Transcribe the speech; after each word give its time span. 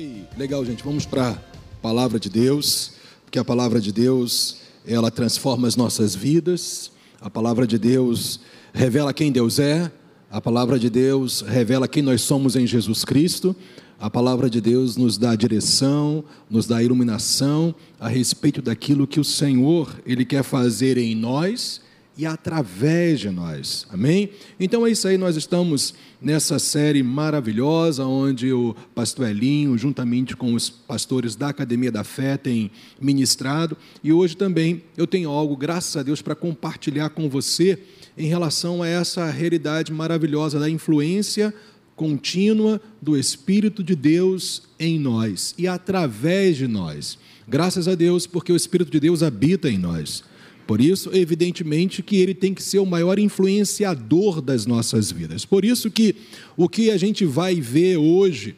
Ei, 0.00 0.22
legal, 0.36 0.64
gente. 0.64 0.84
Vamos 0.84 1.04
para 1.04 1.30
a 1.30 1.36
palavra 1.82 2.20
de 2.20 2.30
Deus, 2.30 2.92
porque 3.24 3.36
a 3.36 3.44
palavra 3.44 3.80
de 3.80 3.90
Deus, 3.90 4.58
ela 4.86 5.10
transforma 5.10 5.66
as 5.66 5.74
nossas 5.74 6.14
vidas. 6.14 6.92
A 7.20 7.28
palavra 7.28 7.66
de 7.66 7.76
Deus 7.76 8.38
revela 8.72 9.12
quem 9.12 9.32
Deus 9.32 9.58
é. 9.58 9.90
A 10.30 10.40
palavra 10.40 10.78
de 10.78 10.88
Deus 10.88 11.40
revela 11.40 11.88
quem 11.88 12.00
nós 12.00 12.20
somos 12.20 12.54
em 12.54 12.64
Jesus 12.64 13.04
Cristo. 13.04 13.56
A 13.98 14.08
palavra 14.08 14.48
de 14.48 14.60
Deus 14.60 14.96
nos 14.96 15.18
dá 15.18 15.34
direção, 15.34 16.22
nos 16.48 16.68
dá 16.68 16.80
iluminação 16.80 17.74
a 17.98 18.06
respeito 18.06 18.62
daquilo 18.62 19.04
que 19.04 19.18
o 19.18 19.24
Senhor 19.24 20.00
ele 20.06 20.24
quer 20.24 20.44
fazer 20.44 20.96
em 20.96 21.16
nós 21.16 21.80
e 22.18 22.26
através 22.26 23.20
de 23.20 23.30
nós. 23.30 23.86
Amém? 23.90 24.30
Então 24.58 24.84
é 24.84 24.90
isso 24.90 25.06
aí, 25.06 25.16
nós 25.16 25.36
estamos 25.36 25.94
nessa 26.20 26.58
série 26.58 27.00
maravilhosa 27.00 28.04
onde 28.04 28.52
o 28.52 28.74
pastor 28.92 29.28
Elinho, 29.28 29.78
juntamente 29.78 30.36
com 30.36 30.52
os 30.52 30.68
pastores 30.68 31.36
da 31.36 31.50
Academia 31.50 31.92
da 31.92 32.02
Fé, 32.02 32.36
tem 32.36 32.72
ministrado, 33.00 33.76
e 34.02 34.12
hoje 34.12 34.36
também 34.36 34.82
eu 34.96 35.06
tenho 35.06 35.30
algo, 35.30 35.56
graças 35.56 35.96
a 35.96 36.02
Deus, 36.02 36.20
para 36.20 36.34
compartilhar 36.34 37.10
com 37.10 37.28
você 37.28 37.78
em 38.16 38.26
relação 38.26 38.82
a 38.82 38.88
essa 38.88 39.30
realidade 39.30 39.92
maravilhosa 39.92 40.58
da 40.58 40.68
influência 40.68 41.54
contínua 41.94 42.80
do 43.00 43.16
Espírito 43.16 43.82
de 43.82 43.94
Deus 43.94 44.64
em 44.78 44.98
nós 44.98 45.54
e 45.56 45.68
através 45.68 46.56
de 46.56 46.66
nós. 46.66 47.16
Graças 47.46 47.86
a 47.86 47.94
Deus, 47.94 48.26
porque 48.26 48.52
o 48.52 48.56
Espírito 48.56 48.90
de 48.90 48.98
Deus 48.98 49.22
habita 49.22 49.70
em 49.70 49.78
nós. 49.78 50.24
Por 50.68 50.82
isso, 50.82 51.08
evidentemente, 51.14 52.02
que 52.02 52.16
ele 52.16 52.34
tem 52.34 52.52
que 52.52 52.62
ser 52.62 52.78
o 52.78 52.84
maior 52.84 53.18
influenciador 53.18 54.42
das 54.42 54.66
nossas 54.66 55.10
vidas. 55.10 55.46
Por 55.46 55.64
isso 55.64 55.90
que 55.90 56.14
o 56.58 56.68
que 56.68 56.90
a 56.90 56.98
gente 56.98 57.24
vai 57.24 57.58
ver 57.58 57.96
hoje, 57.96 58.54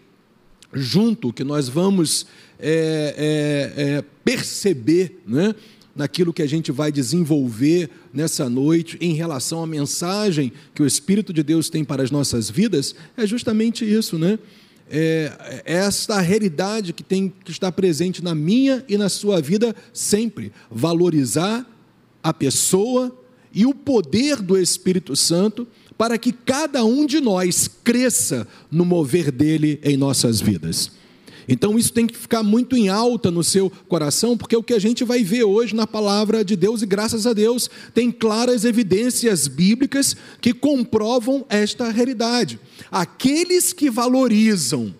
junto, 0.75 1.33
que 1.33 1.45
nós 1.45 1.69
vamos 1.69 2.27
é, 2.59 3.15
é, 3.77 3.83
é, 3.83 4.05
perceber, 4.25 5.21
né? 5.25 5.55
naquilo 5.95 6.33
que 6.33 6.43
a 6.43 6.49
gente 6.49 6.73
vai 6.73 6.91
desenvolver 6.91 7.89
nessa 8.13 8.51
noite 8.51 8.99
em 9.01 9.15
relação 9.15 9.63
à 9.63 9.67
mensagem 9.67 10.53
que 10.75 10.83
o 10.83 10.87
Espírito 10.87 11.33
de 11.33 11.45
Deus 11.45 11.71
tem 11.71 11.85
para 11.85 12.03
as 12.03 12.11
nossas 12.11 12.51
vidas, 12.51 12.93
é 13.17 13.25
justamente 13.25 13.85
isso, 13.85 14.19
né? 14.19 14.37
É, 14.91 15.63
é 15.65 15.75
esta 15.75 16.21
realidade 16.21 16.93
que 16.93 17.05
tem 17.05 17.33
que 17.45 17.53
estar 17.53 17.71
presente 17.71 18.21
na 18.21 18.35
minha 18.35 18.85
e 18.89 18.99
na 18.99 19.09
sua 19.09 19.41
vida 19.41 19.77
sempre. 19.93 20.51
Valorizar 20.69 21.65
a 22.23 22.33
pessoa 22.33 23.17
e 23.53 23.67
o 23.67 23.75
poder 23.75 24.41
do 24.41 24.57
Espírito 24.57 25.17
Santo 25.17 25.67
para 25.99 26.17
que 26.17 26.33
cada 26.33 26.85
um 26.85 27.05
de 27.05 27.21
nós 27.21 27.69
cresça 27.69 28.49
no 28.71 28.85
mover 28.85 29.31
dele 29.31 29.79
em 29.83 29.97
nossas 29.97 30.41
vidas. 30.41 30.91
Então 31.47 31.77
isso 31.77 31.93
tem 31.93 32.07
que 32.07 32.17
ficar 32.17 32.43
muito 32.43 32.77
em 32.77 32.89
alta 32.89 33.31
no 33.31 33.43
seu 33.43 33.69
coração, 33.89 34.37
porque 34.37 34.55
é 34.55 34.59
o 34.59 34.63
que 34.63 34.73
a 34.73 34.79
gente 34.79 35.03
vai 35.03 35.25
ver 35.25 35.43
hoje 35.43 35.75
na 35.75 35.87
palavra 35.87 36.45
de 36.45 36.55
Deus, 36.55 36.81
e 36.81 36.87
graças 36.87 37.27
a 37.27 37.33
Deus 37.33 37.69
tem 37.93 38.11
claras 38.11 38.65
evidências 38.65 39.49
bíblicas 39.49 40.17
que 40.41 40.55
comprovam 40.55 41.45
esta 41.49 41.91
realidade. 41.91 42.61
Aqueles 42.91 43.73
que 43.73 43.91
valorizam 43.91 44.95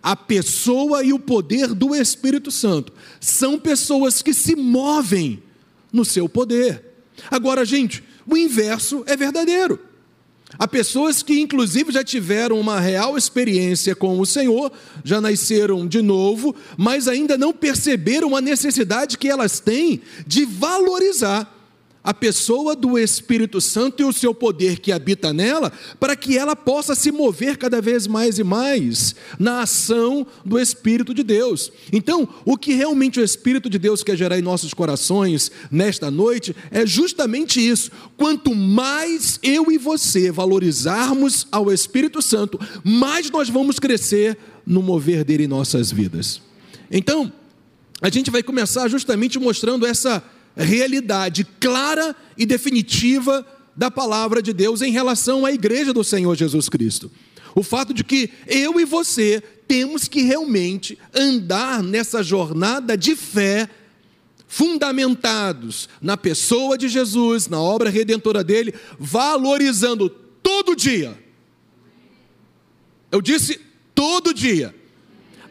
a 0.00 0.14
pessoa 0.14 1.02
e 1.02 1.12
o 1.12 1.18
poder 1.18 1.74
do 1.74 1.94
Espírito 1.94 2.50
Santo 2.50 2.92
são 3.18 3.58
pessoas 3.58 4.22
que 4.22 4.32
se 4.32 4.54
movem 4.54 5.42
no 5.94 6.04
seu 6.04 6.28
poder. 6.28 6.82
Agora, 7.30 7.64
gente, 7.64 8.02
o 8.26 8.36
inverso 8.36 9.04
é 9.06 9.16
verdadeiro. 9.16 9.78
Há 10.58 10.68
pessoas 10.68 11.22
que, 11.22 11.40
inclusive, 11.40 11.92
já 11.92 12.04
tiveram 12.04 12.60
uma 12.60 12.78
real 12.78 13.16
experiência 13.16 13.94
com 13.94 14.18
o 14.20 14.26
Senhor, 14.26 14.70
já 15.02 15.20
nasceram 15.20 15.86
de 15.86 16.02
novo, 16.02 16.54
mas 16.76 17.08
ainda 17.08 17.38
não 17.38 17.52
perceberam 17.52 18.36
a 18.36 18.40
necessidade 18.40 19.16
que 19.16 19.28
elas 19.28 19.60
têm 19.60 20.02
de 20.26 20.44
valorizar 20.44 21.50
a 22.04 22.12
pessoa 22.12 22.76
do 22.76 22.98
Espírito 22.98 23.62
Santo 23.62 24.02
e 24.02 24.04
o 24.04 24.12
seu 24.12 24.34
poder 24.34 24.78
que 24.78 24.92
habita 24.92 25.32
nela, 25.32 25.72
para 25.98 26.14
que 26.14 26.36
ela 26.36 26.54
possa 26.54 26.94
se 26.94 27.10
mover 27.10 27.56
cada 27.56 27.80
vez 27.80 28.06
mais 28.06 28.38
e 28.38 28.44
mais 28.44 29.14
na 29.38 29.62
ação 29.62 30.26
do 30.44 30.58
Espírito 30.58 31.14
de 31.14 31.22
Deus. 31.22 31.72
Então, 31.90 32.28
o 32.44 32.58
que 32.58 32.74
realmente 32.74 33.18
o 33.18 33.24
Espírito 33.24 33.70
de 33.70 33.78
Deus 33.78 34.04
quer 34.04 34.18
gerar 34.18 34.38
em 34.38 34.42
nossos 34.42 34.74
corações 34.74 35.50
nesta 35.70 36.10
noite 36.10 36.54
é 36.70 36.84
justamente 36.84 37.58
isso. 37.58 37.90
Quanto 38.18 38.54
mais 38.54 39.40
eu 39.42 39.72
e 39.72 39.78
você 39.78 40.30
valorizarmos 40.30 41.46
ao 41.50 41.72
Espírito 41.72 42.20
Santo, 42.20 42.60
mais 42.84 43.30
nós 43.30 43.48
vamos 43.48 43.78
crescer 43.78 44.36
no 44.66 44.82
mover 44.82 45.24
dele 45.24 45.44
em 45.44 45.48
nossas 45.48 45.90
vidas. 45.90 46.42
Então, 46.90 47.32
a 48.02 48.10
gente 48.10 48.30
vai 48.30 48.42
começar 48.42 48.88
justamente 48.88 49.38
mostrando 49.38 49.86
essa 49.86 50.22
realidade 50.62 51.44
clara 51.58 52.14
e 52.36 52.46
definitiva 52.46 53.46
da 53.76 53.90
palavra 53.90 54.40
de 54.40 54.52
Deus 54.52 54.82
em 54.82 54.92
relação 54.92 55.44
à 55.44 55.52
igreja 55.52 55.92
do 55.92 56.04
Senhor 56.04 56.36
Jesus 56.36 56.68
Cristo. 56.68 57.10
O 57.54 57.62
fato 57.62 57.92
de 57.92 58.04
que 58.04 58.30
eu 58.46 58.80
e 58.80 58.84
você 58.84 59.42
temos 59.66 60.08
que 60.08 60.22
realmente 60.22 60.98
andar 61.14 61.82
nessa 61.82 62.22
jornada 62.22 62.96
de 62.96 63.16
fé, 63.16 63.68
fundamentados 64.46 65.88
na 66.00 66.16
pessoa 66.16 66.76
de 66.76 66.88
Jesus, 66.88 67.48
na 67.48 67.60
obra 67.60 67.90
redentora 67.90 68.44
dele, 68.44 68.74
valorizando 68.98 70.08
todo 70.08 70.76
dia. 70.76 71.18
Eu 73.10 73.20
disse 73.20 73.60
todo 73.94 74.34
dia 74.34 74.74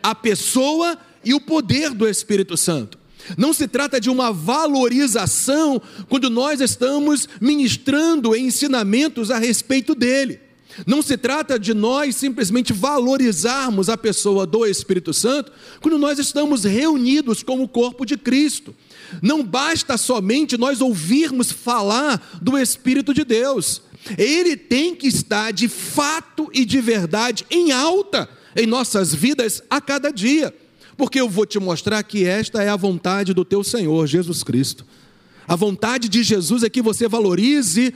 a 0.02 0.14
pessoa 0.14 0.97
e 1.24 1.34
o 1.34 1.40
poder 1.40 1.91
do 1.91 2.08
Espírito 2.08 2.58
Santo. 2.58 2.97
Não 3.38 3.53
se 3.53 3.67
trata 3.67 4.00
de 4.00 4.09
uma 4.09 4.31
valorização 4.31 5.81
quando 6.09 6.29
nós 6.29 6.61
estamos 6.61 7.28
ministrando 7.39 8.35
ensinamentos 8.35 9.31
a 9.31 9.38
respeito 9.38 9.95
dele. 9.95 10.39
Não 10.88 11.01
se 11.01 11.16
trata 11.17 11.59
de 11.59 11.73
nós 11.73 12.16
simplesmente 12.16 12.73
valorizarmos 12.73 13.89
a 13.89 13.97
pessoa 13.97 14.45
do 14.45 14.66
Espírito 14.66 15.13
Santo 15.13 15.51
quando 15.79 15.97
nós 15.97 16.17
estamos 16.17 16.63
reunidos 16.63 17.44
como 17.44 17.63
o 17.63 17.67
corpo 17.67 18.06
de 18.06 18.17
Cristo. 18.17 18.75
Não 19.22 19.44
basta 19.44 19.97
somente 19.97 20.57
nós 20.57 20.81
ouvirmos 20.81 21.51
falar 21.51 22.40
do 22.41 22.57
Espírito 22.57 23.13
de 23.13 23.23
Deus. 23.23 23.81
Ele 24.17 24.57
tem 24.57 24.95
que 24.95 25.07
estar 25.07 25.51
de 25.51 25.67
fato 25.67 26.50
e 26.53 26.66
de 26.66 26.81
verdade 26.81 27.45
em 27.50 27.72
alta 27.72 28.28
em 28.55 28.67
nossas 28.67 29.13
vidas 29.13 29.63
a 29.69 29.79
cada 29.79 30.11
dia 30.11 30.53
porque 30.98 31.20
eu 31.20 31.30
vou 31.30 31.46
te 31.46 31.59
mostrar 31.59 32.02
que 32.04 32.26
esta 32.26 32.62
é 32.62 32.70
a 32.70 32.76
vontade 32.76 33.34
do 33.34 33.44
teu 33.44 33.64
Senhor 33.64 34.08
Jesus 34.08 34.44
Cristo. 34.44 34.86
A 35.48 35.56
vontade 35.56 36.08
de 36.08 36.24
Jesus 36.24 36.64
é 36.64 36.70
que 36.70 36.81
você 36.81 37.08
valorize 37.08 37.94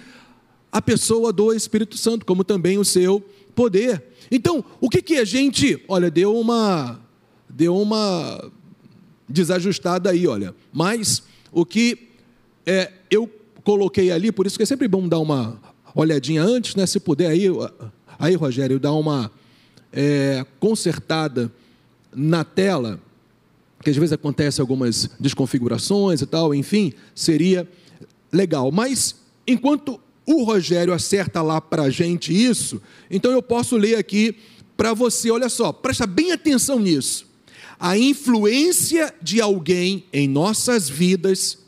a 0.71 0.81
pessoa 0.81 1.31
do 1.31 1.53
Espírito 1.53 1.97
Santo, 1.97 2.25
como 2.25 2.43
também 2.43 2.77
o 2.77 2.85
seu 2.85 3.23
poder. 3.55 4.03
Então, 4.29 4.63
o 4.81 4.89
que, 4.89 5.01
que 5.01 5.15
a 5.17 5.25
gente, 5.25 5.81
olha, 5.87 6.11
deu 6.11 6.37
uma 6.37 6.99
deu 7.49 7.75
uma 7.77 8.51
desajustada 9.27 10.09
aí, 10.09 10.27
olha. 10.27 10.53
Mas 10.71 11.23
o 11.51 11.65
que 11.65 12.09
é, 12.65 12.91
eu 13.09 13.29
coloquei 13.63 14.11
ali, 14.11 14.31
por 14.31 14.45
isso 14.45 14.57
que 14.57 14.63
é 14.63 14.65
sempre 14.65 14.87
bom 14.87 15.07
dar 15.07 15.19
uma 15.19 15.59
olhadinha 15.95 16.43
antes, 16.43 16.75
né? 16.75 16.85
Se 16.85 16.99
puder 16.99 17.27
aí, 17.27 17.45
aí 18.19 18.35
Rogério, 18.35 18.79
dar 18.79 18.93
uma 18.93 19.31
é, 19.91 20.45
consertada 20.59 21.51
na 22.15 22.43
tela, 22.43 22.99
que 23.83 23.89
às 23.89 23.95
vezes 23.95 24.13
acontece 24.13 24.59
algumas 24.59 25.09
desconfigurações 25.19 26.21
e 26.21 26.25
tal, 26.25 26.53
enfim, 26.53 26.93
seria 27.13 27.69
legal. 28.31 28.71
Mas 28.71 29.15
enquanto 29.45 29.99
o 30.25 30.43
Rogério 30.43 30.93
acerta 30.93 31.41
lá 31.41 31.61
para 31.61 31.83
a 31.83 31.89
gente 31.89 32.33
isso, 32.33 32.81
então 33.09 33.31
eu 33.31 33.41
posso 33.41 33.77
ler 33.77 33.95
aqui 33.95 34.35
para 34.75 34.93
você, 34.93 35.31
olha 35.31 35.49
só, 35.49 35.71
presta 35.71 36.05
bem 36.05 36.31
atenção 36.31 36.79
nisso. 36.79 37.25
A 37.79 37.97
influência 37.97 39.13
de 39.21 39.39
alguém 39.39 40.05
em 40.11 40.27
nossas 40.27 40.89
vidas 40.89 41.59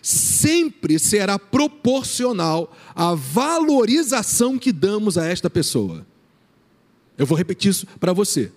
sempre 0.00 0.98
será 0.98 1.38
proporcional 1.38 2.74
à 2.94 3.14
valorização 3.14 4.58
que 4.58 4.72
damos 4.72 5.18
a 5.18 5.26
esta 5.26 5.50
pessoa. 5.50 6.06
Eu 7.16 7.26
vou 7.26 7.36
repetir 7.36 7.70
isso 7.70 7.86
para 7.98 8.12
você 8.12 8.52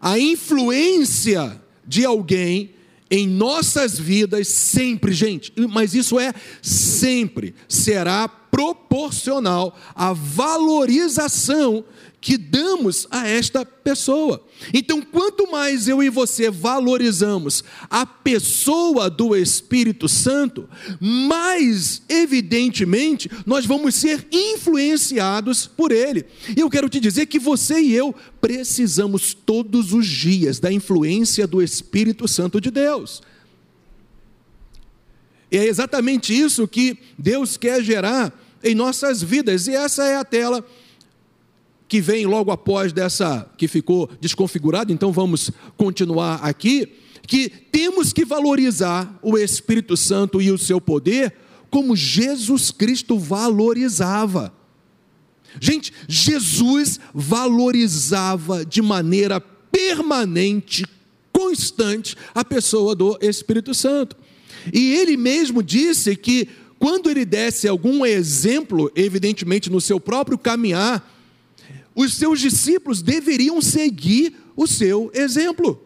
a 0.00 0.18
influência 0.18 1.60
de 1.86 2.04
alguém 2.04 2.74
em 3.10 3.26
nossas 3.26 3.98
vidas 3.98 4.48
sempre, 4.48 5.12
gente, 5.12 5.52
mas 5.70 5.94
isso 5.94 6.20
é 6.20 6.32
sempre, 6.60 7.54
será 7.66 8.28
proporcional 8.28 9.76
à 9.94 10.12
valorização 10.12 11.84
que 12.28 12.36
damos 12.36 13.06
a 13.10 13.26
esta 13.26 13.64
pessoa. 13.64 14.44
Então, 14.74 15.00
quanto 15.00 15.50
mais 15.50 15.88
eu 15.88 16.02
e 16.02 16.10
você 16.10 16.50
valorizamos 16.50 17.64
a 17.88 18.04
pessoa 18.04 19.08
do 19.08 19.34
Espírito 19.34 20.06
Santo, 20.10 20.68
mais 21.00 22.02
evidentemente 22.06 23.30
nós 23.46 23.64
vamos 23.64 23.94
ser 23.94 24.28
influenciados 24.30 25.66
por 25.66 25.90
ele. 25.90 26.26
E 26.54 26.60
eu 26.60 26.68
quero 26.68 26.90
te 26.90 27.00
dizer 27.00 27.24
que 27.24 27.38
você 27.38 27.80
e 27.80 27.94
eu 27.94 28.14
precisamos 28.42 29.32
todos 29.32 29.94
os 29.94 30.06
dias 30.06 30.60
da 30.60 30.70
influência 30.70 31.46
do 31.46 31.62
Espírito 31.62 32.28
Santo 32.28 32.60
de 32.60 32.70
Deus. 32.70 33.22
E 35.50 35.56
é 35.56 35.64
exatamente 35.64 36.38
isso 36.38 36.68
que 36.68 36.98
Deus 37.16 37.56
quer 37.56 37.82
gerar 37.82 38.38
em 38.62 38.74
nossas 38.74 39.22
vidas, 39.22 39.66
e 39.66 39.74
essa 39.74 40.04
é 40.04 40.16
a 40.16 40.24
tela 40.24 40.62
que 41.88 42.00
vem 42.00 42.26
logo 42.26 42.50
após 42.50 42.92
dessa 42.92 43.50
que 43.56 43.66
ficou 43.66 44.08
desconfigurada, 44.20 44.92
então 44.92 45.10
vamos 45.10 45.50
continuar 45.76 46.36
aqui, 46.42 46.92
que 47.26 47.48
temos 47.48 48.12
que 48.12 48.24
valorizar 48.24 49.18
o 49.22 49.38
Espírito 49.38 49.96
Santo 49.96 50.40
e 50.40 50.50
o 50.50 50.58
seu 50.58 50.80
poder 50.80 51.34
como 51.70 51.96
Jesus 51.96 52.70
Cristo 52.70 53.18
valorizava. 53.18 54.52
Gente, 55.60 55.92
Jesus 56.06 57.00
valorizava 57.14 58.64
de 58.64 58.82
maneira 58.82 59.40
permanente, 59.40 60.84
constante, 61.32 62.16
a 62.34 62.44
pessoa 62.44 62.94
do 62.94 63.18
Espírito 63.20 63.74
Santo. 63.74 64.16
E 64.72 64.92
ele 64.92 65.16
mesmo 65.16 65.62
disse 65.62 66.14
que 66.16 66.48
quando 66.78 67.10
ele 67.10 67.24
desse 67.24 67.66
algum 67.66 68.04
exemplo, 68.04 68.90
evidentemente 68.94 69.70
no 69.70 69.80
seu 69.80 69.98
próprio 69.98 70.38
caminhar, 70.38 71.17
os 71.98 72.14
seus 72.14 72.38
discípulos 72.38 73.02
deveriam 73.02 73.60
seguir 73.60 74.32
o 74.54 74.68
seu 74.68 75.10
exemplo. 75.12 75.84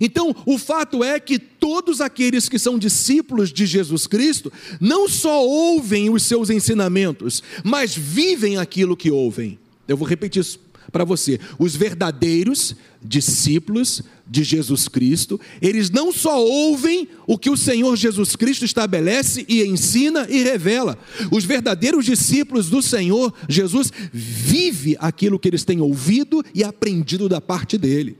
Então, 0.00 0.34
o 0.46 0.56
fato 0.56 1.04
é 1.04 1.20
que 1.20 1.38
todos 1.38 2.00
aqueles 2.00 2.48
que 2.48 2.58
são 2.58 2.78
discípulos 2.78 3.52
de 3.52 3.66
Jesus 3.66 4.06
Cristo 4.06 4.50
não 4.80 5.06
só 5.06 5.46
ouvem 5.46 6.08
os 6.08 6.22
seus 6.22 6.48
ensinamentos, 6.48 7.42
mas 7.62 7.94
vivem 7.94 8.56
aquilo 8.56 8.96
que 8.96 9.10
ouvem. 9.10 9.58
Eu 9.86 9.98
vou 9.98 10.08
repetir 10.08 10.40
isso 10.40 10.58
para 10.90 11.04
você. 11.04 11.38
Os 11.58 11.76
verdadeiros 11.76 12.74
discípulos 13.02 14.02
de 14.26 14.42
Jesus 14.42 14.88
Cristo, 14.88 15.40
eles 15.60 15.90
não 15.90 16.12
só 16.12 16.42
ouvem 16.42 17.08
o 17.26 17.36
que 17.36 17.50
o 17.50 17.56
Senhor 17.56 17.94
Jesus 17.96 18.34
Cristo 18.36 18.64
estabelece 18.64 19.44
e 19.48 19.62
ensina 19.62 20.26
e 20.30 20.42
revela. 20.42 20.96
Os 21.30 21.44
verdadeiros 21.44 22.04
discípulos 22.04 22.70
do 22.70 22.80
Senhor 22.80 23.32
Jesus 23.48 23.92
vivem 24.12 24.96
aquilo 24.98 25.38
que 25.38 25.48
eles 25.48 25.64
têm 25.64 25.80
ouvido 25.80 26.42
e 26.54 26.64
aprendido 26.64 27.28
da 27.28 27.40
parte 27.40 27.76
dele. 27.76 28.16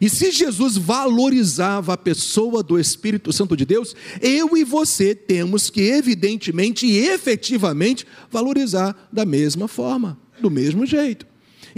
E 0.00 0.08
se 0.08 0.30
Jesus 0.30 0.76
valorizava 0.76 1.94
a 1.94 1.96
pessoa 1.96 2.62
do 2.62 2.78
Espírito 2.78 3.32
Santo 3.32 3.56
de 3.56 3.64
Deus, 3.64 3.96
eu 4.20 4.56
e 4.56 4.62
você 4.62 5.14
temos 5.14 5.70
que, 5.70 5.80
evidentemente 5.80 6.86
e 6.86 6.98
efetivamente, 6.98 8.06
valorizar 8.30 9.08
da 9.12 9.24
mesma 9.24 9.66
forma, 9.66 10.18
do 10.40 10.50
mesmo 10.50 10.86
jeito. 10.86 11.26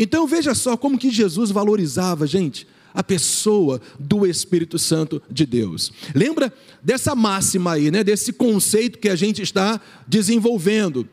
Então 0.03 0.27
veja 0.27 0.55
só 0.55 0.79
como 0.79 0.97
que 0.97 1.11
Jesus 1.11 1.51
valorizava, 1.51 2.27
gente, 2.27 2.67
a 2.95 3.05
pessoa 3.05 3.79
do 3.99 4.27
Espírito 4.27 4.79
Santo 4.79 5.21
de 5.31 5.45
Deus. 5.45 5.93
Lembra 6.15 6.51
dessa 6.83 7.15
máxima 7.15 7.73
aí, 7.73 7.91
né, 7.91 8.03
desse 8.03 8.33
conceito 8.33 8.99
que 8.99 9.11
a 9.11 9.15
gente 9.15 9.43
está 9.43 9.79
desenvolvendo. 10.09 11.07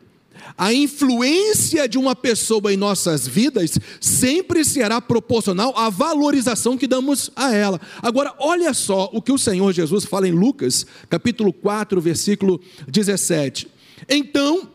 A 0.56 0.72
influência 0.72 1.86
de 1.86 1.98
uma 1.98 2.16
pessoa 2.16 2.72
em 2.72 2.78
nossas 2.78 3.28
vidas 3.28 3.78
sempre 4.00 4.64
será 4.64 5.02
proporcional 5.02 5.76
à 5.76 5.90
valorização 5.90 6.78
que 6.78 6.86
damos 6.86 7.30
a 7.36 7.54
ela. 7.54 7.78
Agora, 8.00 8.34
olha 8.38 8.72
só 8.72 9.10
o 9.12 9.20
que 9.20 9.32
o 9.32 9.36
Senhor 9.36 9.70
Jesus 9.74 10.06
fala 10.06 10.26
em 10.26 10.32
Lucas, 10.32 10.86
capítulo 11.10 11.52
4, 11.52 12.00
versículo 12.00 12.58
17. 12.88 13.68
Então, 14.08 14.66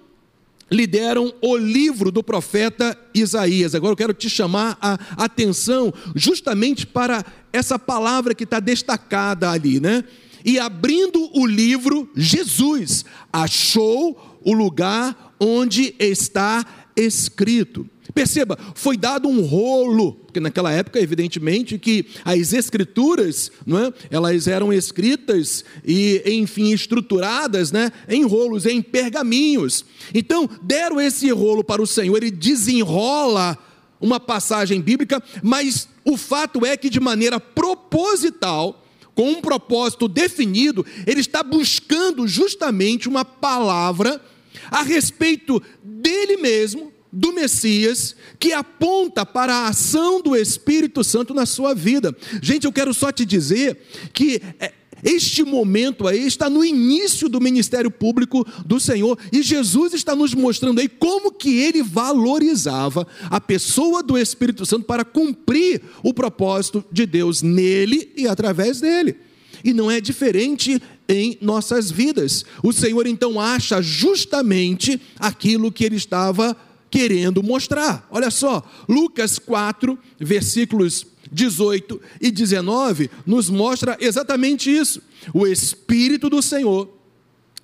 lhe 0.73 0.87
deram 0.87 1.31
o 1.39 1.55
livro 1.55 2.11
do 2.11 2.23
profeta 2.23 2.97
Isaías. 3.13 3.75
Agora 3.75 3.93
eu 3.93 3.97
quero 3.97 4.13
te 4.13 4.27
chamar 4.27 4.75
a 4.81 4.97
atenção 5.17 5.93
justamente 6.15 6.87
para 6.87 7.23
essa 7.53 7.77
palavra 7.77 8.33
que 8.33 8.43
está 8.43 8.59
destacada 8.59 9.51
ali, 9.51 9.79
né? 9.79 10.03
E 10.43 10.57
abrindo 10.57 11.29
o 11.37 11.45
livro, 11.45 12.09
Jesus 12.15 13.05
achou 13.31 14.39
o 14.43 14.51
lugar 14.51 15.35
onde 15.39 15.95
está 15.99 16.65
escrito. 16.97 17.87
Perceba, 18.11 18.57
foi 18.75 18.97
dado 18.97 19.29
um 19.29 19.41
rolo, 19.41 20.13
porque 20.13 20.39
naquela 20.39 20.71
época, 20.71 20.99
evidentemente, 20.99 21.79
que 21.79 22.05
as 22.25 22.53
escrituras, 22.53 23.51
não 23.65 23.79
é? 23.79 23.93
elas 24.09 24.47
eram 24.47 24.73
escritas 24.73 25.63
e, 25.85 26.21
enfim, 26.25 26.71
estruturadas 26.73 27.71
né? 27.71 27.91
em 28.09 28.23
rolos, 28.23 28.65
em 28.65 28.81
pergaminhos. 28.81 29.85
Então, 30.13 30.49
deram 30.61 30.99
esse 30.99 31.29
rolo 31.31 31.63
para 31.63 31.81
o 31.81 31.87
Senhor, 31.87 32.17
ele 32.17 32.31
desenrola 32.31 33.57
uma 34.01 34.19
passagem 34.19 34.81
bíblica, 34.81 35.23
mas 35.41 35.87
o 36.03 36.17
fato 36.17 36.65
é 36.65 36.75
que, 36.75 36.89
de 36.89 36.99
maneira 36.99 37.39
proposital, 37.39 38.85
com 39.15 39.31
um 39.31 39.41
propósito 39.41 40.07
definido, 40.07 40.85
ele 41.07 41.21
está 41.21 41.41
buscando 41.41 42.27
justamente 42.27 43.07
uma 43.07 43.23
palavra 43.23 44.21
a 44.69 44.81
respeito 44.81 45.61
dele 45.83 46.37
mesmo 46.37 46.92
do 47.13 47.31
Messias 47.31 48.15
que 48.39 48.51
aponta 48.51 49.23
para 49.25 49.53
a 49.53 49.67
ação 49.67 50.19
do 50.19 50.35
Espírito 50.35 51.03
Santo 51.03 51.33
na 51.33 51.45
sua 51.45 51.75
vida. 51.75 52.15
Gente, 52.41 52.65
eu 52.65 52.71
quero 52.71 52.93
só 52.93 53.11
te 53.11 53.23
dizer 53.23 53.77
que 54.11 54.41
é, 54.59 54.73
este 55.03 55.43
momento 55.43 56.07
aí 56.07 56.25
está 56.25 56.49
no 56.49 56.65
início 56.65 57.29
do 57.29 57.39
ministério 57.39 57.91
público 57.91 58.45
do 58.65 58.79
Senhor 58.79 59.19
e 59.31 59.43
Jesus 59.43 59.93
está 59.93 60.15
nos 60.15 60.33
mostrando 60.33 60.79
aí 60.79 60.87
como 60.87 61.31
que 61.31 61.59
ele 61.59 61.83
valorizava 61.83 63.05
a 63.29 63.39
pessoa 63.39 64.01
do 64.01 64.17
Espírito 64.17 64.65
Santo 64.65 64.85
para 64.85 65.05
cumprir 65.05 65.81
o 66.01 66.13
propósito 66.13 66.83
de 66.91 67.05
Deus 67.05 67.41
nele 67.41 68.11
e 68.15 68.27
através 68.27 68.79
dele. 68.79 69.17
E 69.63 69.71
não 69.73 69.91
é 69.91 70.01
diferente 70.01 70.81
em 71.07 71.37
nossas 71.41 71.91
vidas. 71.91 72.43
O 72.63 72.73
Senhor 72.73 73.05
então 73.05 73.39
acha 73.39 73.81
justamente 73.81 74.99
aquilo 75.19 75.71
que 75.71 75.83
ele 75.83 75.95
estava 75.95 76.55
querendo 76.93 77.41
mostrar. 77.41 78.07
Olha 78.11 78.29
só, 78.29 78.61
Lucas 78.87 79.39
4, 79.39 79.97
versículos 80.19 81.07
18 81.31 81.99
e 82.21 82.29
19 82.29 83.09
nos 83.25 83.49
mostra 83.49 83.97
exatamente 83.99 84.69
isso. 84.69 85.01
O 85.33 85.47
Espírito 85.47 86.29
do 86.29 86.39
Senhor 86.39 86.87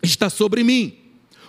está 0.01 0.31
sobre 0.31 0.63
mim, 0.63 0.95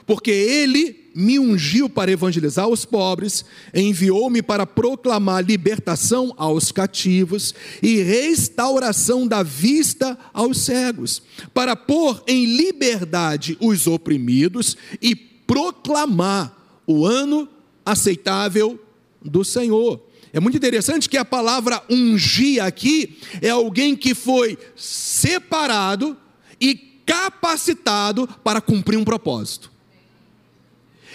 porque 0.06 0.31
ele 0.31 1.11
me 1.15 1.38
ungiu 1.38 1.88
para 1.88 2.11
evangelizar 2.12 2.69
os 2.69 2.85
pobres, 2.85 3.47
enviou-me 3.75 4.43
para 4.43 4.67
proclamar 4.67 5.43
libertação 5.43 6.35
aos 6.37 6.71
cativos 6.71 7.55
e 7.83 8.03
restauração 8.03 9.26
da 9.26 9.43
vista 9.43 10.19
aos 10.35 10.66
cegos, 10.66 11.23
para 11.55 11.75
pôr 11.75 12.23
em 12.26 12.45
liberdade 12.45 13.57
os 13.59 13.87
oprimidos 13.87 14.76
e 15.00 15.16
proclamar 15.16 16.55
o 16.87 17.07
ano 17.07 17.49
aceitável 17.90 18.78
do 19.23 19.44
Senhor. 19.44 20.00
É 20.32 20.38
muito 20.38 20.56
interessante 20.56 21.09
que 21.09 21.16
a 21.16 21.25
palavra 21.25 21.82
ungir 21.90 22.62
aqui 22.62 23.18
é 23.42 23.50
alguém 23.50 23.97
que 23.97 24.14
foi 24.14 24.56
separado 24.76 26.16
e 26.61 26.75
capacitado 27.04 28.28
para 28.44 28.61
cumprir 28.61 28.97
um 28.97 29.04
propósito. 29.04 29.70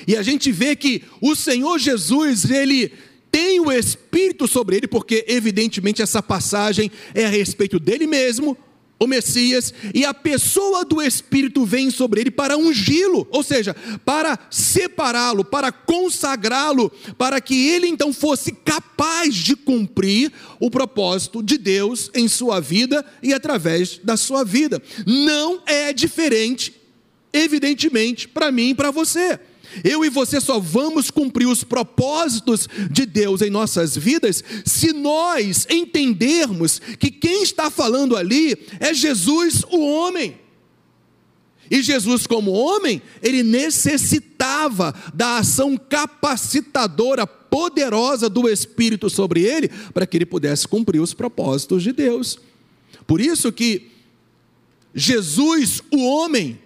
E 0.06 0.18
a 0.18 0.22
gente 0.22 0.52
vê 0.52 0.76
que 0.76 1.04
o 1.22 1.36
Senhor 1.36 1.80
Jesus, 1.80 2.50
ele 2.50 2.92
tem 3.32 3.60
o 3.60 3.72
Espírito 3.72 4.48
sobre 4.48 4.78
ele, 4.78 4.88
porque 4.88 5.26
evidentemente 5.28 6.02
essa 6.02 6.22
passagem 6.22 6.92
é 7.14 7.26
a 7.26 7.30
respeito 7.30 7.80
dele 7.80 8.06
mesmo, 8.06 8.58
o 9.00 9.08
Messias, 9.08 9.74
e 9.94 10.06
a 10.06 10.14
pessoa 10.14 10.86
do 10.86 11.02
Espírito 11.02 11.66
vem 11.66 11.92
sobre 11.92 12.22
ele 12.22 12.32
para 12.32 12.58
ungí-lo, 12.58 13.28
ou 13.30 13.44
seja, 13.44 13.76
para 14.06 14.40
separá-lo, 14.50 15.44
para 15.44 15.72
consagrá-lo, 15.72 16.90
para 17.18 17.42
que 17.42 17.68
ele 17.68 17.88
então 17.88 18.14
fosse 18.14 18.52
capaz 18.52 19.36
de 19.36 19.56
cumprir 19.56 20.32
o 20.60 20.72
propósito 20.72 21.44
de 21.44 21.58
Deus 21.58 22.10
em 22.14 22.28
sua 22.28 22.62
vida 22.62 23.06
e 23.22 23.34
através 23.34 24.00
da 24.04 24.16
sua 24.16 24.46
vida. 24.46 24.82
Não 25.06 25.62
é 25.66 25.92
diferente, 25.92 26.74
evidentemente, 27.34 28.28
para 28.28 28.52
mim 28.52 28.70
e 28.70 28.76
para 28.76 28.92
você. 28.92 29.40
Eu 29.84 30.06
e 30.06 30.10
você 30.10 30.40
só 30.40 30.60
vamos 30.60 31.12
cumprir 31.12 31.48
os 31.48 31.64
propósitos 31.64 32.68
de 32.90 33.06
Deus 33.06 33.42
em 33.42 33.50
nossas 33.50 33.96
vidas 33.96 34.44
se 34.66 34.94
nós 34.94 35.68
entendermos 35.70 36.80
que 37.00 37.12
quem 37.12 37.44
está 37.44 37.70
falando 37.70 38.16
ali 38.16 38.58
é 38.80 38.94
Jesus, 38.94 39.64
o 39.70 39.80
homem. 39.80 40.38
E 41.70 41.82
Jesus, 41.82 42.28
como 42.28 42.52
homem, 42.52 43.02
ele 43.22 43.42
necessitava 43.42 44.94
da 45.14 45.40
ação 45.40 45.78
capacitadora, 45.78 47.26
poderosa 47.26 48.30
do 48.30 48.48
Espírito 48.48 49.10
sobre 49.10 49.42
ele, 49.42 49.70
para 49.94 50.06
que 50.06 50.18
ele 50.18 50.26
pudesse 50.26 50.68
cumprir 50.68 51.00
os 51.00 51.14
propósitos 51.14 51.82
de 51.82 51.92
Deus. 51.92 52.38
Por 53.08 53.20
isso 53.20 53.52
que 53.52 53.90
Jesus, 54.94 55.82
o 55.92 56.06
homem, 56.06 56.60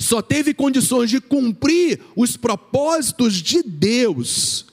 só 0.00 0.22
teve 0.22 0.54
condições 0.54 1.10
de 1.10 1.20
cumprir 1.20 2.00
os 2.16 2.34
propósitos 2.34 3.34
de 3.34 3.62
Deus 3.62 4.64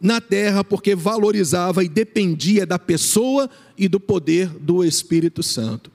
na 0.00 0.18
terra 0.18 0.64
porque 0.64 0.94
valorizava 0.94 1.84
e 1.84 1.88
dependia 1.88 2.64
da 2.64 2.78
pessoa 2.78 3.50
e 3.76 3.86
do 3.86 4.00
poder 4.00 4.48
do 4.48 4.82
Espírito 4.82 5.42
Santo. 5.42 5.92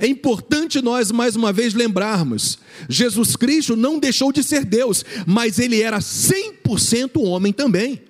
É 0.00 0.06
importante 0.06 0.82
nós 0.82 1.12
mais 1.12 1.36
uma 1.36 1.52
vez 1.52 1.74
lembrarmos: 1.74 2.58
Jesus 2.88 3.36
Cristo 3.36 3.76
não 3.76 4.00
deixou 4.00 4.32
de 4.32 4.42
ser 4.42 4.64
Deus, 4.64 5.04
mas 5.24 5.60
ele 5.60 5.80
era 5.80 6.00
100% 6.00 7.22
homem 7.22 7.52
também. 7.52 8.02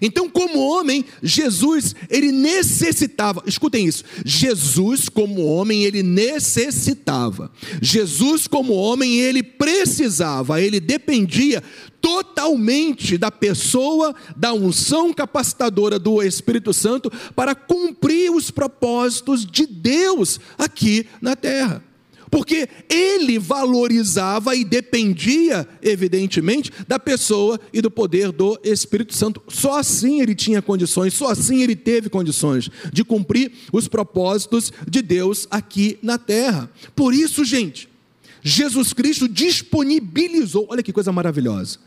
Então, 0.00 0.28
como 0.28 0.58
homem, 0.58 1.04
Jesus, 1.22 1.94
ele 2.08 2.32
necessitava, 2.32 3.42
escutem 3.46 3.86
isso, 3.86 4.04
Jesus, 4.24 5.08
como 5.08 5.44
homem, 5.44 5.84
ele 5.84 6.02
necessitava, 6.02 7.50
Jesus, 7.80 8.46
como 8.46 8.74
homem, 8.74 9.20
ele 9.20 9.42
precisava, 9.42 10.60
ele 10.60 10.80
dependia 10.80 11.62
totalmente 12.00 13.18
da 13.18 13.30
pessoa, 13.30 14.14
da 14.36 14.52
unção 14.52 15.12
capacitadora 15.12 15.98
do 15.98 16.22
Espírito 16.22 16.72
Santo 16.72 17.12
para 17.36 17.54
cumprir 17.54 18.30
os 18.30 18.50
propósitos 18.50 19.44
de 19.44 19.66
Deus 19.66 20.40
aqui 20.58 21.06
na 21.20 21.36
terra 21.36 21.89
porque 22.30 22.68
ele 22.88 23.38
valorizava 23.38 24.54
e 24.54 24.64
dependia, 24.64 25.66
evidentemente, 25.82 26.70
da 26.86 26.98
pessoa 26.98 27.58
e 27.72 27.82
do 27.82 27.90
poder 27.90 28.30
do 28.30 28.58
Espírito 28.62 29.14
Santo. 29.14 29.42
Só 29.48 29.78
assim 29.78 30.20
ele 30.20 30.34
tinha 30.34 30.62
condições, 30.62 31.12
só 31.14 31.28
assim 31.28 31.62
ele 31.62 31.74
teve 31.74 32.08
condições 32.08 32.70
de 32.92 33.02
cumprir 33.02 33.50
os 33.72 33.88
propósitos 33.88 34.72
de 34.88 35.02
Deus 35.02 35.48
aqui 35.50 35.98
na 36.02 36.18
terra. 36.18 36.70
Por 36.94 37.12
isso, 37.12 37.44
gente, 37.44 37.88
Jesus 38.42 38.92
Cristo 38.92 39.28
disponibilizou, 39.28 40.66
olha 40.70 40.82
que 40.82 40.92
coisa 40.92 41.12
maravilhosa. 41.12 41.78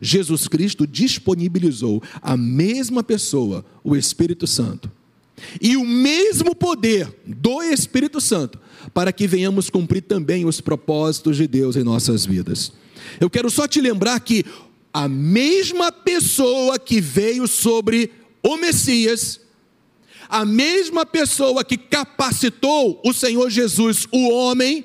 Jesus 0.00 0.48
Cristo 0.48 0.86
disponibilizou 0.86 2.02
a 2.20 2.36
mesma 2.36 3.02
pessoa, 3.04 3.64
o 3.84 3.94
Espírito 3.94 4.46
Santo, 4.46 4.90
e 5.60 5.76
o 5.76 5.84
mesmo 5.84 6.54
poder 6.54 7.12
do 7.26 7.62
Espírito 7.62 8.20
Santo 8.20 8.58
para 8.92 9.12
que 9.12 9.26
venhamos 9.26 9.70
cumprir 9.70 10.02
também 10.02 10.44
os 10.44 10.60
propósitos 10.60 11.36
de 11.36 11.46
Deus 11.46 11.76
em 11.76 11.82
nossas 11.82 12.24
vidas. 12.24 12.72
Eu 13.20 13.30
quero 13.30 13.50
só 13.50 13.66
te 13.66 13.80
lembrar 13.80 14.18
que 14.20 14.44
a 14.92 15.08
mesma 15.08 15.90
pessoa 15.90 16.78
que 16.78 17.00
veio 17.00 17.46
sobre 17.46 18.12
o 18.42 18.56
Messias, 18.56 19.40
a 20.28 20.44
mesma 20.44 21.06
pessoa 21.06 21.64
que 21.64 21.76
capacitou 21.76 23.00
o 23.04 23.12
Senhor 23.12 23.48
Jesus, 23.50 24.06
o 24.10 24.30
homem, 24.30 24.84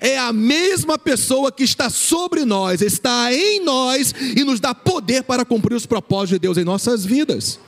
é 0.00 0.18
a 0.18 0.32
mesma 0.32 0.98
pessoa 0.98 1.52
que 1.52 1.62
está 1.62 1.88
sobre 1.88 2.44
nós, 2.44 2.82
está 2.82 3.32
em 3.32 3.60
nós 3.60 4.12
e 4.36 4.42
nos 4.42 4.58
dá 4.58 4.74
poder 4.74 5.22
para 5.22 5.44
cumprir 5.44 5.74
os 5.74 5.86
propósitos 5.86 6.30
de 6.30 6.38
Deus 6.40 6.58
em 6.58 6.64
nossas 6.64 7.04
vidas. 7.04 7.60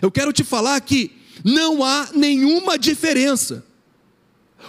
Eu 0.00 0.10
quero 0.10 0.32
te 0.32 0.44
falar 0.44 0.80
que 0.80 1.10
não 1.42 1.82
há 1.82 2.10
nenhuma 2.14 2.78
diferença 2.78 3.64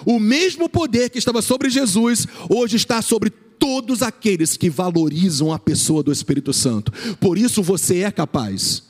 o 0.05 0.19
mesmo 0.19 0.69
poder 0.69 1.09
que 1.09 1.19
estava 1.19 1.41
sobre 1.41 1.69
Jesus, 1.69 2.27
hoje 2.49 2.75
está 2.75 3.01
sobre 3.01 3.29
todos 3.29 4.01
aqueles 4.01 4.55
que 4.55 4.69
valorizam 4.69 5.51
a 5.51 5.59
pessoa 5.59 6.01
do 6.01 6.11
Espírito 6.11 6.53
Santo. 6.53 6.91
Por 7.19 7.37
isso 7.37 7.61
você 7.61 7.99
é 7.99 8.11
capaz. 8.11 8.83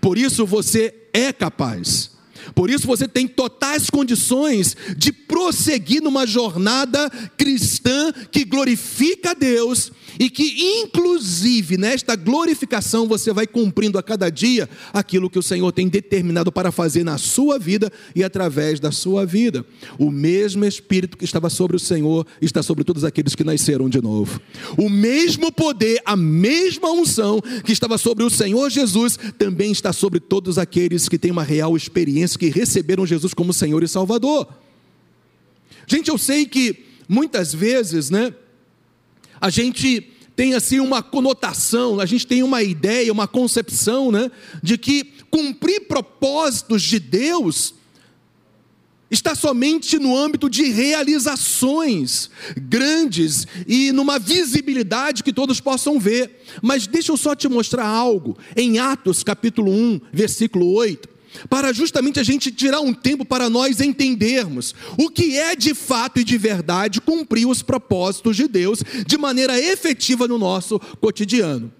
Por 0.00 0.18
isso 0.18 0.44
você 0.44 0.94
é 1.12 1.32
capaz. 1.32 2.10
Por 2.54 2.70
isso 2.70 2.86
você 2.86 3.06
tem 3.06 3.28
totais 3.28 3.88
condições 3.88 4.76
de 4.96 5.12
prosseguir 5.12 6.02
numa 6.02 6.26
jornada 6.26 7.08
cristã 7.36 8.12
que 8.30 8.44
glorifica 8.44 9.30
a 9.30 9.34
Deus 9.34 9.92
e 10.18 10.28
que, 10.28 10.82
inclusive, 10.82 11.76
nesta 11.76 12.16
glorificação, 12.16 13.06
você 13.06 13.32
vai 13.32 13.46
cumprindo 13.46 13.98
a 13.98 14.02
cada 14.02 14.30
dia 14.30 14.68
aquilo 14.92 15.30
que 15.30 15.38
o 15.38 15.42
Senhor 15.42 15.70
tem 15.72 15.88
determinado 15.88 16.52
para 16.52 16.70
fazer 16.72 17.04
na 17.04 17.18
sua 17.18 17.58
vida 17.58 17.90
e 18.14 18.22
através 18.22 18.80
da 18.80 18.90
sua 18.90 19.24
vida. 19.24 19.64
O 19.98 20.10
mesmo 20.10 20.64
Espírito 20.64 21.16
que 21.16 21.24
estava 21.24 21.48
sobre 21.48 21.76
o 21.76 21.80
Senhor 21.80 22.26
está 22.40 22.62
sobre 22.62 22.84
todos 22.84 23.04
aqueles 23.04 23.34
que 23.34 23.44
nasceram 23.44 23.88
de 23.88 24.00
novo. 24.00 24.40
O 24.76 24.88
mesmo 24.88 25.50
poder, 25.52 26.00
a 26.04 26.16
mesma 26.16 26.90
unção 26.90 27.40
que 27.64 27.72
estava 27.72 27.98
sobre 27.98 28.24
o 28.24 28.30
Senhor 28.30 28.70
Jesus 28.70 29.18
também 29.38 29.72
está 29.72 29.92
sobre 29.92 30.20
todos 30.20 30.58
aqueles 30.58 31.08
que 31.08 31.18
têm 31.18 31.30
uma 31.30 31.42
real 31.42 31.76
experiência, 31.76 32.38
que 32.38 32.48
receberam 32.48 33.06
Jesus 33.06 33.34
como 33.34 33.52
Senhor 33.52 33.82
e 33.82 33.88
Salvador. 33.88 34.48
Gente, 35.86 36.08
eu 36.08 36.18
sei 36.18 36.46
que 36.46 36.84
muitas 37.08 37.52
vezes, 37.52 38.10
né? 38.10 38.32
A 39.42 39.50
gente 39.50 40.08
tem 40.36 40.54
assim 40.54 40.78
uma 40.78 41.02
conotação, 41.02 41.98
a 41.98 42.06
gente 42.06 42.24
tem 42.24 42.44
uma 42.44 42.62
ideia, 42.62 43.12
uma 43.12 43.26
concepção, 43.26 44.12
né, 44.12 44.30
de 44.62 44.78
que 44.78 45.02
cumprir 45.32 45.88
propósitos 45.88 46.80
de 46.80 47.00
Deus 47.00 47.74
está 49.10 49.34
somente 49.34 49.98
no 49.98 50.16
âmbito 50.16 50.48
de 50.48 50.70
realizações 50.70 52.30
grandes 52.56 53.46
e 53.66 53.90
numa 53.90 54.16
visibilidade 54.18 55.24
que 55.24 55.32
todos 55.32 55.60
possam 55.60 55.98
ver. 55.98 56.44
Mas 56.62 56.86
deixa 56.86 57.10
eu 57.10 57.16
só 57.16 57.34
te 57.34 57.48
mostrar 57.48 57.86
algo 57.86 58.38
em 58.56 58.78
Atos 58.78 59.24
capítulo 59.24 59.72
1, 59.72 60.00
versículo 60.12 60.72
8 60.72 61.11
para 61.48 61.72
justamente 61.72 62.20
a 62.20 62.22
gente 62.22 62.50
tirar 62.50 62.80
um 62.80 62.92
tempo 62.92 63.24
para 63.24 63.48
nós 63.48 63.80
entendermos 63.80 64.74
o 64.98 65.10
que 65.10 65.36
é 65.38 65.54
de 65.56 65.74
fato 65.74 66.20
e 66.20 66.24
de 66.24 66.36
verdade 66.38 67.00
cumprir 67.00 67.46
os 67.46 67.62
propósitos 67.62 68.36
de 68.36 68.48
Deus 68.48 68.80
de 69.06 69.18
maneira 69.18 69.58
efetiva 69.58 70.28
no 70.28 70.38
nosso 70.38 70.78
cotidiano. 71.00 71.72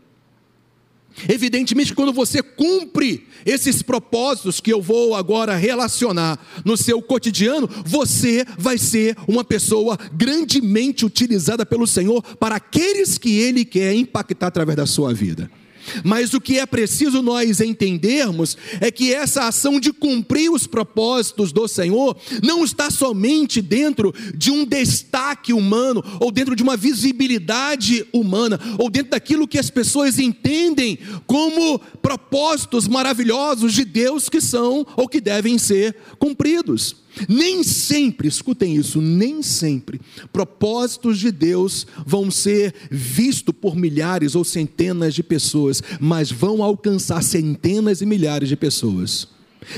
Evidentemente, 1.29 1.95
quando 1.95 2.13
você 2.13 2.43
cumpre 2.43 3.27
esses 3.45 3.83
propósitos 3.83 4.61
que 4.61 4.73
eu 4.73 4.81
vou 4.81 5.15
agora 5.15 5.55
relacionar 5.57 6.39
no 6.65 6.77
seu 6.77 7.03
cotidiano, 7.03 7.69
você 7.85 8.45
vai 8.59 8.79
ser 8.79 9.17
uma 9.29 9.45
pessoa 9.45 9.99
grandemente 10.13 11.05
utilizada 11.05 11.67
pelo 11.67 11.87
Senhor 11.87 12.23
para 12.37 12.57
aqueles 12.57 13.19
que 13.19 13.39
Ele 13.39 13.65
quer 13.65 13.95
impactar 13.95 14.47
através 14.47 14.77
da 14.77 14.87
sua 14.87 15.13
vida. 15.13 15.51
Mas 16.05 16.35
o 16.35 16.41
que 16.41 16.59
é 16.59 16.67
preciso 16.67 17.23
nós 17.23 17.61
entendermos 17.61 18.57
é 18.81 18.91
que 18.91 19.13
essa 19.13 19.47
ação 19.47 19.79
de 19.79 19.93
cumprir 19.93 20.51
os 20.51 20.67
propósitos 20.67 21.53
do 21.53 21.67
Senhor 21.69 22.17
não 22.43 22.65
está 22.65 22.91
somente 22.91 23.61
dentro 23.61 24.15
de 24.35 24.51
um 24.51 24.65
destaque 24.65 25.53
humano, 25.53 26.03
ou 26.21 26.31
dentro 26.31 26.57
de 26.57 26.63
uma 26.63 26.77
visibilidade 26.77 28.07
humana, 28.13 28.59
ou 28.79 28.91
dentro 28.91 29.11
daquilo 29.11 29.49
que 29.49 29.59
as 29.59 29.71
pessoas 29.71 30.19
entendem 30.19 30.99
como 31.27 31.79
propósitos 32.01 32.89
maravilhosos 32.89 33.73
de 33.73 33.85
Deus 33.85 34.29
que 34.29 34.41
são 34.41 34.87
ou 34.97 35.09
que 35.09 35.21
devem 35.21 35.59
ser 35.59 35.97
cumpridos. 36.19 37.02
Nem 37.29 37.63
sempre, 37.63 38.29
escutem 38.29 38.77
isso, 38.77 39.01
nem 39.01 39.43
sempre 39.43 40.01
propósitos 40.33 41.19
de 41.19 41.31
Deus 41.31 41.87
vão 42.07 42.31
ser 42.31 42.75
vistos 42.91 43.55
por 43.61 43.77
milhares 43.77 44.35
ou 44.35 44.45
centenas 44.45 45.15
de 45.15 45.23
pessoas, 45.23 45.83
mas 46.01 46.31
vão 46.31 46.63
alcançar 46.63 47.23
centenas 47.23 48.01
e 48.01 48.07
milhares 48.07 48.49
de 48.49 48.57
pessoas. 48.57 49.29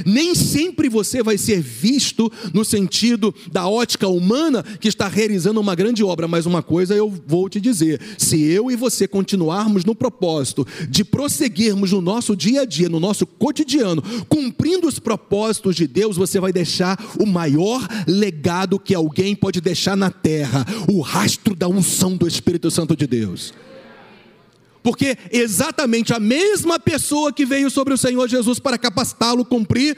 Nem 0.04 0.34
sempre 0.34 0.88
você 0.88 1.22
vai 1.22 1.38
ser 1.38 1.60
visto 1.60 2.30
no 2.52 2.64
sentido 2.64 3.34
da 3.50 3.68
ótica 3.68 4.08
humana 4.08 4.62
que 4.62 4.88
está 4.88 5.08
realizando 5.08 5.60
uma 5.60 5.74
grande 5.74 6.02
obra, 6.02 6.26
mas 6.28 6.46
uma 6.46 6.62
coisa 6.62 6.94
eu 6.94 7.12
vou 7.26 7.48
te 7.48 7.60
dizer: 7.60 8.00
se 8.18 8.42
eu 8.42 8.70
e 8.70 8.76
você 8.76 9.06
continuarmos 9.06 9.84
no 9.84 9.94
propósito 9.94 10.66
de 10.88 11.04
prosseguirmos 11.04 11.92
no 11.92 12.00
nosso 12.00 12.36
dia 12.36 12.62
a 12.62 12.64
dia, 12.64 12.88
no 12.88 13.00
nosso 13.00 13.26
cotidiano, 13.26 14.02
cumprindo 14.28 14.86
os 14.86 14.98
propósitos 14.98 15.76
de 15.76 15.86
Deus, 15.86 16.16
você 16.16 16.40
vai 16.40 16.52
deixar 16.52 16.98
o 17.18 17.26
maior 17.26 17.86
legado 18.06 18.78
que 18.78 18.94
alguém 18.94 19.34
pode 19.34 19.60
deixar 19.60 19.96
na 19.96 20.10
terra 20.10 20.66
o 20.88 21.00
rastro 21.00 21.54
da 21.54 21.68
unção 21.68 22.16
do 22.16 22.26
Espírito 22.26 22.70
Santo 22.70 22.96
de 22.96 23.06
Deus 23.06 23.52
porque 24.84 25.16
exatamente 25.32 26.12
a 26.12 26.20
mesma 26.20 26.78
pessoa 26.78 27.32
que 27.32 27.46
veio 27.46 27.70
sobre 27.70 27.94
o 27.94 27.98
Senhor 27.98 28.28
Jesus 28.28 28.58
para 28.58 28.76
capacitá-lo 28.76 29.42
cumprir 29.42 29.96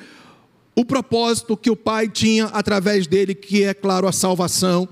o 0.77 0.85
propósito 0.85 1.57
que 1.57 1.69
o 1.69 1.75
Pai 1.75 2.09
tinha 2.09 2.45
através 2.45 3.09
dele, 3.09 3.35
que 3.35 3.65
é, 3.65 3.75
claro, 3.75 4.07
a 4.07 4.13
salvação, 4.13 4.89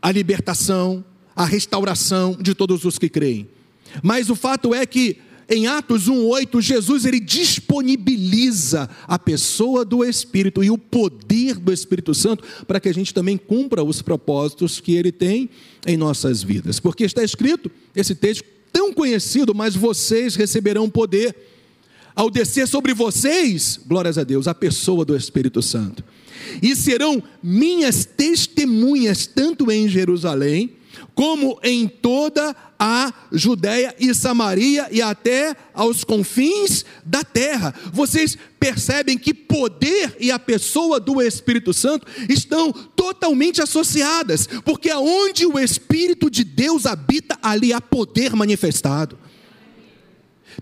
a 0.00 0.10
libertação, 0.10 1.04
a 1.34 1.44
restauração 1.44 2.34
de 2.40 2.54
todos 2.54 2.86
os 2.86 2.98
que 2.98 3.10
creem. 3.10 3.46
Mas 4.02 4.30
o 4.30 4.34
fato 4.34 4.74
é 4.74 4.86
que 4.86 5.18
em 5.48 5.66
Atos 5.66 6.08
1:8, 6.08 6.60
Jesus 6.60 7.04
ele 7.04 7.20
disponibiliza 7.20 8.88
a 9.06 9.18
pessoa 9.18 9.84
do 9.84 10.04
Espírito 10.04 10.62
e 10.62 10.70
o 10.70 10.78
poder 10.78 11.56
do 11.56 11.72
Espírito 11.72 12.14
Santo 12.14 12.42
para 12.66 12.80
que 12.80 12.88
a 12.88 12.94
gente 12.94 13.14
também 13.14 13.36
cumpra 13.36 13.84
os 13.84 14.02
propósitos 14.02 14.80
que 14.80 14.96
ele 14.96 15.12
tem 15.12 15.48
em 15.86 15.96
nossas 15.96 16.42
vidas. 16.42 16.80
Porque 16.80 17.04
está 17.04 17.22
escrito 17.22 17.70
esse 17.94 18.14
texto 18.14 18.44
tão 18.72 18.92
conhecido, 18.92 19.54
mas 19.54 19.76
vocês 19.76 20.34
receberão 20.34 20.90
poder 20.90 21.34
ao 22.14 22.30
descer 22.30 22.66
sobre 22.66 22.94
vocês, 22.94 23.78
glórias 23.86 24.16
a 24.16 24.24
Deus, 24.24 24.48
a 24.48 24.54
pessoa 24.54 25.04
do 25.04 25.14
Espírito 25.14 25.60
Santo. 25.62 26.02
E 26.62 26.74
serão 26.74 27.22
minhas 27.42 28.04
testemunhas 28.04 29.26
tanto 29.26 29.70
em 29.70 29.86
Jerusalém, 29.86 30.72
como 31.16 31.58
em 31.62 31.88
toda 31.88 32.54
a 32.78 33.10
Judéia 33.32 33.96
e 33.98 34.14
Samaria 34.14 34.86
e 34.92 35.00
até 35.00 35.56
aos 35.72 36.04
confins 36.04 36.84
da 37.06 37.24
terra. 37.24 37.74
Vocês 37.90 38.36
percebem 38.60 39.16
que 39.16 39.32
poder 39.32 40.14
e 40.20 40.30
a 40.30 40.38
pessoa 40.38 41.00
do 41.00 41.22
Espírito 41.22 41.72
Santo 41.72 42.06
estão 42.28 42.70
totalmente 42.70 43.62
associadas, 43.62 44.46
porque 44.62 44.90
aonde 44.90 45.46
o 45.46 45.58
Espírito 45.58 46.30
de 46.30 46.44
Deus 46.44 46.84
habita, 46.84 47.38
ali 47.42 47.72
há 47.72 47.80
poder 47.80 48.36
manifestado. 48.36 49.18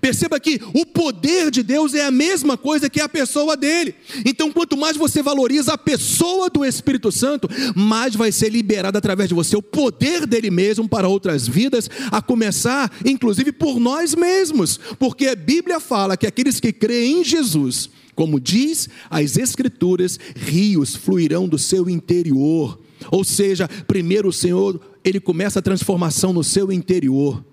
Perceba 0.01 0.41
que 0.41 0.61
o 0.73 0.85
poder 0.85 1.51
de 1.51 1.63
Deus 1.63 1.95
é 1.95 2.05
a 2.05 2.11
mesma 2.11 2.57
coisa 2.57 2.91
que 2.91 3.01
a 3.01 3.09
pessoa 3.09 3.57
dele. 3.57 3.95
Então, 4.25 4.51
quanto 4.53 4.77
mais 4.77 4.97
você 4.97 5.23
valoriza 5.23 5.73
a 5.73 5.79
pessoa 5.79 6.51
do 6.51 6.65
Espírito 6.65 7.13
Santo, 7.13 7.49
mais 7.75 8.15
vai 8.15 8.33
ser 8.33 8.51
liberado 8.51 8.99
através 8.99 9.29
de 9.29 9.35
você 9.35 9.57
o 9.57 9.63
poder 9.63 10.27
dele 10.27 10.51
mesmo 10.51 10.89
para 10.89 11.09
outras 11.09 11.47
vidas, 11.47 11.89
a 12.11 12.21
começar, 12.21 12.93
inclusive, 13.05 13.53
por 13.53 13.79
nós 13.79 14.15
mesmos. 14.15 14.79
Porque 14.99 15.29
a 15.29 15.37
Bíblia 15.37 15.81
fala 15.81 16.17
que 16.17 16.27
aqueles 16.27 16.61
que 16.61 16.73
creem 16.73 17.21
em 17.21 17.25
Jesus, 17.25 17.91
como 18.15 18.41
diz 18.41 18.89
as 19.11 19.37
Escrituras, 19.37 20.19
rios 20.35 20.95
fluirão 20.95 21.49
do 21.49 21.59
seu 21.59 21.89
interior. 21.89 22.79
Ou 23.11 23.25
seja, 23.25 23.69
primeiro 23.87 24.29
o 24.29 24.33
Senhor, 24.33 24.81
ele 25.05 25.21
começa 25.21 25.59
a 25.59 25.63
transformação 25.63 26.33
no 26.33 26.43
seu 26.43 26.73
interior 26.73 27.45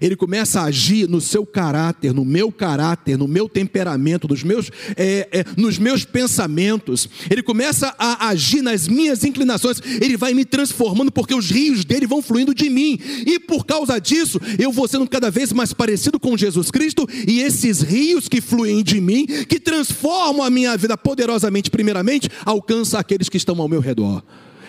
ele 0.00 0.16
começa 0.16 0.60
a 0.60 0.64
agir 0.64 1.08
no 1.08 1.20
seu 1.20 1.44
caráter, 1.44 2.12
no 2.12 2.24
meu 2.24 2.50
caráter, 2.50 3.16
no 3.18 3.28
meu 3.28 3.48
temperamento, 3.48 4.28
nos 4.28 4.42
meus, 4.42 4.70
é, 4.96 5.28
é, 5.32 5.44
nos 5.56 5.78
meus 5.78 6.04
pensamentos. 6.04 7.08
Ele 7.30 7.42
começa 7.42 7.94
a 7.98 8.28
agir 8.28 8.62
nas 8.62 8.88
minhas 8.88 9.24
inclinações. 9.24 9.80
Ele 10.00 10.16
vai 10.16 10.34
me 10.34 10.44
transformando 10.44 11.10
porque 11.10 11.34
os 11.34 11.50
rios 11.50 11.84
dele 11.84 12.06
vão 12.06 12.22
fluindo 12.22 12.54
de 12.54 12.68
mim. 12.68 12.98
E 13.26 13.38
por 13.38 13.64
causa 13.64 13.98
disso, 13.98 14.40
eu 14.58 14.72
vou 14.72 14.88
sendo 14.88 15.08
cada 15.08 15.30
vez 15.30 15.52
mais 15.52 15.72
parecido 15.72 16.18
com 16.18 16.36
Jesus 16.36 16.70
Cristo. 16.70 17.08
E 17.26 17.40
esses 17.40 17.80
rios 17.80 18.28
que 18.28 18.40
fluem 18.40 18.82
de 18.82 19.00
mim, 19.00 19.26
que 19.26 19.58
transformam 19.58 20.44
a 20.44 20.50
minha 20.50 20.76
vida 20.76 20.96
poderosamente, 20.96 21.70
primeiramente, 21.70 22.28
alcançam 22.44 22.98
aqueles 22.98 23.28
que 23.28 23.36
estão 23.36 23.60
ao 23.60 23.68
meu 23.68 23.80
redor. 23.80 24.22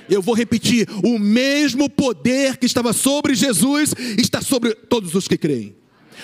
Eu 0.10 0.22
vou 0.22 0.36
repetir: 0.36 0.88
o 1.04 1.18
mesmo 1.20 1.90
poder 1.90 2.58
que 2.58 2.66
estava 2.66 2.94
sobre 2.94 3.36
Jesus 3.36 3.94
está 4.18 4.42
sobre 4.42 4.74
todos 4.74 5.16
os 5.16 5.28
que 5.28 5.38
creem. 5.38 5.76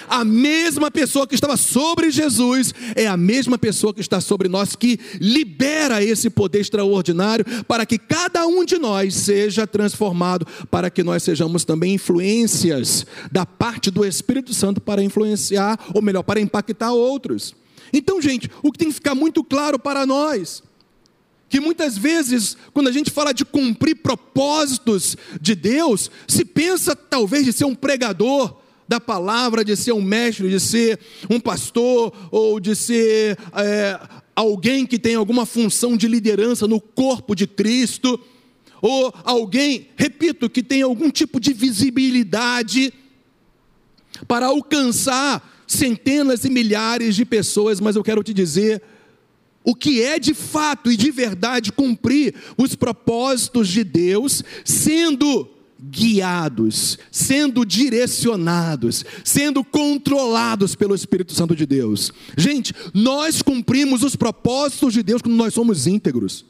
A 0.07 0.23
mesma 0.23 0.89
pessoa 0.89 1.27
que 1.27 1.35
estava 1.35 1.57
sobre 1.57 2.11
Jesus 2.11 2.73
é 2.95 3.07
a 3.07 3.17
mesma 3.17 3.57
pessoa 3.57 3.93
que 3.93 4.01
está 4.01 4.19
sobre 4.19 4.47
nós, 4.47 4.75
que 4.75 4.99
libera 5.19 6.03
esse 6.03 6.29
poder 6.29 6.59
extraordinário 6.61 7.45
para 7.67 7.85
que 7.85 7.97
cada 7.97 8.45
um 8.47 8.63
de 8.63 8.77
nós 8.77 9.13
seja 9.15 9.67
transformado, 9.67 10.45
para 10.69 10.89
que 10.89 11.03
nós 11.03 11.23
sejamos 11.23 11.65
também 11.65 11.95
influências 11.95 13.05
da 13.31 13.45
parte 13.45 13.91
do 13.91 14.05
Espírito 14.05 14.53
Santo 14.53 14.81
para 14.81 15.03
influenciar, 15.03 15.79
ou 15.93 16.01
melhor, 16.01 16.23
para 16.23 16.39
impactar 16.39 16.93
outros. 16.93 17.53
Então, 17.93 18.21
gente, 18.21 18.49
o 18.63 18.71
que 18.71 18.79
tem 18.79 18.87
que 18.87 18.95
ficar 18.95 19.15
muito 19.15 19.43
claro 19.43 19.77
para 19.77 20.05
nós 20.05 20.63
que 21.51 21.59
muitas 21.59 21.97
vezes, 21.97 22.55
quando 22.73 22.87
a 22.87 22.93
gente 22.93 23.11
fala 23.11 23.33
de 23.33 23.43
cumprir 23.43 23.95
propósitos 23.95 25.17
de 25.39 25.53
Deus, 25.53 26.09
se 26.25 26.45
pensa 26.45 26.95
talvez 26.95 27.43
de 27.43 27.51
ser 27.51 27.65
um 27.65 27.75
pregador 27.75 28.55
da 28.87 29.01
palavra, 29.01 29.65
de 29.65 29.75
ser 29.75 29.91
um 29.91 30.01
mestre, 30.01 30.49
de 30.49 30.61
ser 30.61 30.97
um 31.29 31.41
pastor, 31.41 32.13
ou 32.31 32.57
de 32.57 32.73
ser 32.73 33.37
é, 33.53 33.99
alguém 34.33 34.85
que 34.85 34.97
tem 34.97 35.15
alguma 35.15 35.45
função 35.45 35.97
de 35.97 36.07
liderança 36.07 36.65
no 36.69 36.79
corpo 36.79 37.35
de 37.35 37.45
Cristo, 37.45 38.17
ou 38.81 39.13
alguém, 39.25 39.89
repito, 39.97 40.49
que 40.49 40.63
tem 40.63 40.81
algum 40.83 41.09
tipo 41.09 41.37
de 41.37 41.51
visibilidade 41.51 42.93
para 44.25 44.45
alcançar 44.45 45.65
centenas 45.67 46.45
e 46.45 46.49
milhares 46.49 47.13
de 47.13 47.25
pessoas, 47.25 47.81
mas 47.81 47.97
eu 47.97 48.03
quero 48.03 48.23
te 48.23 48.33
dizer 48.33 48.81
o 49.63 49.75
que 49.75 50.01
é 50.01 50.19
de 50.19 50.33
fato 50.33 50.91
e 50.91 50.97
de 50.97 51.11
verdade 51.11 51.71
cumprir 51.71 52.33
os 52.57 52.75
propósitos 52.75 53.67
de 53.67 53.83
Deus, 53.83 54.43
sendo 54.65 55.47
guiados, 55.81 56.99
sendo 57.11 57.65
direcionados, 57.65 59.03
sendo 59.23 59.63
controlados 59.63 60.75
pelo 60.75 60.93
Espírito 60.93 61.33
Santo 61.33 61.55
de 61.55 61.65
Deus. 61.65 62.11
Gente, 62.37 62.73
nós 62.93 63.41
cumprimos 63.41 64.03
os 64.03 64.15
propósitos 64.15 64.93
de 64.93 65.01
Deus 65.01 65.21
quando 65.21 65.35
nós 65.35 65.53
somos 65.53 65.87
íntegros. 65.87 66.45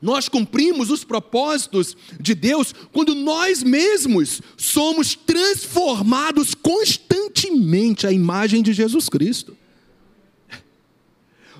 Nós 0.00 0.28
cumprimos 0.28 0.90
os 0.90 1.02
propósitos 1.02 1.96
de 2.20 2.34
Deus 2.34 2.72
quando 2.92 3.14
nós 3.14 3.62
mesmos 3.62 4.40
somos 4.56 5.16
transformados 5.16 6.54
constantemente 6.54 8.06
à 8.06 8.12
imagem 8.12 8.62
de 8.62 8.72
Jesus 8.72 9.08
Cristo. 9.08 9.56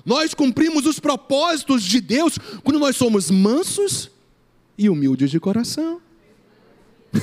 Nós 0.05 0.33
cumprimos 0.33 0.85
os 0.85 0.99
propósitos 0.99 1.83
de 1.83 1.99
Deus 1.99 2.37
quando 2.63 2.79
nós 2.79 2.95
somos 2.95 3.29
mansos 3.29 4.09
e 4.77 4.89
humildes 4.89 5.29
de 5.29 5.39
coração. 5.39 6.01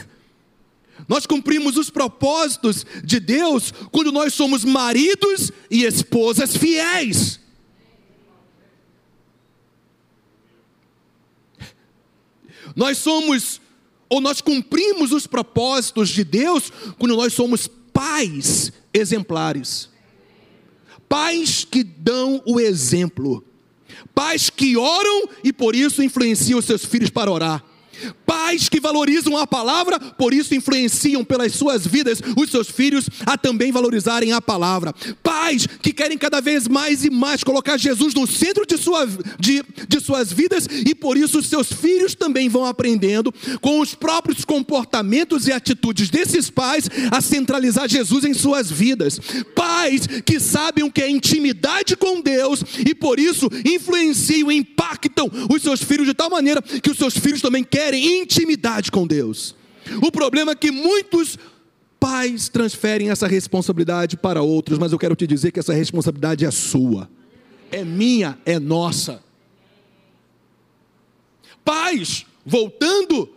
Nós 1.08 1.26
cumprimos 1.26 1.78
os 1.78 1.88
propósitos 1.88 2.84
de 3.02 3.18
Deus 3.18 3.72
quando 3.90 4.12
nós 4.12 4.34
somos 4.34 4.64
maridos 4.64 5.50
e 5.70 5.84
esposas 5.84 6.56
fiéis. 6.56 7.40
Nós 12.76 12.98
somos, 12.98 13.60
ou 14.06 14.20
nós 14.20 14.42
cumprimos 14.42 15.10
os 15.10 15.26
propósitos 15.26 16.10
de 16.10 16.22
Deus 16.22 16.70
quando 16.98 17.16
nós 17.16 17.32
somos 17.32 17.66
pais 17.92 18.70
exemplares. 18.92 19.88
Pais 21.08 21.64
que 21.64 21.82
dão 21.82 22.42
o 22.44 22.60
exemplo. 22.60 23.42
Pais 24.14 24.50
que 24.50 24.76
oram 24.76 25.28
e 25.42 25.52
por 25.52 25.74
isso 25.74 26.02
influenciam 26.02 26.60
seus 26.60 26.84
filhos 26.84 27.08
para 27.08 27.30
orar. 27.30 27.64
Pais 28.46 28.68
que 28.68 28.78
valorizam 28.78 29.36
a 29.36 29.44
palavra, 29.44 29.98
por 29.98 30.32
isso 30.32 30.54
influenciam 30.54 31.24
pelas 31.24 31.52
suas 31.52 31.84
vidas 31.84 32.20
os 32.36 32.48
seus 32.48 32.70
filhos 32.70 33.10
a 33.26 33.36
também 33.36 33.72
valorizarem 33.72 34.32
a 34.32 34.40
palavra. 34.40 34.94
Pais 35.20 35.66
que 35.66 35.92
querem 35.92 36.16
cada 36.16 36.40
vez 36.40 36.68
mais 36.68 37.04
e 37.04 37.10
mais 37.10 37.42
colocar 37.42 37.76
Jesus 37.76 38.14
no 38.14 38.24
centro 38.24 38.64
de, 38.64 38.78
sua, 38.78 39.04
de, 39.40 39.64
de 39.88 40.00
suas 40.00 40.32
vidas 40.32 40.68
e 40.86 40.94
por 40.94 41.16
isso 41.16 41.40
os 41.40 41.48
seus 41.48 41.72
filhos 41.72 42.14
também 42.14 42.48
vão 42.48 42.64
aprendendo 42.64 43.34
com 43.60 43.80
os 43.80 43.96
próprios 43.96 44.44
comportamentos 44.44 45.48
e 45.48 45.52
atitudes 45.52 46.08
desses 46.08 46.48
pais 46.48 46.88
a 47.10 47.20
centralizar 47.20 47.88
Jesus 47.88 48.24
em 48.24 48.32
suas 48.32 48.70
vidas. 48.70 49.18
Pais 49.56 50.06
que 50.24 50.38
sabem 50.38 50.84
o 50.84 50.92
que 50.92 51.02
é 51.02 51.10
intimidade 51.10 51.96
com 51.96 52.20
Deus 52.20 52.62
e 52.86 52.94
por 52.94 53.18
isso 53.18 53.50
influenciam, 53.64 54.52
impactam 54.52 55.28
os 55.50 55.62
seus 55.62 55.82
filhos 55.82 56.06
de 56.06 56.14
tal 56.14 56.30
maneira 56.30 56.62
que 56.62 56.92
os 56.92 56.96
seus 56.96 57.18
filhos 57.18 57.42
também 57.42 57.64
querem 57.64 57.86
querem 57.96 58.22
intimidade 58.36 58.90
com 58.90 59.06
Deus. 59.06 59.54
O 60.02 60.12
problema 60.12 60.52
é 60.52 60.54
que 60.54 60.70
muitos 60.70 61.38
pais 61.98 62.48
transferem 62.48 63.10
essa 63.10 63.26
responsabilidade 63.26 64.16
para 64.16 64.42
outros, 64.42 64.78
mas 64.78 64.92
eu 64.92 64.98
quero 64.98 65.16
te 65.16 65.26
dizer 65.26 65.52
que 65.52 65.60
essa 65.60 65.72
responsabilidade 65.72 66.44
é 66.44 66.50
sua, 66.50 67.08
é 67.70 67.82
minha, 67.82 68.38
é 68.44 68.58
nossa. 68.58 69.22
Pais, 71.64 72.26
voltando 72.44 73.28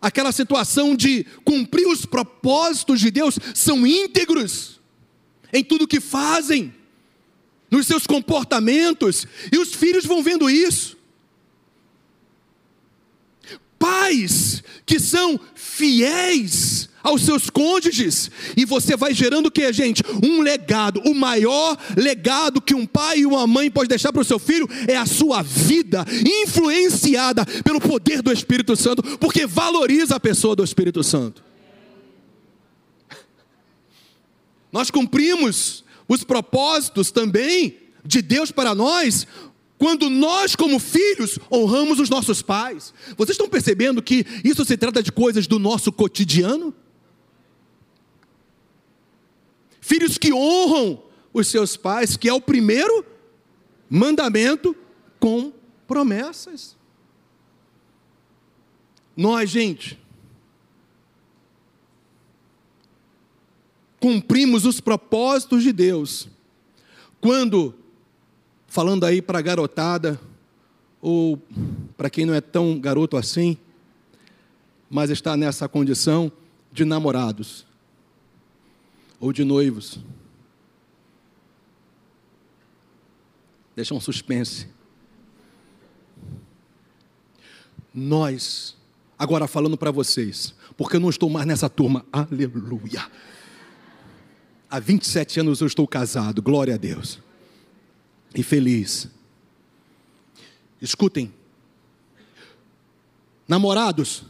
àquela 0.00 0.32
situação 0.32 0.94
de 0.94 1.26
cumprir 1.44 1.86
os 1.86 2.06
propósitos 2.06 3.00
de 3.00 3.10
Deus, 3.10 3.38
são 3.54 3.86
íntegros 3.86 4.80
em 5.52 5.64
tudo 5.64 5.88
que 5.88 6.00
fazem, 6.00 6.72
nos 7.70 7.86
seus 7.86 8.06
comportamentos, 8.06 9.26
e 9.50 9.58
os 9.58 9.74
filhos 9.74 10.04
vão 10.04 10.22
vendo 10.22 10.48
isso 10.48 11.01
pais 13.82 14.62
que 14.86 15.00
são 15.00 15.40
fiéis 15.56 16.88
aos 17.02 17.22
seus 17.22 17.50
cônjuges, 17.50 18.30
e 18.56 18.64
você 18.64 18.96
vai 18.96 19.12
gerando 19.12 19.46
o 19.46 19.50
que, 19.50 19.72
gente? 19.72 20.04
Um 20.22 20.40
legado. 20.40 21.02
O 21.04 21.12
maior 21.12 21.76
legado 21.96 22.62
que 22.62 22.76
um 22.76 22.86
pai 22.86 23.18
e 23.18 23.26
uma 23.26 23.44
mãe 23.44 23.68
pode 23.68 23.88
deixar 23.88 24.12
para 24.12 24.22
o 24.22 24.24
seu 24.24 24.38
filho 24.38 24.68
é 24.86 24.96
a 24.96 25.04
sua 25.04 25.42
vida, 25.42 26.06
influenciada 26.44 27.44
pelo 27.64 27.80
poder 27.80 28.22
do 28.22 28.32
Espírito 28.32 28.76
Santo, 28.76 29.02
porque 29.18 29.48
valoriza 29.48 30.14
a 30.14 30.20
pessoa 30.20 30.54
do 30.54 30.62
Espírito 30.62 31.02
Santo. 31.02 31.42
Nós 34.70 34.92
cumprimos 34.92 35.82
os 36.06 36.22
propósitos 36.22 37.10
também 37.10 37.78
de 38.04 38.22
Deus 38.22 38.52
para 38.52 38.74
nós 38.74 39.26
quando 39.82 40.08
nós, 40.08 40.54
como 40.54 40.78
filhos, 40.78 41.40
honramos 41.50 41.98
os 41.98 42.08
nossos 42.08 42.40
pais. 42.40 42.94
Vocês 43.16 43.30
estão 43.30 43.48
percebendo 43.48 44.00
que 44.00 44.24
isso 44.44 44.64
se 44.64 44.76
trata 44.76 45.02
de 45.02 45.10
coisas 45.10 45.48
do 45.48 45.58
nosso 45.58 45.90
cotidiano? 45.90 46.72
Filhos 49.80 50.18
que 50.18 50.32
honram 50.32 51.02
os 51.34 51.48
seus 51.48 51.76
pais, 51.76 52.16
que 52.16 52.28
é 52.28 52.32
o 52.32 52.40
primeiro 52.40 53.04
mandamento 53.90 54.72
com 55.18 55.52
promessas. 55.88 56.76
Nós, 59.16 59.50
gente, 59.50 59.98
cumprimos 63.98 64.64
os 64.64 64.78
propósitos 64.80 65.64
de 65.64 65.72
Deus 65.72 66.28
quando, 67.20 67.81
falando 68.72 69.04
aí 69.04 69.20
para 69.20 69.38
a 69.38 69.42
garotada, 69.42 70.18
ou 70.98 71.38
para 71.94 72.08
quem 72.08 72.24
não 72.24 72.32
é 72.32 72.40
tão 72.40 72.80
garoto 72.80 73.18
assim, 73.18 73.58
mas 74.88 75.10
está 75.10 75.36
nessa 75.36 75.68
condição 75.68 76.32
de 76.72 76.82
namorados 76.82 77.66
ou 79.20 79.30
de 79.30 79.44
noivos. 79.44 79.98
Deixa 83.76 83.92
um 83.92 84.00
suspense. 84.00 84.66
Nós, 87.92 88.74
agora 89.18 89.46
falando 89.46 89.76
para 89.76 89.90
vocês, 89.90 90.54
porque 90.78 90.96
eu 90.96 91.00
não 91.00 91.10
estou 91.10 91.28
mais 91.28 91.46
nessa 91.46 91.68
turma, 91.68 92.06
aleluia. 92.10 93.06
Há 94.70 94.80
27 94.80 95.40
anos 95.40 95.60
eu 95.60 95.66
estou 95.66 95.86
casado, 95.86 96.40
glória 96.40 96.72
a 96.72 96.78
Deus. 96.78 97.20
E 98.34 98.42
feliz. 98.42 99.08
Escutem, 100.80 101.32
namorados, 103.46 104.24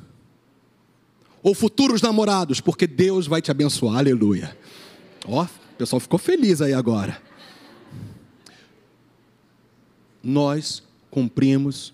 ou 1.42 1.54
futuros 1.54 2.02
namorados, 2.02 2.60
porque 2.60 2.86
Deus 2.86 3.26
vai 3.26 3.42
te 3.42 3.50
abençoar, 3.50 3.98
aleluia. 3.98 4.56
Ó, 5.26 5.44
o 5.44 5.76
pessoal 5.76 5.98
ficou 5.98 6.18
feliz 6.18 6.60
aí 6.60 6.72
agora. 6.72 7.20
Nós 10.22 10.82
cumprimos 11.10 11.92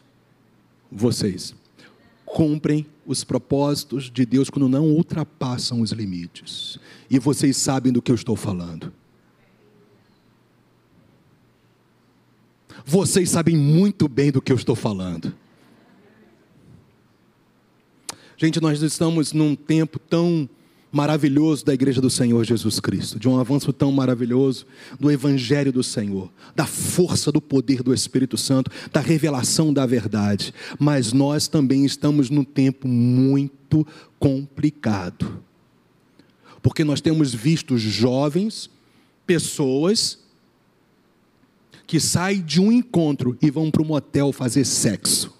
vocês. 0.90 1.54
Cumprem 2.26 2.86
os 3.06 3.24
propósitos 3.24 4.10
de 4.10 4.26
Deus 4.26 4.50
quando 4.50 4.68
não 4.68 4.84
ultrapassam 4.84 5.80
os 5.80 5.92
limites. 5.92 6.78
E 7.08 7.18
vocês 7.18 7.56
sabem 7.56 7.90
do 7.90 8.02
que 8.02 8.10
eu 8.10 8.14
estou 8.16 8.36
falando. 8.36 8.92
Vocês 12.90 13.28
sabem 13.28 13.54
muito 13.54 14.08
bem 14.08 14.32
do 14.32 14.40
que 14.40 14.50
eu 14.50 14.56
estou 14.56 14.74
falando. 14.74 15.34
Gente, 18.34 18.62
nós 18.62 18.80
estamos 18.80 19.34
num 19.34 19.54
tempo 19.54 19.98
tão 19.98 20.48
maravilhoso 20.90 21.66
da 21.66 21.74
igreja 21.74 22.00
do 22.00 22.08
Senhor 22.08 22.42
Jesus 22.46 22.80
Cristo, 22.80 23.18
de 23.18 23.28
um 23.28 23.38
avanço 23.38 23.74
tão 23.74 23.92
maravilhoso 23.92 24.64
do 24.98 25.10
evangelho 25.10 25.70
do 25.70 25.82
Senhor, 25.82 26.32
da 26.56 26.64
força 26.64 27.30
do 27.30 27.42
poder 27.42 27.82
do 27.82 27.92
Espírito 27.92 28.38
Santo, 28.38 28.70
da 28.90 29.00
revelação 29.00 29.70
da 29.70 29.84
verdade. 29.84 30.54
Mas 30.78 31.12
nós 31.12 31.46
também 31.46 31.84
estamos 31.84 32.30
num 32.30 32.42
tempo 32.42 32.88
muito 32.88 33.86
complicado. 34.18 35.42
Porque 36.62 36.84
nós 36.84 37.02
temos 37.02 37.34
visto 37.34 37.76
jovens, 37.76 38.70
pessoas 39.26 40.26
que 41.88 41.98
saem 41.98 42.40
de 42.40 42.60
um 42.60 42.70
encontro 42.70 43.36
e 43.42 43.50
vão 43.50 43.68
para 43.68 43.82
um 43.82 43.86
motel 43.86 44.32
fazer 44.32 44.64
sexo 44.64 45.36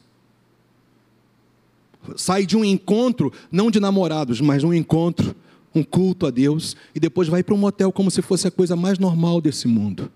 sai 2.16 2.46
de 2.46 2.56
um 2.56 2.64
encontro, 2.64 3.32
não 3.50 3.70
de 3.70 3.80
namorados, 3.80 4.40
mas 4.40 4.64
um 4.64 4.72
encontro, 4.72 5.34
um 5.74 5.82
culto 5.82 6.26
a 6.26 6.30
Deus, 6.30 6.76
e 6.94 7.00
depois 7.00 7.28
vai 7.28 7.42
para 7.42 7.54
um 7.54 7.58
motel 7.58 7.92
como 7.92 8.10
se 8.10 8.22
fosse 8.22 8.48
a 8.48 8.50
coisa 8.50 8.76
mais 8.76 8.98
normal 8.98 9.40
desse 9.40 9.68
mundo. 9.68 10.10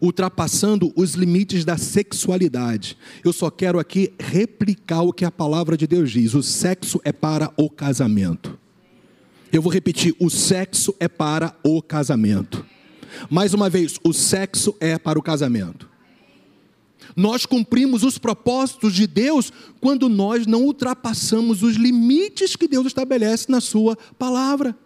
Ultrapassando 0.00 0.92
os 0.96 1.14
limites 1.14 1.64
da 1.64 1.76
sexualidade. 1.76 2.96
Eu 3.22 3.32
só 3.32 3.50
quero 3.50 3.78
aqui 3.78 4.12
replicar 4.18 5.02
o 5.02 5.12
que 5.12 5.26
a 5.26 5.30
palavra 5.30 5.76
de 5.76 5.86
Deus 5.86 6.10
diz: 6.10 6.32
o 6.32 6.42
sexo 6.42 7.00
é 7.04 7.12
para 7.12 7.52
o 7.54 7.68
casamento. 7.68 8.58
Eu 9.52 9.60
vou 9.60 9.70
repetir: 9.70 10.14
o 10.18 10.30
sexo 10.30 10.94
é 10.98 11.06
para 11.06 11.54
o 11.62 11.82
casamento. 11.82 12.64
Mais 13.28 13.54
uma 13.54 13.68
vez, 13.68 13.98
o 14.04 14.12
sexo 14.12 14.74
é 14.80 14.98
para 14.98 15.18
o 15.18 15.22
casamento. 15.22 15.88
Nós 17.16 17.44
cumprimos 17.44 18.04
os 18.04 18.18
propósitos 18.18 18.94
de 18.94 19.06
Deus 19.06 19.52
quando 19.80 20.08
nós 20.08 20.46
não 20.46 20.64
ultrapassamos 20.64 21.62
os 21.62 21.76
limites 21.76 22.56
que 22.56 22.68
Deus 22.68 22.86
estabelece 22.86 23.50
na 23.50 23.60
Sua 23.60 23.96
palavra. 24.18 24.76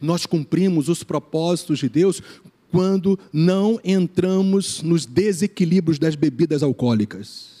Nós 0.00 0.26
cumprimos 0.26 0.88
os 0.88 1.02
propósitos 1.02 1.80
de 1.80 1.88
Deus 1.88 2.22
quando 2.70 3.18
não 3.32 3.80
entramos 3.84 4.80
nos 4.82 5.04
desequilíbrios 5.04 5.98
das 5.98 6.14
bebidas 6.14 6.62
alcoólicas. 6.62 7.52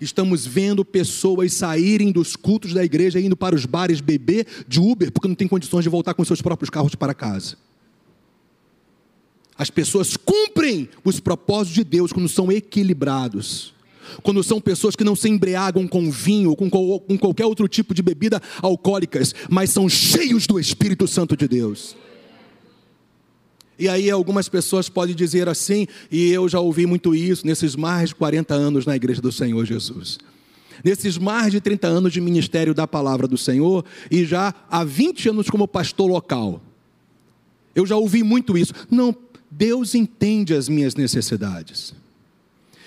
Estamos 0.00 0.46
vendo 0.46 0.84
pessoas 0.84 1.52
saírem 1.52 2.10
dos 2.10 2.34
cultos 2.34 2.72
da 2.72 2.82
igreja 2.82 3.20
indo 3.20 3.36
para 3.36 3.54
os 3.54 3.66
bares 3.66 4.00
beber 4.00 4.46
de 4.66 4.80
Uber 4.80 5.12
porque 5.12 5.28
não 5.28 5.34
tem 5.34 5.46
condições 5.46 5.82
de 5.82 5.90
voltar 5.90 6.14
com 6.14 6.24
seus 6.24 6.40
próprios 6.40 6.70
carros 6.70 6.94
para 6.94 7.12
casa. 7.12 7.56
As 9.60 9.68
pessoas 9.68 10.16
cumprem 10.16 10.88
os 11.04 11.20
propósitos 11.20 11.74
de 11.74 11.84
Deus 11.84 12.14
quando 12.14 12.30
são 12.30 12.50
equilibrados. 12.50 13.74
Quando 14.22 14.42
são 14.42 14.58
pessoas 14.58 14.96
que 14.96 15.04
não 15.04 15.14
se 15.14 15.28
embriagam 15.28 15.86
com 15.86 16.10
vinho 16.10 16.48
ou 16.48 16.56
com, 16.56 16.70
qualquer 17.18 17.44
outro 17.44 17.68
tipo 17.68 17.92
de 17.92 18.00
bebida 18.00 18.40
alcoólicas, 18.62 19.34
mas 19.50 19.68
são 19.68 19.86
cheios 19.86 20.46
do 20.46 20.58
Espírito 20.58 21.06
Santo 21.06 21.36
de 21.36 21.46
Deus. 21.46 21.94
E 23.78 23.86
aí 23.86 24.10
algumas 24.10 24.48
pessoas 24.48 24.88
podem 24.88 25.14
dizer 25.14 25.46
assim, 25.46 25.86
e 26.10 26.30
eu 26.30 26.48
já 26.48 26.58
ouvi 26.58 26.86
muito 26.86 27.14
isso 27.14 27.46
nesses 27.46 27.76
mais 27.76 28.08
de 28.08 28.14
40 28.14 28.54
anos 28.54 28.86
na 28.86 28.96
igreja 28.96 29.20
do 29.20 29.30
Senhor 29.30 29.66
Jesus. 29.66 30.18
Nesses 30.82 31.18
mais 31.18 31.52
de 31.52 31.60
30 31.60 31.86
anos 31.86 32.14
de 32.14 32.20
ministério 32.22 32.72
da 32.72 32.88
palavra 32.88 33.28
do 33.28 33.36
Senhor 33.36 33.84
e 34.10 34.24
já 34.24 34.54
há 34.70 34.82
20 34.84 35.28
anos 35.28 35.50
como 35.50 35.68
pastor 35.68 36.10
local. 36.10 36.62
Eu 37.74 37.84
já 37.84 37.96
ouvi 37.96 38.22
muito 38.22 38.56
isso. 38.56 38.72
Não, 38.90 39.14
Deus 39.60 39.94
entende 39.94 40.54
as 40.54 40.70
minhas 40.70 40.94
necessidades. 40.94 41.92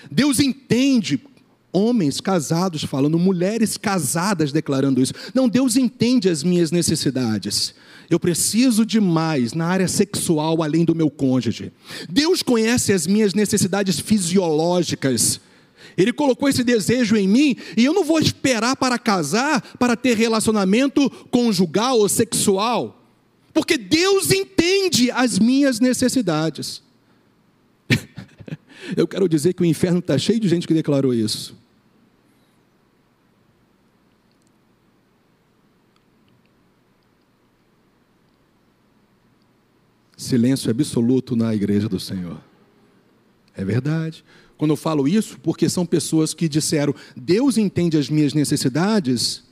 Deus 0.09 0.39
entende 0.39 1.21
homens 1.71 2.19
casados 2.19 2.83
falando, 2.83 3.19
mulheres 3.19 3.77
casadas 3.77 4.51
declarando 4.51 4.99
isso. 4.99 5.13
Não, 5.35 5.47
Deus 5.47 5.75
entende 5.75 6.27
as 6.27 6.41
minhas 6.41 6.71
necessidades. 6.71 7.75
Eu 8.09 8.19
preciso 8.19 8.83
de 8.87 8.99
mais 8.99 9.53
na 9.53 9.67
área 9.67 9.87
sexual 9.87 10.63
além 10.63 10.83
do 10.83 10.95
meu 10.95 11.11
cônjuge. 11.11 11.71
Deus 12.09 12.41
conhece 12.41 12.91
as 12.91 13.05
minhas 13.05 13.35
necessidades 13.35 13.99
fisiológicas. 13.99 15.39
Ele 15.95 16.11
colocou 16.11 16.49
esse 16.49 16.63
desejo 16.63 17.15
em 17.15 17.27
mim 17.27 17.55
e 17.77 17.85
eu 17.85 17.93
não 17.93 18.03
vou 18.03 18.17
esperar 18.17 18.75
para 18.75 18.97
casar 18.97 19.61
para 19.77 19.95
ter 19.95 20.17
relacionamento 20.17 21.07
conjugal 21.29 21.99
ou 21.99 22.09
sexual 22.09 23.02
porque 23.53 23.77
Deus 23.77 24.31
entende 24.31 25.11
as 25.11 25.37
minhas 25.37 25.79
necessidades. 25.79 26.81
Eu 28.97 29.07
quero 29.07 29.29
dizer 29.29 29.53
que 29.53 29.61
o 29.61 29.65
inferno 29.65 29.99
está 29.99 30.17
cheio 30.17 30.39
de 30.39 30.49
gente 30.49 30.67
que 30.67 30.73
declarou 30.73 31.13
isso. 31.13 31.55
Silêncio 40.17 40.71
absoluto 40.71 41.35
na 41.35 41.53
igreja 41.53 41.87
do 41.87 41.99
Senhor. 41.99 42.41
É 43.55 43.63
verdade. 43.63 44.23
Quando 44.57 44.71
eu 44.71 44.77
falo 44.77 45.07
isso, 45.07 45.37
porque 45.41 45.67
são 45.67 45.85
pessoas 45.85 46.33
que 46.33 46.47
disseram: 46.47 46.95
Deus 47.15 47.57
entende 47.57 47.97
as 47.97 48.09
minhas 48.09 48.33
necessidades 48.33 49.43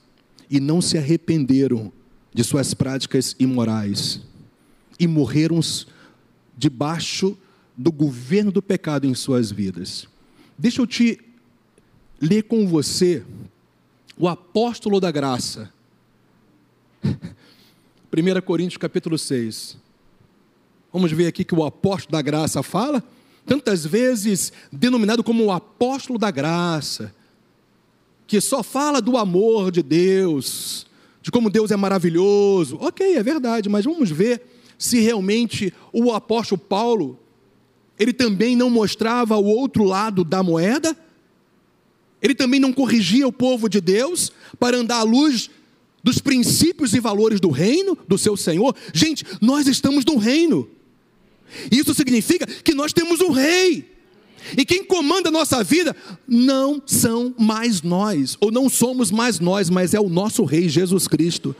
e 0.49 0.59
não 0.59 0.81
se 0.81 0.97
arrependeram 0.97 1.91
de 2.33 2.43
suas 2.43 2.73
práticas 2.73 3.35
imorais 3.39 4.21
e 4.99 5.07
morreram 5.07 5.59
debaixo 6.57 7.37
do 7.77 7.91
governo 7.91 8.51
do 8.51 8.61
pecado 8.61 9.05
em 9.05 9.13
suas 9.13 9.51
vidas. 9.51 10.07
Deixa 10.57 10.81
eu 10.81 10.87
te 10.87 11.19
ler 12.21 12.43
com 12.43 12.67
você 12.67 13.25
o 14.17 14.27
apóstolo 14.27 14.99
da 14.99 15.11
graça. 15.11 15.71
1 17.03 18.41
Coríntios 18.41 18.77
capítulo 18.77 19.17
6. 19.17 19.77
Vamos 20.93 21.11
ver 21.11 21.27
aqui 21.27 21.43
que 21.43 21.55
o 21.55 21.63
apóstolo 21.63 22.11
da 22.11 22.21
graça 22.21 22.61
fala, 22.61 23.03
tantas 23.45 23.85
vezes 23.85 24.51
denominado 24.71 25.23
como 25.23 25.45
o 25.45 25.51
apóstolo 25.51 26.19
da 26.19 26.29
graça, 26.29 27.15
que 28.27 28.39
só 28.39 28.61
fala 28.61 29.01
do 29.01 29.17
amor 29.17 29.71
de 29.71 29.81
Deus, 29.81 30.85
de 31.21 31.31
como 31.31 31.49
Deus 31.49 31.71
é 31.71 31.75
maravilhoso. 31.75 32.77
Ok, 32.79 33.15
é 33.15 33.23
verdade, 33.23 33.69
mas 33.69 33.85
vamos 33.85 34.09
ver 34.09 34.41
se 34.77 34.99
realmente 34.99 35.73
o 35.93 36.11
apóstolo 36.11 36.59
Paulo, 36.59 37.19
ele 37.99 38.11
também 38.11 38.55
não 38.55 38.69
mostrava 38.69 39.37
o 39.37 39.45
outro 39.45 39.83
lado 39.83 40.23
da 40.23 40.41
moeda? 40.41 40.97
Ele 42.21 42.33
também 42.33 42.59
não 42.59 42.73
corrigia 42.73 43.27
o 43.27 43.31
povo 43.31 43.69
de 43.69 43.79
Deus 43.79 44.31
para 44.59 44.77
andar 44.77 44.97
à 44.97 45.03
luz 45.03 45.49
dos 46.03 46.17
princípios 46.17 46.93
e 46.93 46.99
valores 46.99 47.39
do 47.39 47.49
reino, 47.49 47.97
do 48.07 48.17
seu 48.17 48.35
Senhor? 48.35 48.75
Gente, 48.93 49.23
nós 49.39 49.67
estamos 49.67 50.03
no 50.03 50.17
reino. 50.17 50.67
Isso 51.71 51.93
significa 51.93 52.45
que 52.45 52.73
nós 52.73 52.93
temos 52.93 53.21
um 53.21 53.31
rei. 53.31 53.91
E 54.57 54.65
quem 54.65 54.83
comanda 54.83 55.29
a 55.29 55.31
nossa 55.31 55.63
vida 55.63 55.95
não 56.27 56.81
são 56.85 57.33
mais 57.37 57.81
nós, 57.81 58.37
ou 58.39 58.51
não 58.51 58.69
somos 58.69 59.11
mais 59.11 59.39
nós, 59.39 59.69
mas 59.69 59.93
é 59.93 59.99
o 59.99 60.09
nosso 60.09 60.43
rei 60.43 60.67
Jesus 60.67 61.07
Cristo. 61.07 61.55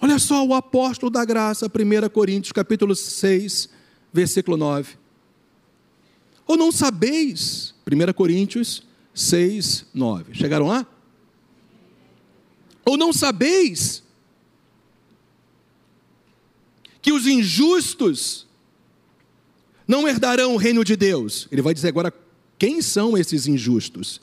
Olha 0.00 0.18
só 0.18 0.44
o 0.46 0.54
apóstolo 0.54 1.10
da 1.10 1.24
graça, 1.24 1.66
1 1.66 2.08
Coríntios 2.08 2.52
capítulo 2.52 2.96
6, 2.96 3.68
versículo 4.12 4.56
9. 4.56 4.94
Ou 6.46 6.56
não 6.56 6.72
sabeis, 6.72 7.74
1 7.86 8.12
Coríntios 8.12 8.82
6, 9.14 9.86
9. 9.92 10.34
Chegaram 10.34 10.66
lá? 10.66 10.86
Ou 12.84 12.96
não 12.96 13.12
sabeis 13.12 14.02
que 17.02 17.12
os 17.12 17.26
injustos 17.26 18.46
não 19.90 20.06
herdarão 20.06 20.54
o 20.54 20.56
reino 20.56 20.84
de 20.84 20.94
Deus. 20.94 21.48
Ele 21.50 21.60
vai 21.60 21.74
dizer 21.74 21.88
agora 21.88 22.14
quem 22.56 22.80
são 22.80 23.18
esses 23.18 23.48
injustos. 23.48 24.20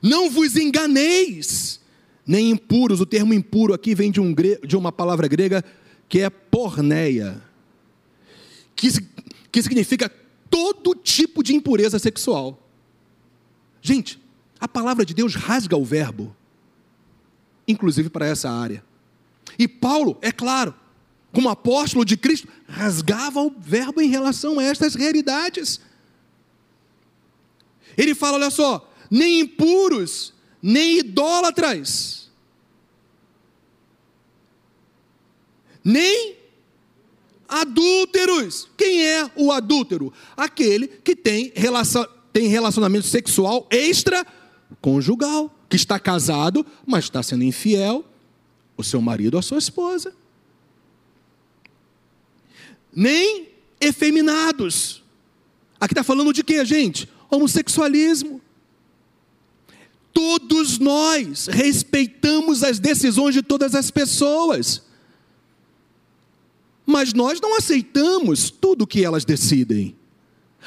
Não 0.00 0.30
vos 0.30 0.56
enganeis, 0.56 1.78
nem 2.26 2.48
impuros. 2.48 2.98
O 2.98 3.04
termo 3.04 3.34
impuro 3.34 3.74
aqui 3.74 3.94
vem 3.94 4.10
de, 4.10 4.18
um, 4.18 4.34
de 4.34 4.74
uma 4.74 4.90
palavra 4.90 5.28
grega 5.28 5.62
que 6.08 6.20
é 6.20 6.30
porneia, 6.30 7.42
que, 8.74 8.88
que 9.50 9.62
significa 9.62 10.10
todo 10.48 10.94
tipo 10.94 11.42
de 11.42 11.54
impureza 11.54 11.98
sexual. 11.98 12.66
Gente, 13.82 14.18
a 14.58 14.66
palavra 14.66 15.04
de 15.04 15.12
Deus 15.12 15.34
rasga 15.34 15.76
o 15.76 15.84
verbo, 15.84 16.34
inclusive 17.68 18.08
para 18.08 18.26
essa 18.26 18.50
área. 18.50 18.82
E 19.58 19.68
Paulo, 19.68 20.16
é 20.22 20.32
claro, 20.32 20.74
como 21.32 21.48
apóstolo 21.48 22.04
de 22.04 22.16
Cristo, 22.16 22.46
rasgava 22.68 23.40
o 23.40 23.50
verbo 23.58 24.00
em 24.00 24.08
relação 24.08 24.58
a 24.58 24.64
estas 24.64 24.94
realidades. 24.94 25.80
Ele 27.96 28.14
fala: 28.14 28.36
olha 28.36 28.50
só, 28.50 28.92
nem 29.10 29.40
impuros, 29.40 30.34
nem 30.62 30.98
idólatras, 30.98 32.30
nem 35.82 36.36
adúlteros. 37.48 38.68
Quem 38.76 39.06
é 39.06 39.30
o 39.34 39.50
adúltero? 39.50 40.12
Aquele 40.36 40.86
que 40.86 41.16
tem, 41.16 41.50
relação, 41.54 42.06
tem 42.32 42.46
relacionamento 42.46 43.06
sexual 43.06 43.66
extraconjugal, 43.70 45.54
que 45.68 45.76
está 45.76 45.98
casado, 45.98 46.64
mas 46.86 47.04
está 47.04 47.22
sendo 47.22 47.42
infiel, 47.42 48.04
o 48.76 48.84
seu 48.84 49.00
marido 49.00 49.38
a 49.38 49.42
sua 49.42 49.58
esposa 49.58 50.14
nem 52.94 53.48
efeminados. 53.80 55.02
Aqui 55.80 55.94
está 55.94 56.04
falando 56.04 56.32
de 56.32 56.44
quê, 56.44 56.64
gente? 56.64 57.08
Homossexualismo. 57.30 58.40
Todos 60.12 60.78
nós 60.78 61.46
respeitamos 61.46 62.62
as 62.62 62.78
decisões 62.78 63.34
de 63.34 63.42
todas 63.42 63.74
as 63.74 63.90
pessoas, 63.90 64.82
mas 66.84 67.14
nós 67.14 67.40
não 67.40 67.56
aceitamos 67.56 68.50
tudo 68.50 68.82
o 68.82 68.86
que 68.86 69.02
elas 69.02 69.24
decidem. 69.24 69.96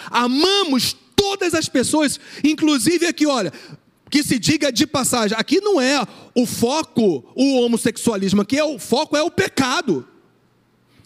Amamos 0.10 0.96
todas 1.16 1.54
as 1.54 1.70
pessoas, 1.70 2.20
inclusive 2.44 3.06
aqui, 3.06 3.28
olha, 3.28 3.54
que 4.10 4.24
se 4.24 4.40
diga 4.40 4.72
de 4.72 4.88
passagem, 4.88 5.38
aqui 5.38 5.62
não 5.62 5.80
é 5.80 6.06
o 6.34 6.46
foco 6.46 7.24
o 7.36 7.62
homossexualismo, 7.62 8.42
aqui 8.42 8.58
é 8.58 8.64
o 8.64 8.80
foco 8.80 9.16
é 9.16 9.22
o 9.22 9.32
pecado. 9.32 10.08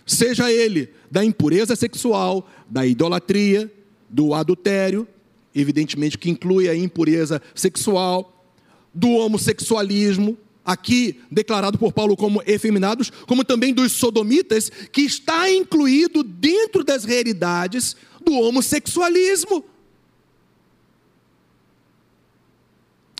Seja 0.09 0.51
ele 0.51 0.89
da 1.11 1.23
impureza 1.23 1.75
sexual, 1.75 2.49
da 2.67 2.83
idolatria, 2.83 3.71
do 4.09 4.33
adultério, 4.33 5.07
evidentemente 5.53 6.17
que 6.17 6.31
inclui 6.31 6.67
a 6.67 6.75
impureza 6.75 7.39
sexual, 7.53 8.43
do 8.91 9.07
homossexualismo, 9.09 10.35
aqui 10.65 11.21
declarado 11.29 11.77
por 11.77 11.93
Paulo 11.93 12.17
como 12.17 12.41
efeminados, 12.47 13.11
como 13.27 13.45
também 13.45 13.71
dos 13.71 13.91
sodomitas, 13.91 14.71
que 14.91 15.01
está 15.01 15.47
incluído 15.51 16.23
dentro 16.23 16.83
das 16.83 17.03
realidades 17.03 17.95
do 18.25 18.33
homossexualismo. 18.33 19.63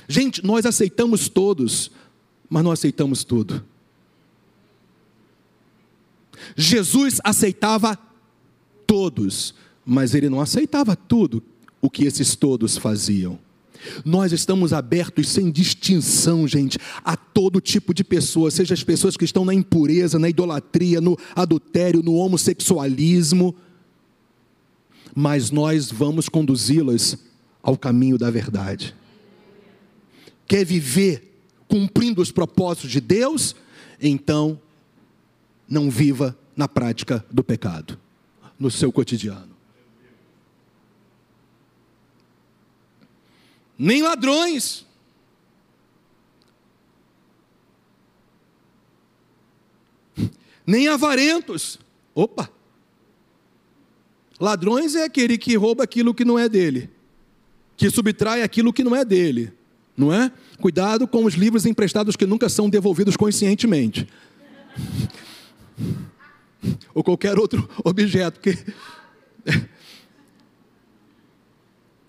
Gente, 0.08 0.44
nós 0.44 0.66
aceitamos 0.66 1.30
todos, 1.30 1.92
mas 2.50 2.64
não 2.64 2.72
aceitamos 2.72 3.24
tudo. 3.24 3.64
Jesus 6.56 7.20
aceitava 7.24 7.98
todos, 8.86 9.54
mas 9.86 10.14
ele 10.14 10.30
não 10.30 10.42
aceitava 10.42 10.96
tudo 10.96 11.44
o 11.82 11.90
que 11.90 12.06
esses 12.06 12.36
todos 12.36 12.78
faziam. 12.78 13.40
Nós 14.04 14.32
estamos 14.32 14.74
abertos 14.74 15.30
sem 15.30 15.50
distinção, 15.50 16.48
gente, 16.48 16.78
a 17.04 17.16
todo 17.16 17.62
tipo 17.62 17.94
de 17.94 18.04
pessoa, 18.04 18.52
seja 18.52 18.74
as 18.74 18.84
pessoas 18.84 19.16
que 19.16 19.24
estão 19.24 19.46
na 19.46 19.54
impureza, 19.54 20.20
na 20.20 20.30
idolatria, 20.30 21.00
no 21.00 21.18
adultério, 21.36 22.04
no 22.04 22.16
homossexualismo, 22.16 23.56
mas 25.16 25.50
nós 25.50 25.92
vamos 25.92 26.28
conduzi-las 26.28 27.18
ao 27.64 27.78
caminho 27.78 28.18
da 28.18 28.30
verdade. 28.30 28.96
Quer 30.48 30.66
viver 30.66 31.42
cumprindo 31.68 32.22
os 32.22 32.32
propósitos 32.32 32.90
de 32.90 33.00
Deus? 33.00 33.56
Então 34.02 34.60
não 35.70 35.90
viva 35.90 36.38
na 36.56 36.68
prática 36.68 37.24
do 37.32 37.44
pecado, 37.44 37.98
no 38.58 38.72
seu 38.72 38.92
cotidiano. 38.92 39.56
Nem 43.78 44.02
ladrões. 44.02 44.86
Nem 50.66 50.88
avarentos. 50.88 51.80
Opa! 52.14 52.50
Ladrões 54.40 54.96
é 54.96 55.04
aquele 55.04 55.38
que 55.38 55.56
rouba 55.56 55.84
aquilo 55.84 56.14
que 56.14 56.26
não 56.26 56.40
é 56.40 56.50
dele, 56.50 56.90
que 57.76 57.90
subtrai 57.90 58.42
aquilo 58.42 58.72
que 58.72 58.84
não 58.84 58.96
é 58.96 59.04
dele, 59.04 59.52
não 59.96 60.14
é? 60.14 60.32
Cuidado 60.62 61.08
com 61.08 61.26
os 61.26 61.34
livros 61.34 61.66
emprestados 61.66 62.16
que 62.16 62.26
nunca 62.26 62.48
são 62.48 62.70
devolvidos 62.70 63.18
conscientemente 63.18 64.08
ou 66.94 67.04
qualquer 67.04 67.38
outro 67.38 67.70
objeto. 67.84 68.40
Que... 68.40 68.58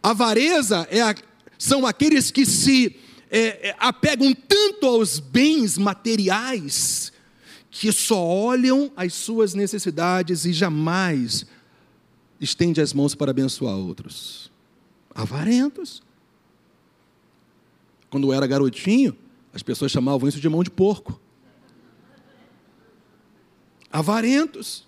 Avareza 0.02 0.86
é 0.90 1.02
a... 1.02 1.14
são 1.58 1.86
aqueles 1.86 2.30
que 2.30 2.46
se 2.46 2.96
é, 3.30 3.68
é, 3.68 3.76
apegam 3.78 4.34
tanto 4.34 4.86
aos 4.86 5.18
bens 5.20 5.78
materiais 5.78 7.12
que 7.70 7.92
só 7.92 8.20
olham 8.20 8.90
as 8.96 9.14
suas 9.14 9.54
necessidades 9.54 10.44
e 10.44 10.52
jamais 10.52 11.46
estende 12.40 12.80
as 12.80 12.92
mãos 12.92 13.14
para 13.14 13.30
abençoar 13.30 13.76
outros. 13.76 14.50
Avarentos. 15.14 16.02
Quando 18.08 18.26
eu 18.28 18.32
era 18.32 18.46
garotinho, 18.46 19.16
as 19.54 19.62
pessoas 19.62 19.92
chamavam 19.92 20.28
isso 20.28 20.40
de 20.40 20.48
mão 20.48 20.64
de 20.64 20.70
porco 20.70 21.19
avarentos. 23.92 24.86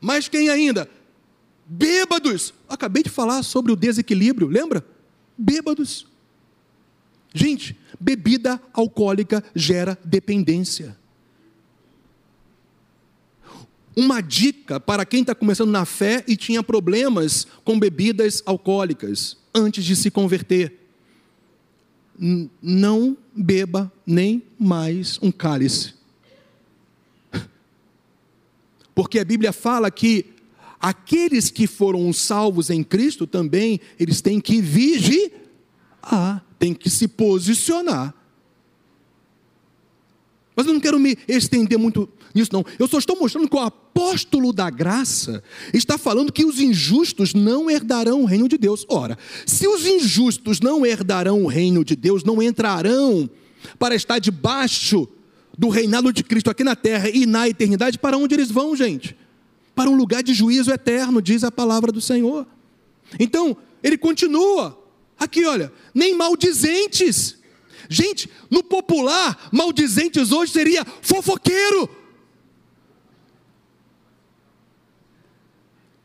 Mas 0.00 0.28
quem 0.28 0.48
ainda? 0.48 0.88
Bêbados. 1.66 2.54
Acabei 2.68 3.02
de 3.02 3.10
falar 3.10 3.42
sobre 3.42 3.72
o 3.72 3.76
desequilíbrio, 3.76 4.48
lembra? 4.48 4.84
Bêbados. 5.36 6.06
Gente, 7.34 7.76
bebida 8.00 8.60
alcoólica 8.72 9.44
gera 9.54 9.98
dependência. 10.04 10.96
Uma 13.94 14.20
dica 14.20 14.78
para 14.78 15.04
quem 15.04 15.22
está 15.22 15.34
começando 15.34 15.70
na 15.70 15.84
fé 15.84 16.24
e 16.26 16.36
tinha 16.36 16.62
problemas 16.62 17.46
com 17.64 17.78
bebidas 17.78 18.42
alcoólicas 18.46 19.36
antes 19.52 19.84
de 19.84 19.96
se 19.96 20.10
converter: 20.10 20.88
não 22.62 23.16
beba 23.34 23.92
nem 24.06 24.42
mais 24.58 25.18
um 25.20 25.32
cálice 25.32 25.97
Porque 28.98 29.20
a 29.20 29.24
Bíblia 29.24 29.52
fala 29.52 29.92
que 29.92 30.26
aqueles 30.80 31.52
que 31.52 31.68
foram 31.68 32.12
salvos 32.12 32.68
em 32.68 32.82
Cristo 32.82 33.28
também, 33.28 33.78
eles 33.96 34.20
têm 34.20 34.40
que 34.40 34.60
vigiar, 34.60 36.44
têm 36.58 36.74
que 36.74 36.90
se 36.90 37.06
posicionar. 37.06 38.12
Mas 40.56 40.66
eu 40.66 40.72
não 40.72 40.80
quero 40.80 40.98
me 40.98 41.16
estender 41.28 41.78
muito 41.78 42.08
nisso, 42.34 42.50
não. 42.52 42.64
Eu 42.76 42.88
só 42.88 42.98
estou 42.98 43.16
mostrando 43.16 43.48
que 43.48 43.54
o 43.54 43.60
apóstolo 43.60 44.52
da 44.52 44.68
graça 44.68 45.44
está 45.72 45.96
falando 45.96 46.32
que 46.32 46.44
os 46.44 46.58
injustos 46.58 47.34
não 47.34 47.70
herdarão 47.70 48.22
o 48.22 48.26
reino 48.26 48.48
de 48.48 48.58
Deus. 48.58 48.84
Ora, 48.88 49.16
se 49.46 49.68
os 49.68 49.86
injustos 49.86 50.58
não 50.58 50.84
herdarão 50.84 51.44
o 51.44 51.46
reino 51.46 51.84
de 51.84 51.94
Deus, 51.94 52.24
não 52.24 52.42
entrarão 52.42 53.30
para 53.78 53.94
estar 53.94 54.18
debaixo 54.18 55.08
do 55.58 55.68
reinado 55.68 56.12
de 56.12 56.22
Cristo 56.22 56.48
aqui 56.48 56.64
na 56.64 56.76
terra 56.76 57.10
e 57.10 57.26
na 57.26 57.48
eternidade, 57.48 57.98
para 57.98 58.16
onde 58.16 58.34
eles 58.34 58.50
vão, 58.50 58.74
gente? 58.76 59.14
Para 59.74 59.90
um 59.90 59.96
lugar 59.96 60.22
de 60.22 60.32
juízo 60.32 60.70
eterno, 60.70 61.20
diz 61.20 61.44
a 61.44 61.50
palavra 61.50 61.92
do 61.92 62.00
Senhor. 62.00 62.46
Então, 63.18 63.56
ele 63.82 63.98
continua. 63.98 64.78
Aqui, 65.18 65.44
olha, 65.44 65.72
nem 65.92 66.14
maldizentes 66.14 67.38
Gente, 67.88 68.28
no 68.50 68.62
popular, 68.62 69.48
maldizentes 69.50 70.30
hoje 70.30 70.52
seria 70.52 70.84
fofoqueiro. 71.00 71.88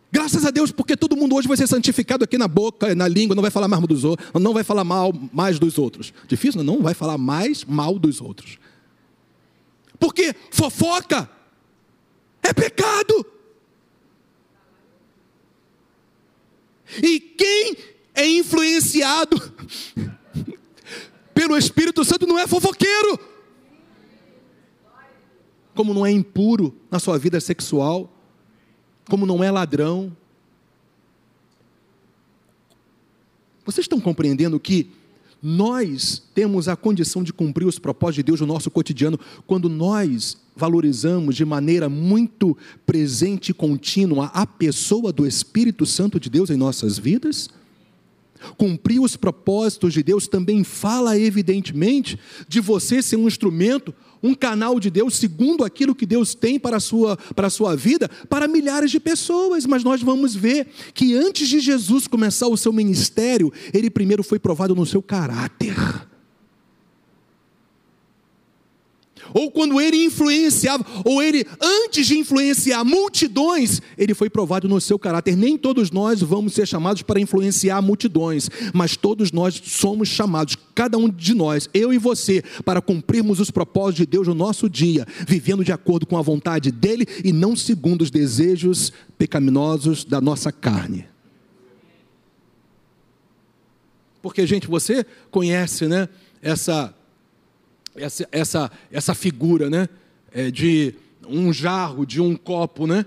Graças 0.09 0.45
a 0.45 0.51
Deus, 0.51 0.71
porque 0.71 0.95
todo 0.95 1.17
mundo 1.17 1.35
hoje 1.35 1.47
vai 1.47 1.57
ser 1.57 1.67
santificado 1.67 2.23
aqui 2.23 2.37
na 2.37 2.47
boca, 2.47 2.93
na 2.95 3.07
língua, 3.07 3.35
não 3.35 3.41
vai 3.41 3.51
falar 3.51 3.67
mais 3.67 3.85
dos 3.85 4.03
outros, 4.03 4.29
não 4.39 4.53
vai 4.53 4.63
falar 4.63 4.83
mal 4.83 5.11
mais 5.33 5.59
dos 5.59 5.77
outros. 5.77 6.13
Difícil, 6.27 6.63
não 6.63 6.81
vai 6.81 6.93
falar 6.93 7.17
mais 7.17 7.65
mal 7.65 7.99
dos 7.99 8.21
outros. 8.21 8.57
Porque 10.03 10.35
fofoca 10.51 11.29
é 12.41 12.53
pecado. 12.53 13.25
E 17.01 17.21
quem 17.21 17.77
é 18.13 18.27
influenciado 18.27 19.37
pelo 21.33 21.57
Espírito 21.57 22.03
Santo 22.03 22.27
não 22.27 22.37
é 22.37 22.45
fofoqueiro. 22.45 23.17
Como 25.73 25.93
não 25.93 26.05
é 26.05 26.11
impuro 26.11 26.75
na 26.91 26.99
sua 26.99 27.17
vida 27.17 27.39
sexual, 27.39 28.13
como 29.09 29.25
não 29.25 29.41
é 29.41 29.49
ladrão. 29.49 30.13
Vocês 33.63 33.85
estão 33.85 34.01
compreendendo 34.01 34.59
que 34.59 34.91
nós 35.45 36.23
temos 36.33 36.69
a 36.69 36.75
condição 36.77 37.21
de 37.21 37.33
cumprir 37.33 37.65
os 37.65 37.77
propósitos 37.77 38.15
de 38.15 38.23
Deus 38.23 38.39
no 38.39 38.47
nosso 38.47 38.71
cotidiano 38.71 39.19
quando 39.45 39.67
nós 39.67 40.37
valorizamos 40.55 41.35
de 41.35 41.43
maneira 41.43 41.89
muito 41.89 42.57
presente 42.85 43.49
e 43.49 43.53
contínua 43.53 44.27
a 44.27 44.47
pessoa 44.47 45.11
do 45.11 45.27
Espírito 45.27 45.85
Santo 45.85 46.17
de 46.17 46.29
Deus 46.29 46.49
em 46.49 46.55
nossas 46.55 46.97
vidas? 46.97 47.49
Cumprir 48.57 48.99
os 48.99 49.15
propósitos 49.15 49.93
de 49.93 50.03
Deus 50.03 50.27
também 50.27 50.63
fala, 50.63 51.17
evidentemente, 51.17 52.17
de 52.47 52.59
você 52.59 53.01
ser 53.01 53.15
um 53.15 53.27
instrumento, 53.27 53.93
um 54.21 54.33
canal 54.33 54.79
de 54.79 54.89
Deus, 54.89 55.15
segundo 55.15 55.63
aquilo 55.63 55.95
que 55.95 56.05
Deus 56.05 56.33
tem 56.33 56.59
para 56.59 56.77
a 56.77 56.79
sua, 56.79 57.17
para 57.35 57.47
a 57.47 57.49
sua 57.49 57.75
vida, 57.75 58.09
para 58.29 58.47
milhares 58.47 58.91
de 58.91 58.99
pessoas. 58.99 59.65
Mas 59.65 59.83
nós 59.83 60.01
vamos 60.01 60.35
ver 60.35 60.67
que 60.93 61.15
antes 61.15 61.47
de 61.47 61.59
Jesus 61.59 62.07
começar 62.07 62.47
o 62.47 62.57
seu 62.57 62.71
ministério, 62.71 63.51
ele 63.73 63.89
primeiro 63.89 64.23
foi 64.23 64.39
provado 64.39 64.75
no 64.75 64.85
seu 64.85 65.01
caráter. 65.01 65.75
Ou 69.33 69.51
quando 69.51 69.79
ele 69.79 70.05
influenciava, 70.05 70.85
ou 71.03 71.21
ele, 71.21 71.45
antes 71.61 72.07
de 72.07 72.17
influenciar 72.17 72.83
multidões, 72.83 73.81
ele 73.97 74.13
foi 74.13 74.29
provado 74.29 74.67
no 74.67 74.79
seu 74.79 74.99
caráter. 74.99 75.35
Nem 75.35 75.57
todos 75.57 75.91
nós 75.91 76.21
vamos 76.21 76.53
ser 76.53 76.67
chamados 76.67 77.01
para 77.01 77.19
influenciar 77.19 77.81
multidões, 77.81 78.49
mas 78.73 78.95
todos 78.95 79.31
nós 79.31 79.61
somos 79.65 80.09
chamados, 80.09 80.55
cada 80.75 80.97
um 80.97 81.09
de 81.09 81.33
nós, 81.33 81.69
eu 81.73 81.93
e 81.93 81.97
você, 81.97 82.43
para 82.63 82.81
cumprirmos 82.81 83.39
os 83.39 83.51
propósitos 83.51 83.97
de 83.97 84.05
Deus 84.05 84.27
no 84.27 84.35
nosso 84.35 84.69
dia, 84.69 85.05
vivendo 85.27 85.63
de 85.63 85.71
acordo 85.71 86.05
com 86.05 86.17
a 86.17 86.21
vontade 86.21 86.71
dele 86.71 87.05
e 87.23 87.31
não 87.31 87.55
segundo 87.55 88.01
os 88.01 88.11
desejos 88.11 88.91
pecaminosos 89.17 90.03
da 90.03 90.19
nossa 90.19 90.51
carne. 90.51 91.07
Porque, 94.21 94.47
gente, 94.47 94.67
você 94.67 95.05
conhece, 95.29 95.85
né, 95.85 96.07
essa 96.41 96.95
essa, 97.95 98.27
essa, 98.31 98.71
essa 98.91 99.13
figura, 99.13 99.69
né? 99.69 99.87
É, 100.31 100.49
de 100.49 100.95
um 101.27 101.53
jarro, 101.53 102.05
de 102.05 102.19
um 102.21 102.35
copo, 102.35 102.87
né? 102.87 103.05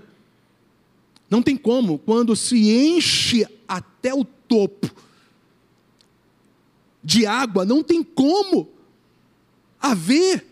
Não 1.29 1.41
tem 1.41 1.57
como, 1.57 1.99
quando 1.99 2.35
se 2.35 2.69
enche 2.69 3.45
até 3.67 4.13
o 4.13 4.23
topo 4.23 4.89
de 7.03 7.25
água, 7.25 7.65
não 7.65 7.83
tem 7.83 8.01
como 8.01 8.69
haver 9.79 10.45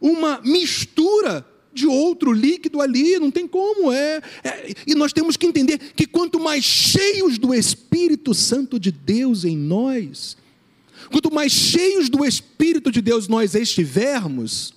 uma 0.00 0.40
mistura 0.42 1.46
de 1.72 1.86
outro 1.86 2.32
líquido 2.32 2.80
ali, 2.80 3.18
não 3.18 3.30
tem 3.30 3.46
como, 3.46 3.92
é, 3.92 4.20
é, 4.42 4.74
E 4.86 4.94
nós 4.94 5.12
temos 5.12 5.36
que 5.36 5.46
entender 5.46 5.78
que 5.78 6.06
quanto 6.06 6.40
mais 6.40 6.64
cheios 6.64 7.38
do 7.38 7.54
Espírito 7.54 8.34
Santo 8.34 8.78
de 8.78 8.90
Deus 8.90 9.44
em 9.44 9.56
nós, 9.56 10.36
Quanto 11.10 11.32
mais 11.32 11.52
cheios 11.52 12.08
do 12.08 12.24
Espírito 12.24 12.90
de 12.92 13.00
Deus 13.00 13.26
nós 13.26 13.54
estivermos, 13.54 14.72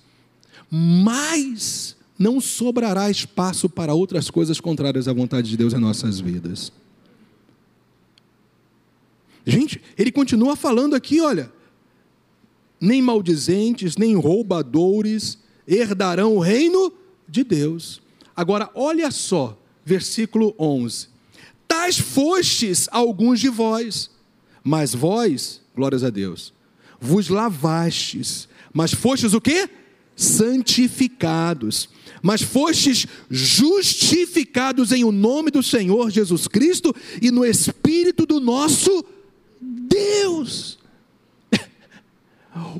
mais 0.68 1.96
não 2.18 2.40
sobrará 2.40 3.08
espaço 3.10 3.68
para 3.68 3.94
outras 3.94 4.30
coisas 4.30 4.60
contrárias 4.60 5.06
à 5.06 5.12
vontade 5.12 5.48
de 5.48 5.56
Deus 5.56 5.72
em 5.72 5.78
nossas 5.78 6.18
vidas. 6.18 6.72
Gente, 9.46 9.80
ele 9.96 10.10
continua 10.10 10.56
falando 10.56 10.94
aqui, 10.94 11.20
olha, 11.20 11.52
nem 12.80 13.00
maldizentes, 13.00 13.96
nem 13.96 14.16
roubadores 14.16 15.38
herdarão 15.66 16.36
o 16.36 16.40
reino 16.40 16.92
de 17.28 17.44
Deus. 17.44 18.02
Agora, 18.34 18.70
olha 18.74 19.10
só, 19.10 19.58
versículo 19.84 20.54
11: 20.58 21.08
Tais 21.68 21.98
fostes 21.98 22.88
alguns 22.90 23.38
de 23.38 23.48
vós, 23.48 24.10
mas 24.62 24.94
vós 24.94 25.63
glórias 25.74 26.04
a 26.04 26.10
Deus, 26.10 26.52
vos 27.00 27.28
lavastes, 27.28 28.48
mas 28.72 28.92
fostes 28.92 29.34
o 29.34 29.40
quê? 29.40 29.68
Santificados, 30.16 31.88
mas 32.22 32.40
fostes 32.40 33.06
justificados 33.28 34.92
em 34.92 35.04
o 35.04 35.10
nome 35.10 35.50
do 35.50 35.62
Senhor 35.62 36.10
Jesus 36.10 36.46
Cristo 36.46 36.94
e 37.20 37.30
no 37.30 37.44
Espírito 37.44 38.24
do 38.24 38.40
nosso 38.40 39.04
Deus. 39.60 40.78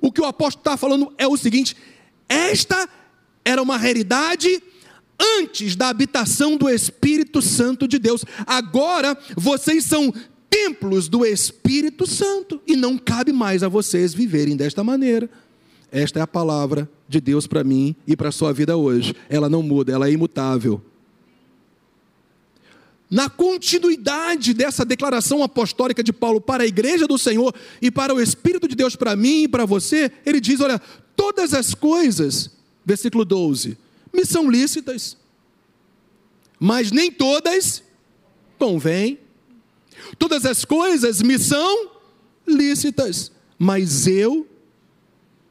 O 0.00 0.12
que 0.12 0.20
o 0.20 0.24
apóstolo 0.24 0.61
está 0.61 0.76
falando 0.76 1.12
é 1.18 1.26
o 1.26 1.37
seguinte: 1.37 1.76
esta 2.28 2.88
era 3.44 3.61
uma 3.61 3.76
realidade 3.76 4.62
antes 5.40 5.74
da 5.76 5.88
habitação 5.88 6.57
do 6.57 6.68
Espírito 6.68 7.42
Santo 7.42 7.88
de 7.88 7.98
Deus. 7.98 8.24
Agora 8.46 9.18
vocês 9.37 9.85
são 9.85 10.12
templos 10.54 11.08
do 11.08 11.26
Espírito 11.26 12.06
Santo 12.06 12.62
e 12.64 12.76
não 12.76 12.96
cabe 12.96 13.32
mais 13.32 13.64
a 13.64 13.68
vocês 13.68 14.14
viverem 14.14 14.56
desta 14.56 14.84
maneira. 14.84 15.28
Esta 15.90 16.20
é 16.20 16.22
a 16.22 16.28
palavra 16.28 16.88
de 17.08 17.20
Deus 17.20 17.44
para 17.44 17.64
mim 17.64 17.96
e 18.06 18.16
para 18.16 18.28
a 18.28 18.32
sua 18.32 18.52
vida 18.52 18.76
hoje. 18.76 19.16
Ela 19.28 19.48
não 19.48 19.64
muda, 19.64 19.92
ela 19.92 20.06
é 20.06 20.12
imutável. 20.12 20.80
Na 23.10 23.28
continuidade 23.28 24.54
dessa 24.54 24.84
declaração 24.84 25.42
apostólica 25.42 26.04
de 26.04 26.12
Paulo 26.12 26.40
para 26.40 26.62
a 26.62 26.66
igreja 26.66 27.08
do 27.08 27.18
Senhor 27.18 27.52
e 27.82 27.90
para 27.90 28.14
o 28.14 28.20
Espírito 28.20 28.68
de 28.68 28.76
Deus 28.76 28.94
para 28.94 29.16
mim 29.16 29.42
e 29.42 29.48
para 29.48 29.66
você, 29.66 30.10
ele 30.24 30.40
diz: 30.40 30.60
Olha, 30.60 30.80
todas 31.16 31.52
as 31.52 31.74
coisas, 31.74 32.50
versículo 32.84 33.24
12, 33.24 33.76
me 34.12 34.24
são 34.24 34.48
lícitas, 34.48 35.16
mas 36.60 36.92
nem 36.92 37.10
todas 37.10 37.82
convêm. 38.56 39.23
Todas 40.18 40.44
as 40.44 40.64
coisas 40.64 41.22
me 41.22 41.38
são 41.38 41.90
lícitas, 42.46 43.33
mas 43.59 44.07
eu 44.07 44.46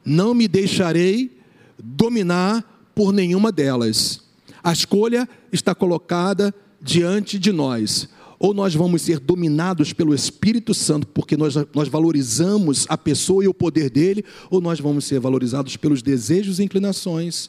não 0.04 0.34
me 0.34 0.46
deixarei 0.46 1.36
dominar 1.82 2.90
por 2.94 3.12
nenhuma 3.12 3.50
delas. 3.50 4.22
A 4.62 4.72
escolha 4.72 5.28
está 5.52 5.74
colocada 5.74 6.54
diante 6.80 7.38
de 7.38 7.52
nós. 7.52 8.08
Ou 8.38 8.52
nós 8.52 8.74
vamos 8.74 9.02
ser 9.02 9.20
dominados 9.20 9.92
pelo 9.92 10.14
Espírito 10.14 10.74
Santo, 10.74 11.06
porque 11.06 11.36
nós, 11.36 11.54
nós 11.74 11.88
valorizamos 11.88 12.84
a 12.88 12.98
pessoa 12.98 13.44
e 13.44 13.48
o 13.48 13.54
poder 13.54 13.88
dele, 13.88 14.24
ou 14.50 14.60
nós 14.60 14.80
vamos 14.80 15.04
ser 15.06 15.18
valorizados 15.18 15.76
pelos 15.76 16.02
desejos 16.02 16.58
e 16.58 16.64
inclinações 16.64 17.48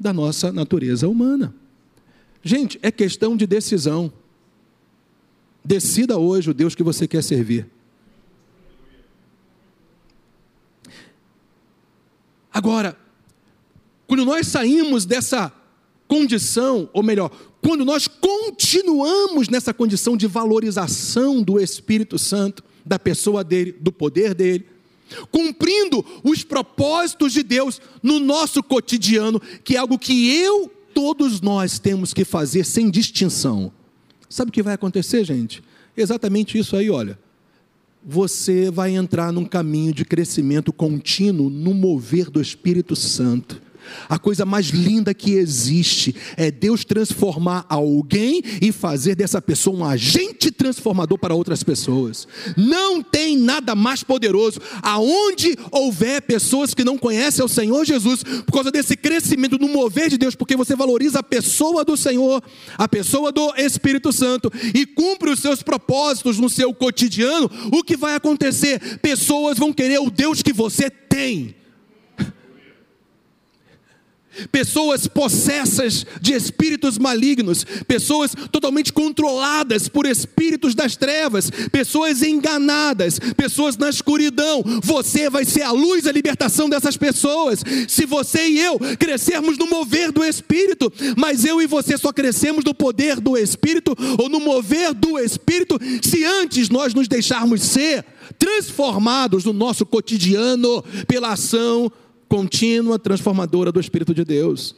da 0.00 0.12
nossa 0.12 0.50
natureza 0.50 1.08
humana. 1.08 1.54
Gente, 2.42 2.78
é 2.82 2.90
questão 2.90 3.36
de 3.36 3.46
decisão. 3.46 4.12
Decida 5.64 6.18
hoje 6.18 6.50
o 6.50 6.54
Deus 6.54 6.74
que 6.74 6.82
você 6.82 7.08
quer 7.08 7.22
servir. 7.22 7.66
Agora, 12.52 12.96
quando 14.06 14.24
nós 14.24 14.46
saímos 14.46 15.04
dessa 15.04 15.52
condição, 16.06 16.88
ou 16.92 17.02
melhor, 17.02 17.30
quando 17.62 17.84
nós 17.84 18.06
continuamos 18.06 19.48
nessa 19.48 19.72
condição 19.72 20.16
de 20.16 20.26
valorização 20.26 21.42
do 21.42 21.58
Espírito 21.58 22.18
Santo, 22.18 22.62
da 22.84 22.98
pessoa 22.98 23.42
dele, 23.42 23.72
do 23.72 23.90
poder 23.90 24.34
dele, 24.34 24.66
cumprindo 25.30 26.04
os 26.22 26.44
propósitos 26.44 27.32
de 27.32 27.42
Deus 27.42 27.80
no 28.02 28.20
nosso 28.20 28.62
cotidiano, 28.62 29.40
que 29.64 29.76
é 29.76 29.78
algo 29.78 29.98
que 29.98 30.30
eu, 30.36 30.70
todos 30.92 31.40
nós 31.40 31.78
temos 31.78 32.12
que 32.12 32.24
fazer 32.24 32.64
sem 32.64 32.90
distinção. 32.90 33.72
Sabe 34.34 34.48
o 34.48 34.52
que 34.52 34.64
vai 34.64 34.74
acontecer, 34.74 35.22
gente? 35.22 35.62
Exatamente 35.96 36.58
isso 36.58 36.74
aí, 36.74 36.90
olha. 36.90 37.16
Você 38.04 38.68
vai 38.68 38.90
entrar 38.90 39.30
num 39.30 39.44
caminho 39.44 39.94
de 39.94 40.04
crescimento 40.04 40.72
contínuo 40.72 41.48
no 41.48 41.72
mover 41.72 42.28
do 42.28 42.40
Espírito 42.40 42.96
Santo. 42.96 43.62
A 44.08 44.18
coisa 44.18 44.44
mais 44.44 44.66
linda 44.66 45.14
que 45.14 45.32
existe 45.32 46.14
é 46.36 46.50
Deus 46.50 46.84
transformar 46.84 47.66
alguém 47.68 48.42
e 48.60 48.72
fazer 48.72 49.14
dessa 49.14 49.40
pessoa 49.40 49.76
um 49.76 49.84
agente 49.84 50.50
transformador 50.50 51.18
para 51.18 51.34
outras 51.34 51.62
pessoas. 51.62 52.26
Não 52.56 53.02
tem 53.02 53.36
nada 53.36 53.74
mais 53.74 54.02
poderoso. 54.02 54.60
Aonde 54.82 55.56
houver 55.70 56.22
pessoas 56.22 56.74
que 56.74 56.84
não 56.84 56.98
conhecem 56.98 57.44
o 57.44 57.48
Senhor 57.48 57.84
Jesus, 57.84 58.22
por 58.22 58.52
causa 58.52 58.70
desse 58.70 58.96
crescimento 58.96 59.58
no 59.58 59.68
mover 59.68 60.08
de 60.08 60.18
Deus, 60.18 60.34
porque 60.34 60.56
você 60.56 60.74
valoriza 60.74 61.20
a 61.20 61.22
pessoa 61.22 61.84
do 61.84 61.96
Senhor, 61.96 62.42
a 62.76 62.88
pessoa 62.88 63.32
do 63.32 63.54
Espírito 63.56 64.12
Santo 64.12 64.50
e 64.74 64.86
cumpre 64.86 65.30
os 65.30 65.40
seus 65.40 65.62
propósitos 65.62 66.38
no 66.38 66.48
seu 66.48 66.72
cotidiano, 66.72 67.50
o 67.72 67.82
que 67.82 67.96
vai 67.96 68.14
acontecer? 68.14 68.98
Pessoas 68.98 69.58
vão 69.58 69.72
querer 69.72 70.00
o 70.00 70.10
Deus 70.10 70.42
que 70.42 70.52
você 70.52 70.90
tem 70.90 71.54
pessoas 74.50 75.06
possessas 75.06 76.06
de 76.20 76.32
espíritos 76.32 76.98
malignos, 76.98 77.64
pessoas 77.86 78.32
totalmente 78.50 78.92
controladas 78.92 79.88
por 79.88 80.06
espíritos 80.06 80.74
das 80.74 80.96
trevas, 80.96 81.50
pessoas 81.70 82.22
enganadas, 82.22 83.18
pessoas 83.36 83.76
na 83.76 83.88
escuridão. 83.88 84.62
Você 84.82 85.28
vai 85.30 85.44
ser 85.44 85.62
a 85.62 85.70
luz, 85.70 86.06
a 86.06 86.12
libertação 86.12 86.68
dessas 86.68 86.96
pessoas. 86.96 87.62
Se 87.88 88.06
você 88.06 88.48
e 88.48 88.60
eu 88.60 88.78
crescermos 88.98 89.58
no 89.58 89.66
mover 89.66 90.12
do 90.12 90.24
Espírito, 90.24 90.92
mas 91.16 91.44
eu 91.44 91.60
e 91.60 91.66
você 91.66 91.96
só 91.96 92.12
crescemos 92.12 92.64
no 92.64 92.74
poder 92.74 93.20
do 93.20 93.36
Espírito 93.36 93.96
ou 94.18 94.28
no 94.28 94.40
mover 94.40 94.94
do 94.94 95.18
Espírito 95.18 95.78
se 96.02 96.24
antes 96.24 96.68
nós 96.68 96.94
nos 96.94 97.08
deixarmos 97.08 97.62
ser 97.62 98.04
transformados 98.38 99.44
no 99.44 99.52
nosso 99.52 99.84
cotidiano 99.84 100.82
pela 101.06 101.32
ação 101.32 101.90
contínua 102.34 102.98
transformadora 102.98 103.70
do 103.70 103.78
Espírito 103.78 104.12
de 104.12 104.24
Deus. 104.24 104.74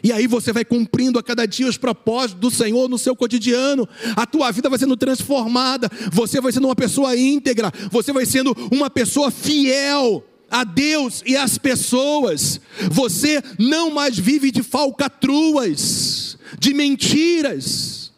E 0.00 0.12
aí 0.12 0.28
você 0.28 0.52
vai 0.52 0.64
cumprindo 0.64 1.18
a 1.18 1.22
cada 1.24 1.44
dia 1.44 1.66
os 1.66 1.76
propósitos 1.76 2.40
do 2.40 2.52
Senhor 2.52 2.88
no 2.88 2.96
seu 2.98 3.16
cotidiano. 3.16 3.88
A 4.14 4.24
tua 4.24 4.52
vida 4.52 4.70
vai 4.70 4.78
sendo 4.78 4.96
transformada. 4.96 5.90
Você 6.12 6.40
vai 6.40 6.52
sendo 6.52 6.68
uma 6.68 6.76
pessoa 6.76 7.16
íntegra. 7.16 7.72
Você 7.90 8.12
vai 8.12 8.24
sendo 8.24 8.56
uma 8.70 8.88
pessoa 8.88 9.32
fiel 9.32 10.24
a 10.48 10.62
Deus 10.62 11.20
e 11.26 11.36
às 11.36 11.58
pessoas. 11.58 12.60
Você 12.92 13.42
não 13.58 13.90
mais 13.90 14.16
vive 14.16 14.52
de 14.52 14.62
falcatruas, 14.62 16.38
de 16.60 16.72
mentiras. 16.74 18.12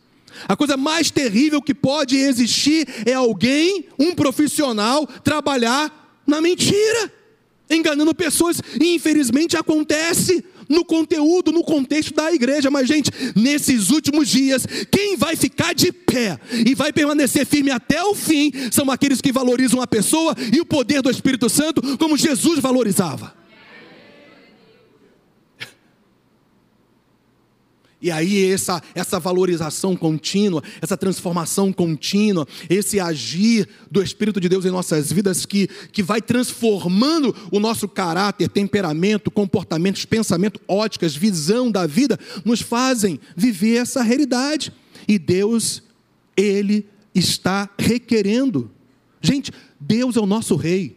A 0.47 0.55
coisa 0.55 0.77
mais 0.77 1.11
terrível 1.11 1.63
que 1.63 1.73
pode 1.73 2.15
existir 2.15 2.87
é 3.07 3.15
alguém, 3.15 3.87
um 3.99 4.15
profissional, 4.15 5.07
trabalhar 5.25 6.21
na 6.27 6.43
mentira 6.43 7.16
enganando 7.69 8.15
pessoas, 8.15 8.61
e 8.81 8.95
infelizmente 8.95 9.57
acontece 9.57 10.45
no 10.69 10.85
conteúdo, 10.85 11.53
no 11.53 11.63
contexto 11.63 12.15
da 12.15 12.33
igreja. 12.33 12.71
Mas, 12.71 12.89
gente, 12.89 13.11
nesses 13.35 13.91
últimos 13.91 14.29
dias, 14.29 14.67
quem 14.91 15.17
vai 15.17 15.37
ficar 15.37 15.75
de 15.75 15.93
pé 15.93 16.39
e 16.67 16.75
vai 16.75 16.93
permanecer 16.93 17.47
firme 17.47 17.71
até 17.71 18.03
o 18.03 18.15
fim 18.15 18.53
são 18.71 18.91
aqueles 18.91 19.21
que 19.21 19.33
valorizam 19.33 19.81
a 19.81 19.87
pessoa 19.87 20.35
e 20.53 20.61
o 20.61 20.67
poder 20.67 21.03
do 21.03 21.11
Espírito 21.11 21.49
Santo, 21.49 21.97
como 21.99 22.17
Jesus 22.17 22.59
valorizava. 22.59 23.46
E 28.01 28.11
aí, 28.11 28.53
essa, 28.53 28.83
essa 28.95 29.19
valorização 29.19 29.97
contínua, 29.97 30.63
essa 30.83 30.97
transformação 30.97 31.73
contínua, 31.73 32.47
esse 32.69 33.01
agir 33.01 33.67
do 33.91 34.03
Espírito 34.03 34.39
de 34.39 34.49
Deus 34.51 34.67
em 34.67 34.71
nossas 34.71 35.11
vidas 35.11 35.47
que, 35.47 35.67
que 35.93 36.03
vai 36.03 36.21
transformando 36.21 37.35
o 37.51 37.59
nosso 37.59 37.89
caráter, 37.89 38.51
temperamento, 38.51 39.31
comportamentos, 39.31 40.05
pensamento, 40.05 40.61
óticas, 40.69 41.17
visão 41.17 41.71
da 41.71 41.87
vida, 41.87 42.19
nos 42.45 42.61
fazem 42.61 43.19
viver 43.35 43.77
essa 43.77 44.03
realidade. 44.03 44.73
E 45.09 45.19
Deus, 45.19 45.83
Ele 46.37 46.87
está 47.15 47.69
requerendo. 47.79 48.71
Gente, 49.23 49.51
Deus 49.81 50.17
é 50.17 50.21
o 50.21 50.27
nosso 50.27 50.55
Rei. 50.55 50.97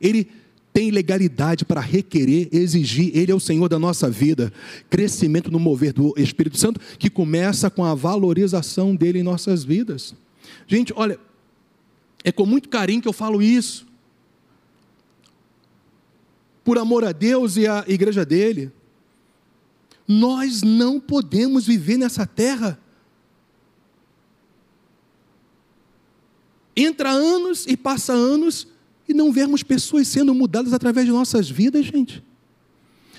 Ele 0.00 0.28
tem 0.76 0.90
legalidade 0.90 1.64
para 1.64 1.80
requerer, 1.80 2.50
exigir, 2.52 3.10
Ele 3.16 3.32
é 3.32 3.34
o 3.34 3.40
Senhor 3.40 3.66
da 3.66 3.78
nossa 3.78 4.10
vida. 4.10 4.52
Crescimento 4.90 5.50
no 5.50 5.58
mover 5.58 5.94
do 5.94 6.12
Espírito 6.18 6.58
Santo, 6.58 6.78
que 6.98 7.08
começa 7.08 7.70
com 7.70 7.82
a 7.82 7.94
valorização 7.94 8.94
dele 8.94 9.20
em 9.20 9.22
nossas 9.22 9.64
vidas. 9.64 10.14
Gente, 10.66 10.92
olha, 10.94 11.18
é 12.22 12.30
com 12.30 12.44
muito 12.44 12.68
carinho 12.68 13.00
que 13.00 13.08
eu 13.08 13.12
falo 13.14 13.40
isso. 13.42 13.86
Por 16.62 16.76
amor 16.76 17.06
a 17.06 17.12
Deus 17.12 17.56
e 17.56 17.66
à 17.66 17.82
igreja 17.88 18.22
dele. 18.22 18.70
Nós 20.06 20.60
não 20.60 21.00
podemos 21.00 21.66
viver 21.66 21.96
nessa 21.96 22.26
terra. 22.26 22.78
Entra 26.76 27.12
anos 27.12 27.66
e 27.66 27.78
passa 27.78 28.12
anos 28.12 28.75
e 29.08 29.14
não 29.14 29.32
vermos 29.32 29.62
pessoas 29.62 30.08
sendo 30.08 30.34
mudadas 30.34 30.72
através 30.72 31.06
de 31.06 31.12
nossas 31.12 31.48
vidas, 31.48 31.86
gente. 31.86 32.22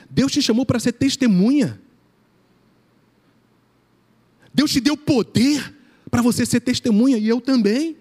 Deus 0.10 0.32
te 0.32 0.42
chamou 0.42 0.66
para 0.66 0.80
ser 0.80 0.94
testemunha. 0.94 1.80
Deus 4.54 4.72
te 4.72 4.80
deu 4.80 4.98
poder 4.98 5.76
para 6.10 6.22
você 6.22 6.46
ser 6.46 6.62
testemunha, 6.62 7.18
e 7.18 7.28
eu 7.28 7.40
também. 7.40 7.96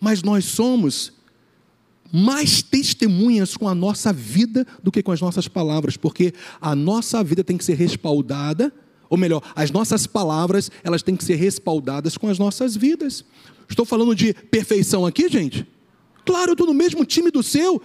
Mas 0.00 0.22
nós 0.22 0.44
somos 0.44 1.12
mais 2.12 2.62
testemunhas 2.62 3.56
com 3.56 3.68
a 3.68 3.74
nossa 3.74 4.12
vida 4.12 4.66
do 4.82 4.92
que 4.92 5.02
com 5.02 5.12
as 5.12 5.20
nossas 5.20 5.48
palavras, 5.48 5.96
porque 5.96 6.34
a 6.60 6.74
nossa 6.74 7.22
vida 7.24 7.42
tem 7.42 7.56
que 7.56 7.64
ser 7.64 7.74
respaldada, 7.74 8.72
ou 9.08 9.16
melhor, 9.16 9.42
as 9.54 9.70
nossas 9.70 10.06
palavras, 10.06 10.70
elas 10.82 11.02
têm 11.02 11.16
que 11.16 11.24
ser 11.24 11.36
respaldadas 11.36 12.16
com 12.16 12.28
as 12.28 12.38
nossas 12.38 12.76
vidas. 12.76 13.24
Estou 13.68 13.84
falando 13.84 14.14
de 14.14 14.34
perfeição 14.34 15.06
aqui, 15.06 15.28
gente? 15.28 15.66
Claro, 16.24 16.50
eu 16.50 16.52
estou 16.52 16.66
no 16.66 16.74
mesmo 16.74 17.04
time 17.04 17.30
do 17.30 17.42
seu. 17.42 17.82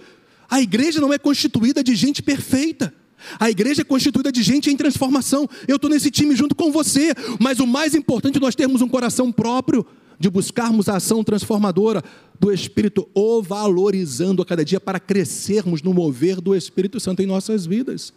A 0.48 0.60
igreja 0.60 1.00
não 1.00 1.12
é 1.12 1.18
constituída 1.18 1.82
de 1.82 1.94
gente 1.94 2.22
perfeita. 2.22 2.94
A 3.38 3.50
igreja 3.50 3.82
é 3.82 3.84
constituída 3.84 4.30
de 4.30 4.42
gente 4.42 4.70
em 4.70 4.76
transformação. 4.76 5.48
Eu 5.66 5.76
estou 5.76 5.90
nesse 5.90 6.10
time 6.10 6.34
junto 6.34 6.54
com 6.54 6.70
você. 6.70 7.12
Mas 7.40 7.58
o 7.58 7.66
mais 7.66 7.94
importante 7.94 8.36
é 8.36 8.40
nós 8.40 8.54
termos 8.54 8.80
um 8.80 8.88
coração 8.88 9.32
próprio 9.32 9.84
de 10.18 10.28
buscarmos 10.28 10.88
a 10.88 10.96
ação 10.96 11.22
transformadora 11.22 12.02
do 12.40 12.52
Espírito, 12.52 13.08
o 13.14 13.42
valorizando 13.42 14.42
a 14.42 14.46
cada 14.46 14.64
dia 14.64 14.80
para 14.80 14.98
crescermos 14.98 15.82
no 15.82 15.94
mover 15.94 16.40
do 16.40 16.54
Espírito 16.56 16.98
Santo 16.98 17.22
em 17.22 17.26
nossas 17.26 17.66
vidas. 17.66 18.12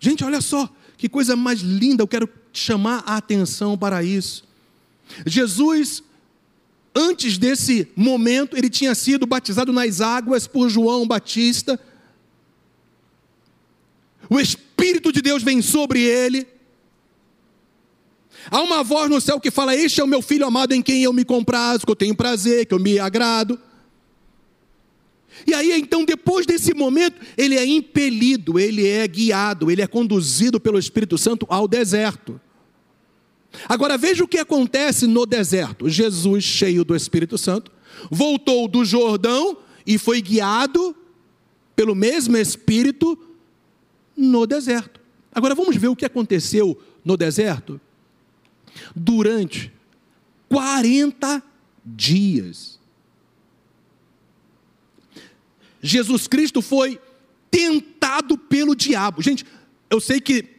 Gente, 0.00 0.24
olha 0.24 0.40
só, 0.40 0.68
que 0.96 1.08
coisa 1.08 1.36
mais 1.36 1.60
linda, 1.60 2.02
eu 2.02 2.08
quero 2.08 2.28
chamar 2.52 3.02
a 3.06 3.16
atenção 3.16 3.76
para 3.76 4.02
isso. 4.02 4.44
Jesus 5.26 6.02
Antes 6.94 7.38
desse 7.38 7.88
momento, 7.96 8.56
ele 8.56 8.70
tinha 8.70 8.94
sido 8.94 9.26
batizado 9.26 9.72
nas 9.72 10.00
águas 10.00 10.46
por 10.46 10.68
João 10.68 11.06
Batista. 11.06 11.78
O 14.30 14.38
Espírito 14.38 15.12
de 15.12 15.20
Deus 15.20 15.42
vem 15.42 15.60
sobre 15.60 16.00
ele. 16.02 16.46
Há 18.50 18.60
uma 18.60 18.84
voz 18.84 19.10
no 19.10 19.20
céu 19.20 19.40
que 19.40 19.50
fala: 19.50 19.74
Este 19.74 20.00
é 20.00 20.04
o 20.04 20.08
meu 20.08 20.22
filho 20.22 20.46
amado 20.46 20.72
em 20.72 20.82
quem 20.82 21.02
eu 21.02 21.12
me 21.12 21.24
comprazo, 21.24 21.84
que 21.84 21.90
eu 21.90 21.96
tenho 21.96 22.14
prazer, 22.14 22.66
que 22.66 22.74
eu 22.74 22.78
me 22.78 22.98
agrado. 22.98 23.58
E 25.46 25.52
aí, 25.52 25.72
então, 25.72 26.04
depois 26.04 26.46
desse 26.46 26.72
momento, 26.72 27.20
ele 27.36 27.56
é 27.56 27.66
impelido, 27.66 28.58
ele 28.58 28.86
é 28.86 29.06
guiado, 29.08 29.68
ele 29.70 29.82
é 29.82 29.86
conduzido 29.86 30.60
pelo 30.60 30.78
Espírito 30.78 31.18
Santo 31.18 31.44
ao 31.50 31.66
deserto. 31.66 32.40
Agora 33.68 33.96
veja 33.96 34.24
o 34.24 34.28
que 34.28 34.38
acontece 34.38 35.06
no 35.06 35.26
deserto. 35.26 35.88
Jesus, 35.88 36.44
cheio 36.44 36.84
do 36.84 36.94
Espírito 36.94 37.38
Santo, 37.38 37.70
voltou 38.10 38.68
do 38.68 38.84
Jordão 38.84 39.58
e 39.86 39.98
foi 39.98 40.20
guiado 40.20 40.94
pelo 41.76 41.94
mesmo 41.94 42.36
Espírito 42.36 43.18
no 44.16 44.46
deserto. 44.46 45.00
Agora 45.32 45.54
vamos 45.54 45.76
ver 45.76 45.88
o 45.88 45.96
que 45.96 46.04
aconteceu 46.04 46.80
no 47.04 47.16
deserto 47.16 47.80
durante 48.94 49.72
40 50.48 51.42
dias. 51.84 52.78
Jesus 55.82 56.26
Cristo 56.26 56.62
foi 56.62 57.00
tentado 57.50 58.38
pelo 58.38 58.74
diabo. 58.74 59.20
Gente, 59.20 59.44
eu 59.90 60.00
sei 60.00 60.20
que 60.20 60.53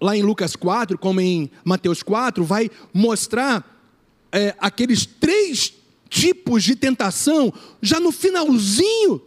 lá 0.00 0.16
em 0.16 0.22
Lucas 0.22 0.56
4, 0.56 0.96
como 0.98 1.20
em 1.20 1.50
Mateus 1.64 2.02
4, 2.02 2.42
vai 2.44 2.70
mostrar 2.92 3.64
é, 4.32 4.54
aqueles 4.58 5.04
três 5.04 5.74
tipos 6.08 6.64
de 6.64 6.74
tentação 6.74 7.52
já 7.80 8.00
no 8.00 8.10
finalzinho 8.10 9.20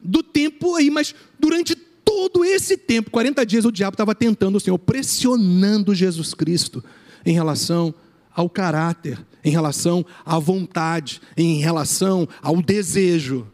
do 0.00 0.22
tempo 0.22 0.76
aí, 0.76 0.90
mas 0.90 1.14
durante 1.40 1.74
todo 1.74 2.44
esse 2.44 2.76
tempo, 2.76 3.10
40 3.10 3.44
dias, 3.46 3.64
o 3.64 3.72
diabo 3.72 3.94
estava 3.94 4.14
tentando 4.14 4.56
o 4.56 4.60
Senhor, 4.60 4.78
pressionando 4.78 5.94
Jesus 5.94 6.34
Cristo 6.34 6.84
em 7.24 7.32
relação 7.32 7.94
ao 8.34 8.48
caráter, 8.48 9.24
em 9.42 9.50
relação 9.50 10.04
à 10.24 10.38
vontade, 10.38 11.20
em 11.36 11.58
relação 11.60 12.28
ao 12.42 12.60
desejo. 12.60 13.46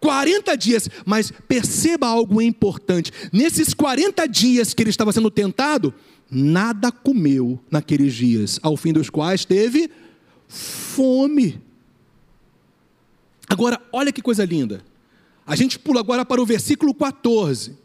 40 0.00 0.56
dias, 0.56 0.88
mas 1.04 1.32
perceba 1.48 2.06
algo 2.06 2.40
importante: 2.40 3.12
nesses 3.32 3.74
40 3.74 4.26
dias 4.26 4.74
que 4.74 4.82
ele 4.82 4.90
estava 4.90 5.12
sendo 5.12 5.30
tentado, 5.30 5.94
nada 6.30 6.92
comeu 6.92 7.58
naqueles 7.70 8.14
dias, 8.14 8.58
ao 8.62 8.76
fim 8.76 8.92
dos 8.92 9.10
quais 9.10 9.44
teve 9.44 9.90
fome. 10.48 11.60
Agora, 13.48 13.80
olha 13.92 14.12
que 14.12 14.22
coisa 14.22 14.44
linda. 14.44 14.84
A 15.46 15.54
gente 15.54 15.78
pula 15.78 16.00
agora 16.00 16.24
para 16.24 16.42
o 16.42 16.46
versículo 16.46 16.92
14. 16.92 17.76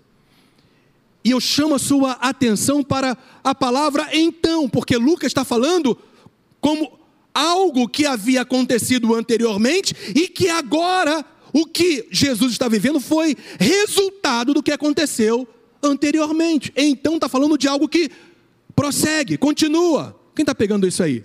E 1.24 1.30
eu 1.30 1.40
chamo 1.40 1.76
a 1.76 1.80
sua 1.80 2.14
atenção 2.14 2.84
para 2.84 3.16
a 3.44 3.54
palavra 3.54 4.10
então, 4.12 4.68
porque 4.68 4.98
Lucas 4.98 5.28
está 5.28 5.46
falando 5.46 5.96
como 6.60 7.00
algo 7.34 7.88
que 7.88 8.06
havia 8.06 8.42
acontecido 8.42 9.14
anteriormente 9.14 9.96
e 10.16 10.28
que 10.28 10.50
agora 10.50 11.24
o 11.54 11.66
que 11.66 12.08
Jesus 12.12 12.52
está 12.52 12.68
vivendo 12.68 13.00
foi 13.00 13.36
resultado 13.60 14.54
do 14.54 14.64
que 14.64 14.72
aconteceu 14.72 15.48
anteriormente. 15.82 16.72
Então 16.76 17.16
está 17.16 17.28
falando 17.28 17.58
de 17.58 17.68
algo 17.68 17.88
que 17.88 18.10
prossegue, 18.76 19.38
continua. 19.38 20.16
Quem 20.36 20.44
está 20.44 20.56
pegando 20.56 20.88
isso 20.88 21.04
aí? 21.04 21.24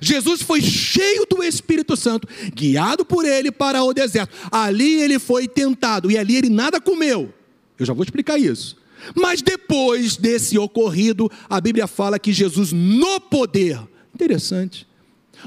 Jesus 0.00 0.42
foi 0.42 0.60
cheio 0.62 1.26
do 1.28 1.42
Espírito 1.42 1.96
Santo, 1.96 2.26
guiado 2.54 3.04
por 3.04 3.24
ele 3.24 3.50
para 3.50 3.82
o 3.82 3.92
deserto. 3.92 4.34
Ali 4.50 5.00
ele 5.00 5.18
foi 5.18 5.46
tentado 5.46 6.10
e 6.10 6.16
ali 6.16 6.36
ele 6.36 6.48
nada 6.48 6.80
comeu. 6.80 7.32
Eu 7.78 7.84
já 7.84 7.92
vou 7.92 8.04
explicar 8.04 8.38
isso. 8.38 8.76
Mas 9.14 9.42
depois 9.42 10.16
desse 10.16 10.58
ocorrido, 10.58 11.30
a 11.48 11.60
Bíblia 11.60 11.86
fala 11.86 12.18
que 12.18 12.32
Jesus, 12.32 12.72
no 12.72 13.20
poder, 13.20 13.78
interessante, 14.14 14.86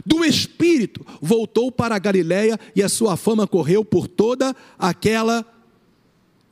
do 0.05 0.23
Espírito, 0.23 1.05
voltou 1.21 1.71
para 1.71 1.95
a 1.95 1.99
Galiléia 1.99 2.59
e 2.75 2.83
a 2.83 2.89
sua 2.89 3.17
fama 3.17 3.47
correu 3.47 3.83
por 3.83 4.07
toda 4.07 4.55
aquela 4.77 5.45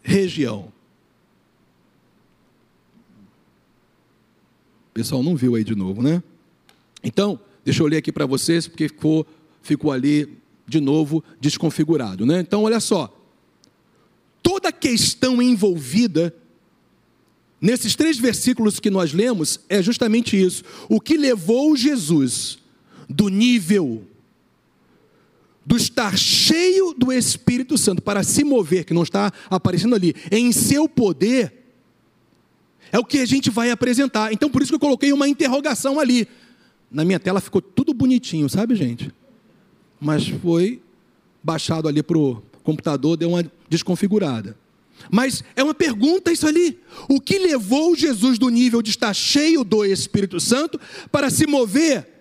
região. 0.02 0.72
O 4.90 4.94
pessoal 4.94 5.22
não 5.22 5.36
viu 5.36 5.56
aí 5.56 5.64
de 5.64 5.76
novo, 5.76 6.02
né? 6.02 6.24
Então, 7.04 7.40
Deixa 7.68 7.84
eu 7.84 7.88
ler 7.88 7.98
aqui 7.98 8.14
para 8.14 8.26
vocês, 8.26 8.66
porque 8.66 8.88
ficou, 8.88 9.28
ficou 9.62 9.92
ali 9.92 10.38
de 10.66 10.80
novo 10.80 11.22
desconfigurado. 11.38 12.26
Né? 12.26 12.40
Então, 12.40 12.64
olha 12.64 12.80
só. 12.80 13.14
Toda 14.42 14.72
questão 14.72 15.42
envolvida 15.42 16.34
nesses 17.60 17.94
três 17.94 18.18
versículos 18.18 18.80
que 18.80 18.90
nós 18.90 19.12
lemos 19.12 19.60
é 19.68 19.84
justamente 19.84 20.42
isso. 20.42 20.64
O 20.88 21.02
que 21.02 21.18
levou 21.18 21.76
Jesus 21.76 22.58
do 23.10 23.30
nível 23.30 24.04
do 25.68 25.76
estar 25.76 26.18
cheio 26.18 26.94
do 26.94 27.12
Espírito 27.12 27.78
Santo 27.78 28.02
para 28.02 28.24
se 28.24 28.42
mover, 28.46 28.86
que 28.86 28.94
não 28.94 29.04
está 29.04 29.34
aparecendo 29.50 29.96
ali, 29.96 30.16
em 30.32 30.54
seu 30.54 30.88
poder, 30.88 31.54
é 32.90 32.98
o 32.98 33.04
que 33.04 33.20
a 33.20 33.26
gente 33.26 33.50
vai 33.50 33.70
apresentar. 33.70 34.32
Então, 34.32 34.50
por 34.50 34.62
isso 34.62 34.72
que 34.72 34.76
eu 34.76 34.80
coloquei 34.80 35.12
uma 35.12 35.28
interrogação 35.28 36.00
ali. 36.00 36.26
Na 36.90 37.04
minha 37.04 37.20
tela 37.20 37.42
ficou 37.42 37.62
tudo 37.62 37.94
bonitinho, 37.94 38.48
sabe, 38.48 38.76
gente? 38.76 39.12
Mas 40.00 40.26
foi 40.26 40.82
baixado 41.44 41.90
ali 41.90 42.02
para 42.02 42.18
o 42.18 42.42
computador, 42.64 43.18
deu 43.18 43.28
uma 43.28 43.52
desconfigurada. 43.70 44.58
Mas 45.12 45.44
é 45.54 45.62
uma 45.62 45.74
pergunta 45.74 46.32
isso 46.32 46.48
ali. 46.48 46.80
O 47.10 47.20
que 47.20 47.38
levou 47.38 47.94
Jesus 47.94 48.40
do 48.40 48.48
nível 48.48 48.82
de 48.82 48.90
estar 48.90 49.14
cheio 49.14 49.66
do 49.66 49.84
Espírito 49.84 50.40
Santo 50.40 50.80
para 51.12 51.30
se 51.30 51.46
mover 51.46 52.17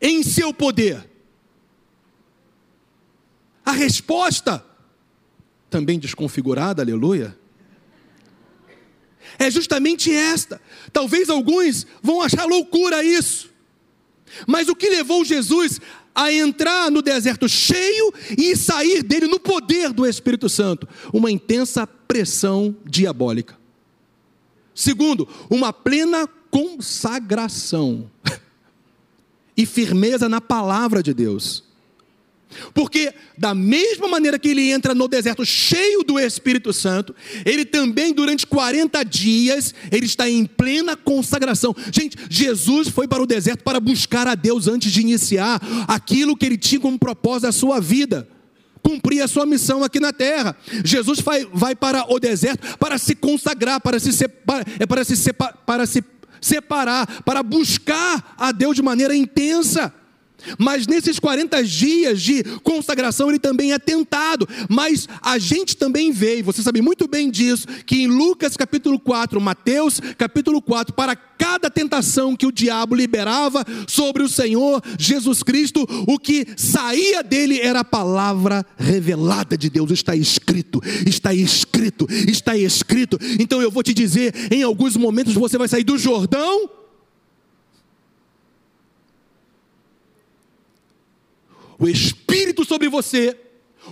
em 0.00 0.22
seu 0.22 0.52
poder? 0.52 1.08
A 3.64 3.72
resposta, 3.72 4.64
também 5.68 5.98
desconfigurada, 5.98 6.82
aleluia, 6.82 7.36
é 9.38 9.50
justamente 9.50 10.12
esta. 10.12 10.60
Talvez 10.92 11.28
alguns 11.28 11.86
vão 12.02 12.22
achar 12.22 12.46
loucura 12.46 13.02
isso. 13.02 13.50
Mas 14.46 14.68
o 14.68 14.76
que 14.76 14.88
levou 14.88 15.24
Jesus 15.24 15.80
a 16.14 16.32
entrar 16.32 16.90
no 16.90 17.02
deserto 17.02 17.48
cheio 17.48 18.12
e 18.36 18.56
sair 18.56 19.02
dele 19.02 19.26
no 19.26 19.38
poder 19.38 19.92
do 19.92 20.06
Espírito 20.06 20.48
Santo? 20.48 20.88
Uma 21.12 21.30
intensa 21.30 21.86
pressão 21.86 22.76
diabólica. 22.84 23.58
Segundo, 24.74 25.28
uma 25.50 25.72
plena 25.72 26.26
consagração 26.50 28.10
e 29.56 29.64
firmeza 29.64 30.28
na 30.28 30.40
palavra 30.40 31.02
de 31.02 31.14
Deus. 31.14 31.66
Porque, 32.72 33.12
da 33.36 33.54
mesma 33.54 34.08
maneira 34.08 34.38
que 34.38 34.48
ele 34.48 34.70
entra 34.70 34.94
no 34.94 35.08
deserto 35.08 35.44
cheio 35.44 36.02
do 36.02 36.18
Espírito 36.18 36.72
Santo, 36.72 37.14
ele 37.44 37.64
também, 37.64 38.12
durante 38.12 38.46
40 38.46 39.02
dias, 39.04 39.74
ele 39.90 40.06
está 40.06 40.28
em 40.28 40.46
plena 40.46 40.96
consagração. 40.96 41.74
Gente, 41.92 42.16
Jesus 42.30 42.88
foi 42.88 43.08
para 43.08 43.22
o 43.22 43.26
deserto 43.26 43.64
para 43.64 43.80
buscar 43.80 44.26
a 44.26 44.34
Deus 44.34 44.68
antes 44.68 44.92
de 44.92 45.00
iniciar 45.00 45.60
aquilo 45.88 46.36
que 46.36 46.46
ele 46.46 46.56
tinha 46.56 46.80
como 46.80 46.98
propósito 46.98 47.42
da 47.42 47.52
sua 47.52 47.80
vida. 47.80 48.28
Cumprir 48.82 49.20
a 49.20 49.28
sua 49.28 49.44
missão 49.44 49.82
aqui 49.82 49.98
na 49.98 50.12
terra. 50.12 50.56
Jesus 50.84 51.20
vai, 51.20 51.44
vai 51.52 51.74
para 51.74 52.06
o 52.08 52.20
deserto 52.20 52.78
para 52.78 52.96
se 52.98 53.16
consagrar, 53.16 53.80
para 53.80 53.98
se, 53.98 54.12
separa, 54.12 54.64
é 54.78 54.86
para, 54.86 55.04
se 55.04 55.16
separa, 55.16 55.54
para 55.66 55.86
se 55.86 56.00
separar, 56.40 57.22
para 57.22 57.42
buscar 57.42 58.34
a 58.36 58.52
Deus 58.52 58.76
de 58.76 58.82
maneira 58.82 59.14
intensa. 59.14 59.92
Mas 60.58 60.86
nesses 60.86 61.18
40 61.18 61.62
dias 61.64 62.20
de 62.20 62.42
consagração 62.62 63.28
ele 63.28 63.38
também 63.38 63.72
é 63.72 63.78
tentado. 63.78 64.48
Mas 64.68 65.08
a 65.22 65.38
gente 65.38 65.76
também 65.76 66.12
vê, 66.12 66.38
e 66.38 66.42
você 66.42 66.62
sabe 66.62 66.80
muito 66.80 67.08
bem 67.08 67.30
disso, 67.30 67.66
que 67.84 68.02
em 68.02 68.06
Lucas 68.06 68.56
capítulo 68.56 68.98
4, 68.98 69.40
Mateus 69.40 70.00
capítulo 70.16 70.60
4, 70.62 70.94
para 70.94 71.16
cada 71.16 71.70
tentação 71.70 72.34
que 72.34 72.46
o 72.46 72.52
diabo 72.52 72.94
liberava 72.94 73.64
sobre 73.86 74.22
o 74.22 74.28
Senhor 74.28 74.82
Jesus 74.98 75.42
Cristo, 75.42 75.86
o 76.06 76.18
que 76.18 76.46
saía 76.56 77.22
dele 77.22 77.60
era 77.60 77.80
a 77.80 77.84
palavra 77.84 78.64
revelada 78.76 79.56
de 79.56 79.68
Deus. 79.68 79.90
Está 79.90 80.16
escrito, 80.16 80.80
está 81.06 81.34
escrito, 81.34 82.06
está 82.10 82.56
escrito. 82.56 83.18
Então 83.38 83.60
eu 83.60 83.70
vou 83.70 83.82
te 83.82 83.92
dizer, 83.92 84.34
em 84.50 84.62
alguns 84.62 84.96
momentos 84.96 85.34
você 85.34 85.58
vai 85.58 85.68
sair 85.68 85.84
do 85.84 85.98
Jordão 85.98 86.68
o 91.78 91.88
Espírito 91.88 92.64
sobre 92.64 92.88
você, 92.88 93.36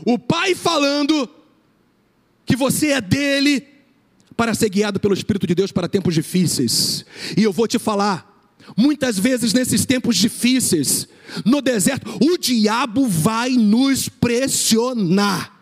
o 0.05 0.19
Pai 0.19 0.55
falando 0.55 1.29
que 2.47 2.57
você 2.57 2.89
é 2.89 3.01
dele, 3.01 3.67
para 4.37 4.55
ser 4.55 4.69
guiado 4.69 4.99
pelo 4.99 5.15
Espírito 5.15 5.47
de 5.47 5.55
Deus 5.55 5.71
para 5.71 5.89
tempos 5.89 6.15
difíceis. 6.15 7.05
E 7.37 7.43
eu 7.43 7.53
vou 7.53 7.69
te 7.69 7.79
falar, 7.79 8.51
muitas 8.77 9.19
vezes 9.19 9.53
nesses 9.53 9.87
tempos 9.87 10.17
difíceis, 10.17 11.09
no 11.45 11.61
deserto, 11.61 12.11
o 12.21 12.37
diabo 12.37 13.07
vai 13.07 13.51
nos 13.51 14.09
pressionar. 14.09 15.53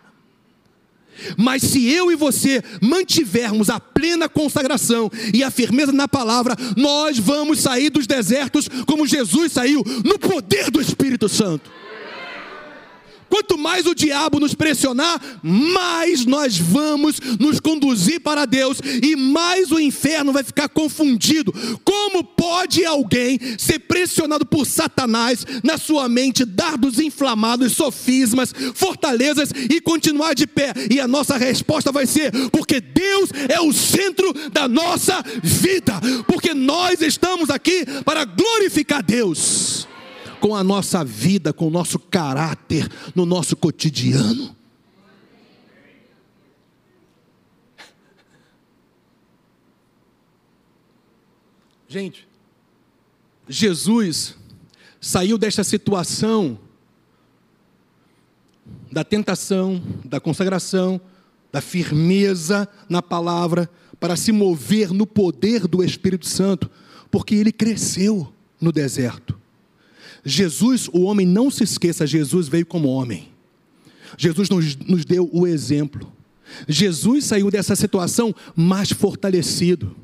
Mas 1.37 1.62
se 1.62 1.89
eu 1.89 2.11
e 2.11 2.16
você 2.16 2.62
mantivermos 2.81 3.70
a 3.70 3.79
plena 3.79 4.29
consagração 4.29 5.11
e 5.33 5.45
a 5.45 5.51
firmeza 5.51 5.93
na 5.93 6.09
palavra, 6.09 6.57
nós 6.77 7.18
vamos 7.18 7.61
sair 7.61 7.91
dos 7.91 8.07
desertos 8.07 8.68
como 8.87 9.07
Jesus 9.07 9.53
saiu, 9.53 9.85
no 10.05 10.18
poder 10.18 10.70
do 10.70 10.81
Espírito 10.81 11.29
Santo. 11.29 11.70
Quanto 13.33 13.57
mais 13.57 13.87
o 13.87 13.95
diabo 13.95 14.39
nos 14.39 14.55
pressionar, 14.55 15.18
mais 15.43 16.26
nós 16.26 16.59
vamos 16.59 17.18
nos 17.41 17.59
conduzir 17.61 18.20
para 18.20 18.45
Deus 18.45 18.76
e 19.03 19.16
mais 19.16 19.72
o 19.72 19.80
inferno 19.80 20.35
vai 20.35 20.43
ficar 20.45 20.68
confundido. 20.68 21.51
Como 21.83 22.22
pode 22.22 22.85
alguém 22.85 23.41
ser 23.57 23.78
pressionado 23.78 24.45
por 24.45 24.66
Satanás 24.66 25.47
na 25.64 25.78
sua 25.78 26.11
mente, 26.11 26.45
dardos 26.45 26.99
inflamados, 26.99 27.72
sofismas, 27.72 28.53
fortalezas 28.74 29.49
e 29.70 29.80
continuar 29.80 30.35
de 30.35 30.47
pé? 30.47 30.74
E 30.91 31.01
a 31.01 31.09
nossa 31.09 31.39
resposta 31.39 31.91
vai 31.91 32.05
ser: 32.05 32.30
porque 32.51 32.83
Deus 32.83 33.30
é 33.49 33.59
o 33.62 33.72
centro 33.72 34.30
da 34.51 34.68
nossa 34.68 35.24
vida, 35.43 35.99
porque 36.26 36.53
nós 36.53 37.01
estamos 37.01 37.49
aqui 37.49 37.87
para 38.05 38.26
glorificar 38.26 39.03
Deus 39.03 39.91
com 40.43 40.57
a 40.57 40.64
nossa 40.64 41.05
vida, 41.05 41.53
com 41.53 41.68
o 41.68 41.70
nosso 41.70 42.01
caráter, 42.01 42.88
no 43.14 43.24
nosso 43.24 43.55
cotidiano. 43.55 44.57
Gente, 51.86 52.26
Jesus 53.49 54.34
saiu 55.01 55.38
desta 55.38 55.62
situação 55.62 56.59
da 58.90 59.05
tentação, 59.05 59.80
da 60.05 60.18
consagração, 60.18 61.01
da 61.53 61.61
firmeza 61.61 62.68
na 62.88 63.01
palavra, 63.01 63.70
para 64.01 64.16
se 64.16 64.32
mover 64.32 64.93
no 64.93 65.07
poder 65.07 65.68
do 65.68 65.84
Espírito 65.84 66.26
Santo, 66.26 66.68
porque 67.12 67.36
ele 67.36 67.53
cresceu 67.53 68.32
no 68.61 68.72
deserto. 68.72 69.41
Jesus, 70.25 70.89
o 70.93 71.03
homem, 71.03 71.27
não 71.27 71.51
se 71.51 71.64
esqueça, 71.64 72.07
Jesus 72.07 72.49
veio 72.49 72.64
como 72.64 72.89
homem. 72.89 73.29
Jesus 74.16 74.49
nos, 74.49 74.77
nos 74.77 75.05
deu 75.05 75.29
o 75.33 75.47
exemplo. 75.47 76.12
Jesus 76.68 77.27
saiu 77.27 77.51
dessa 77.51 77.75
situação 77.75 78.35
mais 78.55 78.93
fortalecido, 78.93 79.97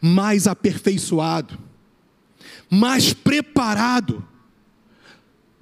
mais 0.00 0.46
aperfeiçoado, 0.46 1.58
mais 2.68 3.12
preparado 3.12 4.26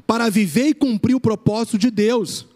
para 0.06 0.30
viver 0.30 0.68
e 0.68 0.74
cumprir 0.74 1.14
o 1.14 1.20
propósito 1.20 1.78
de 1.78 1.90
Deus. 1.90 2.46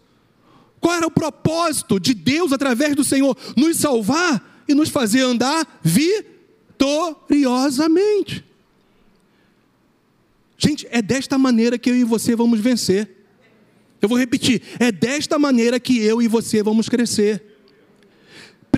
Qual 0.79 0.95
era 0.95 1.07
o 1.07 1.11
propósito 1.11 1.99
de 1.99 2.13
Deus 2.13 2.53
através 2.53 2.95
do 2.95 3.03
Senhor? 3.03 3.35
Nos 3.55 3.77
salvar 3.77 4.63
e 4.67 4.73
nos 4.73 4.89
fazer 4.89 5.21
andar 5.21 5.79
vitoriosamente. 5.83 8.48
Gente, 10.59 10.85
é 10.91 11.01
desta 11.01 11.37
maneira 11.37 11.79
que 11.79 11.89
eu 11.89 11.95
e 11.95 12.03
você 12.03 12.35
vamos 12.35 12.59
vencer. 12.59 13.09
Eu 14.01 14.07
vou 14.07 14.17
repetir: 14.17 14.61
é 14.77 14.91
desta 14.91 15.39
maneira 15.39 15.79
que 15.79 15.97
eu 15.97 16.21
e 16.21 16.27
você 16.27 16.61
vamos 16.61 16.87
crescer 16.87 17.49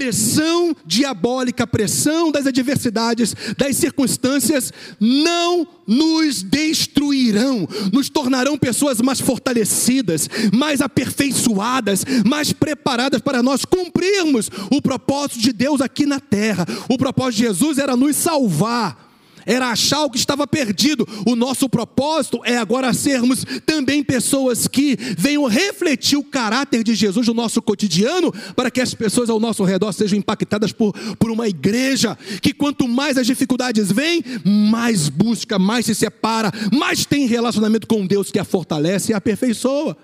pressão 0.02 0.76
diabólica, 0.84 1.68
pressão 1.68 2.32
das 2.32 2.48
adversidades, 2.48 3.36
das 3.56 3.76
circunstâncias, 3.76 4.74
não 5.00 5.68
nos 5.86 6.42
destruirão, 6.42 7.68
nos 7.94 8.10
tornarão 8.10 8.58
pessoas 8.58 9.00
mais 9.00 9.22
fortalecidas, 9.22 10.28
mais 10.52 10.82
aperfeiçoadas, 10.82 12.04
mais 12.26 12.52
preparadas 12.52 13.22
para 13.22 13.44
nós 13.44 13.64
cumprirmos 13.64 14.50
o 14.72 14.82
propósito 14.82 15.40
de 15.40 15.54
Deus 15.54 15.82
aqui 15.82 16.08
na 16.08 16.20
terra. 16.20 16.66
O 16.90 16.98
propósito 16.98 17.42
de 17.42 17.48
Jesus 17.48 17.78
era 17.78 17.96
nos 17.96 18.16
salvar 18.16 19.11
era 19.46 19.68
achar 19.70 20.04
o 20.04 20.10
que 20.10 20.18
estava 20.18 20.46
perdido. 20.48 21.08
O 21.26 21.36
nosso 21.36 21.70
propósito 21.70 22.42
é 22.44 22.58
agora 22.58 22.94
sermos 22.94 23.46
também 23.66 24.04
pessoas 24.04 24.68
que 24.68 24.98
venham 25.18 25.46
refletir 25.46 26.18
o 26.18 26.24
caráter 26.24 26.84
de 26.84 26.96
Jesus 26.96 27.28
no 27.28 27.34
nosso 27.34 27.62
cotidiano, 27.62 28.32
para 28.56 28.72
que 28.72 28.82
as 28.82 28.94
pessoas 28.94 29.30
ao 29.30 29.40
nosso 29.40 29.64
redor 29.64 29.92
sejam 29.92 30.18
impactadas 30.18 30.72
por, 30.72 30.94
por 31.18 31.32
uma 31.32 31.48
igreja 31.48 32.18
que, 32.42 32.54
quanto 32.54 32.88
mais 32.88 33.18
as 33.18 33.28
dificuldades 33.28 33.92
vêm, 33.92 34.24
mais 34.46 35.10
busca, 35.10 35.58
mais 35.58 35.86
se 35.86 35.96
separa, 35.96 36.52
mais 36.72 37.06
tem 37.06 37.26
relacionamento 37.26 37.88
com 37.88 38.06
Deus 38.06 38.32
que 38.32 38.40
a 38.40 38.46
fortalece 38.46 39.12
e 39.12 39.14
a 39.14 39.18
aperfeiçoa. 39.18 39.98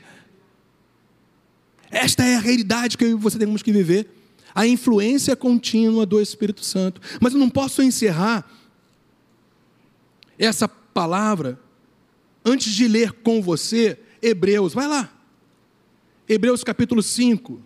Esta 1.90 2.24
é 2.24 2.36
a 2.36 2.40
realidade 2.40 2.96
que 2.96 3.14
você 3.14 3.38
temos 3.38 3.62
que 3.62 3.72
viver 3.72 4.19
a 4.54 4.66
influência 4.66 5.36
contínua 5.36 6.04
do 6.04 6.20
Espírito 6.20 6.64
Santo. 6.64 7.00
Mas 7.20 7.32
eu 7.32 7.38
não 7.38 7.50
posso 7.50 7.82
encerrar 7.82 8.50
essa 10.38 10.68
palavra 10.68 11.58
antes 12.44 12.72
de 12.72 12.88
ler 12.88 13.12
com 13.12 13.42
você 13.42 13.98
Hebreus. 14.22 14.72
Vai 14.72 14.86
lá. 14.86 15.12
Hebreus 16.28 16.62
capítulo 16.62 17.02
5. 17.02 17.60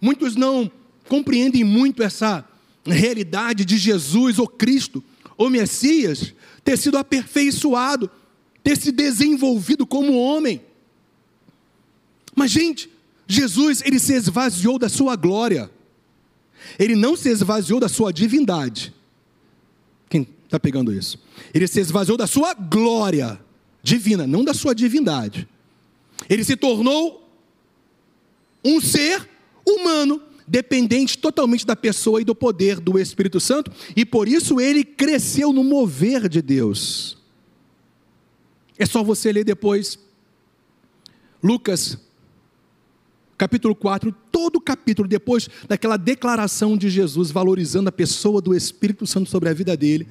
Muitos 0.00 0.34
não 0.34 0.70
compreendem 1.08 1.62
muito 1.62 2.02
essa 2.02 2.48
realidade 2.84 3.64
de 3.64 3.76
Jesus, 3.76 4.38
ou 4.38 4.46
Cristo, 4.46 5.02
ou 5.36 5.50
Messias, 5.50 6.34
ter 6.64 6.76
sido 6.76 6.98
aperfeiçoado, 6.98 8.10
ter 8.62 8.76
se 8.76 8.92
desenvolvido 8.92 9.86
como 9.86 10.18
homem. 10.18 10.62
Mas, 12.34 12.50
gente, 12.50 12.90
Jesus, 13.26 13.82
ele 13.84 13.98
se 13.98 14.14
esvaziou 14.14 14.78
da 14.78 14.88
sua 14.88 15.16
glória, 15.16 15.70
ele 16.78 16.94
não 16.94 17.16
se 17.16 17.28
esvaziou 17.28 17.80
da 17.80 17.88
sua 17.88 18.12
divindade. 18.12 18.94
Quem 20.08 20.26
está 20.44 20.58
pegando 20.58 20.92
isso? 20.92 21.18
Ele 21.54 21.66
se 21.66 21.80
esvaziou 21.80 22.16
da 22.16 22.26
sua 22.26 22.54
glória 22.54 23.40
divina, 23.82 24.26
não 24.26 24.44
da 24.44 24.52
sua 24.52 24.74
divindade. 24.74 25.48
Ele 26.28 26.44
se 26.44 26.56
tornou 26.56 27.28
um 28.64 28.80
ser 28.80 29.28
humano 29.66 30.20
dependente 30.50 31.16
totalmente 31.16 31.64
da 31.64 31.76
pessoa 31.76 32.20
e 32.20 32.24
do 32.24 32.34
poder 32.34 32.80
do 32.80 32.98
Espírito 32.98 33.38
Santo, 33.38 33.70
e 33.94 34.04
por 34.04 34.26
isso 34.26 34.60
ele 34.60 34.82
cresceu 34.82 35.52
no 35.52 35.62
mover 35.62 36.28
de 36.28 36.42
Deus. 36.42 37.16
É 38.76 38.84
só 38.84 39.04
você 39.04 39.30
ler 39.30 39.44
depois. 39.44 39.96
Lucas, 41.40 41.96
capítulo 43.38 43.76
4, 43.76 44.12
todo 44.32 44.56
o 44.56 44.60
capítulo, 44.60 45.06
depois 45.06 45.48
daquela 45.68 45.96
declaração 45.96 46.76
de 46.76 46.90
Jesus 46.90 47.30
valorizando 47.30 47.88
a 47.88 47.92
pessoa 47.92 48.42
do 48.42 48.52
Espírito 48.52 49.06
Santo 49.06 49.30
sobre 49.30 49.48
a 49.48 49.54
vida 49.54 49.76
dele 49.76 50.08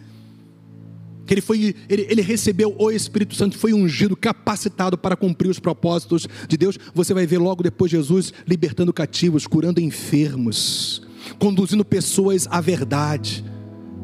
que 1.29 1.35
ele, 1.35 1.41
foi, 1.41 1.75
ele, 1.87 2.07
ele 2.09 2.21
recebeu 2.23 2.75
o 2.75 2.89
Espírito 2.89 3.35
Santo, 3.35 3.55
foi 3.55 3.71
ungido, 3.71 4.17
capacitado 4.17 4.97
para 4.97 5.15
cumprir 5.15 5.47
os 5.47 5.59
propósitos 5.59 6.27
de 6.47 6.57
Deus. 6.57 6.79
Você 6.95 7.13
vai 7.13 7.27
ver 7.27 7.37
logo 7.37 7.61
depois 7.61 7.91
Jesus 7.91 8.33
libertando 8.47 8.91
cativos, 8.91 9.45
curando 9.45 9.79
enfermos, 9.79 11.03
conduzindo 11.37 11.85
pessoas 11.85 12.47
à 12.49 12.59
verdade. 12.59 13.45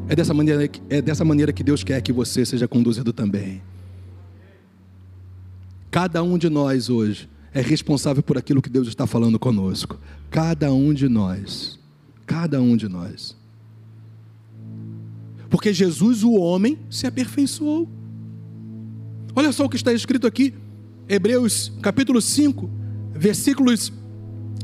É 0.07 0.15
dessa 0.15 0.35
maneira, 0.35 0.69
é 0.87 1.01
dessa 1.01 1.25
maneira 1.25 1.51
que 1.51 1.63
Deus 1.63 1.83
quer 1.83 1.99
que 1.99 2.13
você 2.13 2.45
seja 2.45 2.67
conduzido 2.67 3.11
também. 3.11 3.59
Cada 5.89 6.21
um 6.21 6.37
de 6.37 6.47
nós 6.47 6.91
hoje 6.91 7.27
é 7.51 7.59
responsável 7.59 8.21
por 8.21 8.37
aquilo 8.37 8.61
que 8.61 8.69
Deus 8.69 8.87
está 8.87 9.07
falando 9.07 9.39
conosco. 9.39 9.99
Cada 10.29 10.71
um 10.71 10.93
de 10.93 11.09
nós. 11.09 11.79
Cada 12.27 12.61
um 12.61 12.77
de 12.77 12.87
nós. 12.87 13.35
Porque 15.55 15.71
Jesus, 15.71 16.21
o 16.21 16.33
homem, 16.33 16.77
se 16.89 17.07
aperfeiçoou. 17.07 17.87
Olha 19.33 19.53
só 19.53 19.63
o 19.63 19.69
que 19.69 19.77
está 19.77 19.93
escrito 19.93 20.27
aqui, 20.27 20.53
Hebreus 21.07 21.71
capítulo 21.81 22.21
5, 22.21 22.69
versículos 23.13 23.93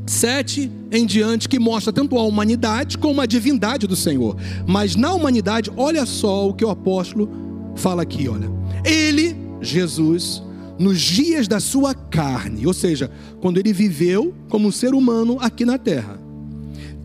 7 0.06 0.70
em 0.90 1.06
diante, 1.06 1.48
que 1.48 1.58
mostra 1.58 1.94
tanto 1.94 2.18
a 2.18 2.22
humanidade 2.22 2.98
como 2.98 3.22
a 3.22 3.26
divindade 3.26 3.86
do 3.86 3.96
Senhor. 3.96 4.36
Mas 4.66 4.94
na 4.94 5.14
humanidade, 5.14 5.72
olha 5.78 6.04
só 6.04 6.46
o 6.46 6.52
que 6.52 6.62
o 6.62 6.68
apóstolo 6.68 7.26
fala 7.74 8.02
aqui, 8.02 8.28
olha. 8.28 8.50
Ele, 8.84 9.34
Jesus, 9.62 10.42
nos 10.78 11.00
dias 11.00 11.48
da 11.48 11.58
sua 11.58 11.94
carne, 11.94 12.66
ou 12.66 12.74
seja, 12.74 13.10
quando 13.40 13.56
ele 13.56 13.72
viveu 13.72 14.34
como 14.50 14.68
um 14.68 14.72
ser 14.72 14.92
humano 14.92 15.38
aqui 15.40 15.64
na 15.64 15.78
terra, 15.78 16.20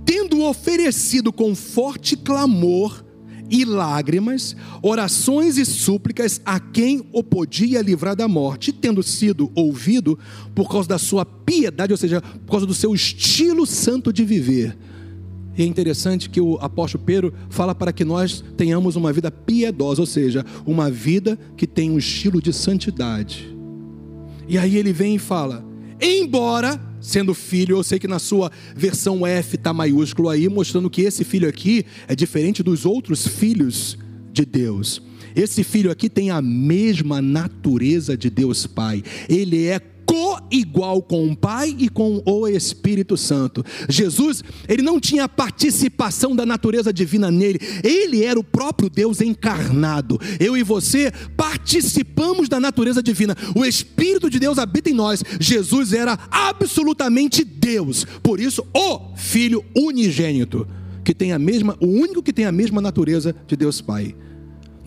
tendo 0.03 0.43
oferecido 0.43 1.31
com 1.31 1.55
forte 1.55 2.17
clamor 2.17 3.06
e 3.49 3.63
lágrimas, 3.63 4.55
orações 4.81 5.57
e 5.57 5.65
súplicas 5.65 6.41
a 6.45 6.59
quem 6.59 7.07
o 7.11 7.23
podia 7.23 7.81
livrar 7.81 8.15
da 8.15 8.27
morte, 8.27 8.71
tendo 8.71 9.01
sido 9.01 9.51
ouvido 9.55 10.17
por 10.53 10.69
causa 10.69 10.89
da 10.89 10.97
sua 10.97 11.25
piedade, 11.25 11.93
ou 11.93 11.97
seja, 11.97 12.21
por 12.21 12.51
causa 12.51 12.65
do 12.65 12.73
seu 12.73 12.93
estilo 12.93 13.65
santo 13.65 14.11
de 14.11 14.25
viver. 14.25 14.77
E 15.57 15.63
é 15.63 15.65
interessante 15.65 16.29
que 16.29 16.39
o 16.39 16.55
apóstolo 16.61 17.03
Pedro 17.03 17.33
fala 17.49 17.73
para 17.73 17.91
que 17.91 18.05
nós 18.05 18.43
tenhamos 18.55 18.95
uma 18.95 19.11
vida 19.11 19.31
piedosa, 19.31 20.01
ou 20.01 20.05
seja, 20.05 20.45
uma 20.65 20.91
vida 20.91 21.37
que 21.57 21.65
tem 21.65 21.89
um 21.89 21.97
estilo 21.97 22.39
de 22.39 22.53
santidade. 22.53 23.55
E 24.47 24.57
aí 24.57 24.77
ele 24.77 24.93
vem 24.93 25.15
e 25.15 25.19
fala: 25.19 25.65
embora 26.01 26.79
sendo 26.99 27.33
filho, 27.33 27.77
eu 27.77 27.83
sei 27.83 27.99
que 27.99 28.07
na 28.07 28.19
sua 28.19 28.51
versão 28.75 29.25
F 29.25 29.55
está 29.55 29.73
maiúsculo 29.73 30.29
aí, 30.29 30.49
mostrando 30.49 30.89
que 30.89 31.01
esse 31.03 31.23
filho 31.23 31.47
aqui 31.47 31.85
é 32.07 32.15
diferente 32.15 32.61
dos 32.61 32.85
outros 32.85 33.27
filhos 33.27 33.97
de 34.31 34.45
Deus. 34.45 35.01
Esse 35.35 35.63
filho 35.63 35.91
aqui 35.91 36.09
tem 36.09 36.31
a 36.31 36.41
mesma 36.41 37.21
natureza 37.21 38.17
de 38.17 38.29
Deus 38.29 38.65
Pai. 38.65 39.03
Ele 39.29 39.67
é 39.67 39.79
co-igual 40.07 41.01
com 41.01 41.27
o 41.27 41.35
Pai 41.35 41.75
e 41.77 41.89
com 41.89 42.23
o 42.25 42.47
Espírito 42.47 43.17
Santo. 43.17 43.63
Jesus, 43.89 44.41
ele 44.67 44.81
não 44.81 44.99
tinha 44.99 45.27
participação 45.27 46.33
da 46.33 46.45
natureza 46.45 46.93
divina 46.93 47.29
nele, 47.29 47.59
ele 47.83 48.23
era 48.23 48.39
o 48.39 48.43
próprio 48.43 48.89
Deus 48.89 49.19
encarnado. 49.19 50.19
Eu 50.39 50.55
e 50.55 50.63
você 50.63 51.11
participamos 51.35 52.47
da 52.47 52.59
natureza 52.59 53.03
divina. 53.03 53.35
O 53.53 53.65
Espírito 53.65 54.29
de 54.29 54.39
Deus 54.39 54.57
habita 54.57 54.89
em 54.89 54.93
nós. 54.93 55.21
Jesus 55.39 55.91
era 55.91 56.17
absolutamente 56.31 57.43
Deus, 57.43 58.05
por 58.23 58.39
isso, 58.39 58.65
o 58.73 59.15
Filho 59.17 59.63
unigênito, 59.75 60.65
que 61.03 61.13
tem 61.13 61.33
a 61.33 61.39
mesma, 61.39 61.75
o 61.81 61.87
único 61.87 62.23
que 62.23 62.31
tem 62.31 62.45
a 62.45 62.51
mesma 62.51 62.79
natureza 62.79 63.35
de 63.45 63.55
Deus 63.57 63.81
Pai. 63.81 64.15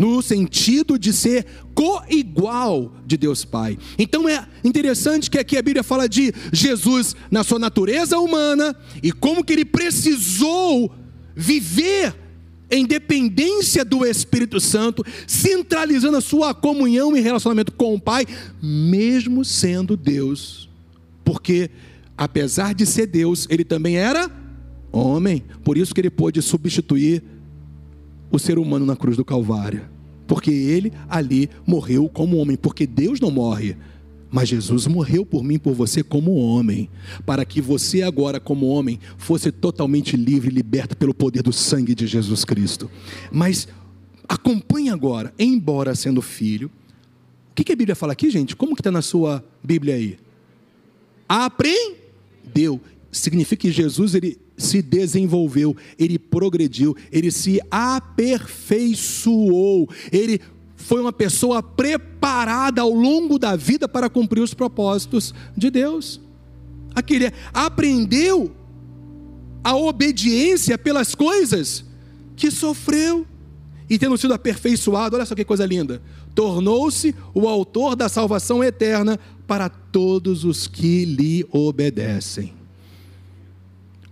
No 0.01 0.23
sentido 0.23 0.99
de 0.99 1.13
ser 1.13 1.45
co-igual 1.75 2.95
de 3.07 3.19
Deus 3.19 3.45
Pai. 3.45 3.77
Então 3.99 4.27
é 4.27 4.49
interessante 4.65 5.31
que 5.31 5.37
aqui 5.37 5.59
a 5.59 5.63
Bíblia 5.63 5.83
fala 5.83 6.09
de 6.09 6.33
Jesus 6.51 7.15
na 7.31 7.45
sua 7.45 7.59
natureza 7.59 8.19
humana 8.19 8.75
e 9.03 9.13
como 9.13 9.45
que 9.45 9.53
ele 9.53 9.65
precisou 9.67 10.91
viver 11.37 12.17
em 12.71 12.87
dependência 12.87 13.85
do 13.85 14.07
Espírito 14.07 14.59
Santo, 14.59 15.05
centralizando 15.27 16.17
a 16.17 16.23
sua 16.23 16.55
comunhão 16.55 17.15
e 17.15 17.21
relacionamento 17.21 17.71
com 17.73 17.95
o 17.95 18.01
Pai, 18.01 18.25
mesmo 18.63 19.45
sendo 19.45 19.99
Deus. 19.99 20.67
Porque 21.23 21.69
apesar 22.17 22.73
de 22.73 22.87
ser 22.87 23.05
Deus, 23.05 23.47
ele 23.51 23.65
também 23.65 23.99
era 23.99 24.31
homem. 24.91 25.45
Por 25.63 25.77
isso 25.77 25.95
que 25.95 26.01
ele 26.01 26.09
pôde 26.09 26.41
substituir 26.41 27.23
o 28.31 28.39
ser 28.39 28.59
humano 28.59 28.87
na 28.87 28.97
cruz 28.97 29.17
do 29.17 29.25
Calvário. 29.25 29.83
Porque 30.27 30.51
ele 30.51 30.93
ali 31.09 31.51
morreu 31.67 32.09
como 32.09 32.37
homem, 32.37 32.57
porque 32.57 32.87
Deus 32.87 33.19
não 33.21 33.31
morre. 33.31 33.77
Mas 34.31 34.49
Jesus 34.49 34.87
morreu 34.87 35.27
por 35.27 35.43
mim, 35.43 35.59
por 35.59 35.75
você, 35.75 36.05
como 36.05 36.37
homem, 36.37 36.89
para 37.27 37.45
que 37.45 37.61
você, 37.61 38.03
agora, 38.03 38.39
como 38.39 38.69
homem, 38.69 39.01
fosse 39.19 39.51
totalmente 39.51 40.17
livre, 40.17 40.55
liberto 40.55 40.97
pelo 40.97 41.13
poder 41.13 41.43
do 41.43 41.53
sangue 41.53 41.97
de 41.97 42.07
Jesus 42.07 42.45
Cristo. 42.45 42.89
Mas 43.33 43.67
acompanhe 44.29 44.89
agora, 44.89 45.35
embora 45.37 45.97
sendo 45.97 46.23
filho, 46.23 46.71
o 47.51 47.55
que, 47.55 47.65
que 47.65 47.73
a 47.73 47.77
Bíblia 47.77 47.97
fala 47.97 48.13
aqui, 48.13 48.31
gente? 48.31 48.55
Como 48.55 48.77
que 48.77 48.81
está 48.81 48.93
na 48.93 49.03
sua 49.03 49.45
Bíblia 49.63 49.97
aí? 49.97 50.17
Aprendeu. 51.29 52.81
Significa 53.11 53.63
que 53.63 53.73
Jesus 53.73 54.15
ele 54.15 54.39
se 54.61 54.83
desenvolveu, 54.83 55.75
ele 55.99 56.19
progrediu, 56.19 56.95
ele 57.11 57.31
se 57.31 57.59
aperfeiçoou, 57.71 59.89
ele 60.13 60.39
foi 60.77 61.01
uma 61.01 61.13
pessoa 61.13 61.63
preparada 61.63 62.83
ao 62.83 62.91
longo 62.91 63.39
da 63.39 63.57
vida 63.57 63.89
para 63.89 64.11
cumprir 64.11 64.41
os 64.41 64.55
propósitos 64.55 65.33
de 65.57 65.71
Deus. 65.71 66.21
Aquele 66.95 67.33
aprendeu 67.53 68.53
a 69.63 69.77
obediência 69.77 70.79
pelas 70.79 71.15
coisas 71.15 71.85
que 72.35 72.51
sofreu 72.51 73.27
e 73.89 73.99
tendo 73.99 74.17
sido 74.17 74.35
aperfeiçoado, 74.35 75.17
olha 75.17 75.27
só 75.27 75.35
que 75.35 75.45
coisa 75.45 75.67
linda, 75.67 76.01
tornou-se 76.35 77.15
o 77.35 77.49
autor 77.49 77.97
da 77.97 78.09
salvação 78.09 78.63
eterna 78.63 79.19
para 79.47 79.69
todos 79.69 80.45
os 80.45 80.69
que 80.69 81.05
lhe 81.05 81.45
obedecem. 81.51 82.60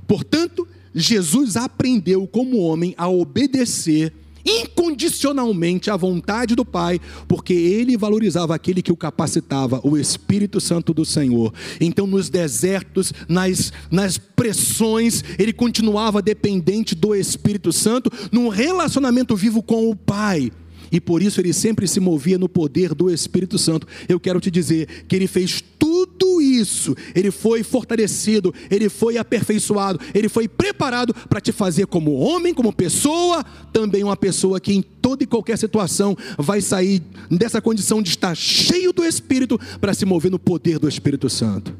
Portanto, 0.09 0.67
Jesus 0.93 1.57
aprendeu 1.57 2.27
como 2.27 2.59
homem 2.59 2.95
a 2.97 3.09
obedecer 3.09 4.13
incondicionalmente 4.45 5.91
à 5.91 5.97
vontade 5.97 6.55
do 6.55 6.65
Pai, 6.65 6.99
porque 7.27 7.53
ele 7.53 7.99
valorizava 7.99 8.55
aquele 8.55 8.81
que 8.81 8.91
o 8.91 8.97
capacitava, 8.97 9.81
o 9.85 9.99
Espírito 9.99 10.59
Santo 10.61 10.95
do 10.95 11.05
Senhor. 11.05 11.53
Então, 11.79 12.07
nos 12.07 12.31
desertos, 12.31 13.13
nas, 13.29 13.71
nas 13.91 14.17
pressões, 14.17 15.23
ele 15.39 15.53
continuava 15.53 16.23
dependente 16.23 16.95
do 16.95 17.15
Espírito 17.15 17.73
Santo, 17.73 18.11
num 18.33 18.49
relacionamento 18.49 19.37
vivo 19.37 19.63
com 19.63 19.91
o 19.91 19.95
Pai 19.95 20.51
e 20.91 21.01
por 21.01 21.23
isso 21.23 21.41
ele 21.41 21.53
sempre 21.53 21.87
se 21.87 22.01
movia 22.01 22.39
no 22.39 22.49
poder 22.49 22.95
do 22.95 23.11
Espírito 23.11 23.59
Santo. 23.59 23.87
Eu 24.09 24.19
quero 24.19 24.41
te 24.41 24.51
dizer 24.51 25.05
que 25.07 25.15
ele 25.17 25.27
fez 25.27 25.63
tudo 25.79 26.41
isso, 26.41 26.97
ele 27.15 27.31
foi 27.31 27.63
fortalecido, 27.63 28.53
ele 28.71 28.89
foi 28.89 29.17
aperfeiçoado, 29.17 30.01
ele 30.15 30.29
foi 30.29 30.49
preparado 30.49 31.15
para 31.15 31.41
te 31.41 31.53
fazer 31.53 31.87
como 31.87 32.15
homem, 32.15 32.53
como 32.53 32.73
pessoa, 32.73 33.45
também 33.73 34.03
uma 34.03 34.17
pessoa 34.17 34.61
que 34.61 34.73
em 34.73 34.83
toda 34.83 35.23
e 35.23 35.27
qualquer 35.27 35.57
situação 35.57 36.17
vai 36.37 36.61
sair 36.61 37.03
dessa 37.31 37.61
condição 37.61 38.03
de 38.03 38.11
estar 38.11 38.35
cheio 38.35 38.93
do 38.93 39.05
Espírito 39.05 39.59
para 39.81 39.95
se 39.95 40.05
mover 40.05 40.31
no 40.31 40.39
poder 40.39 40.79
do 40.79 40.89
Espírito 40.89 41.29
Santo. 41.31 41.75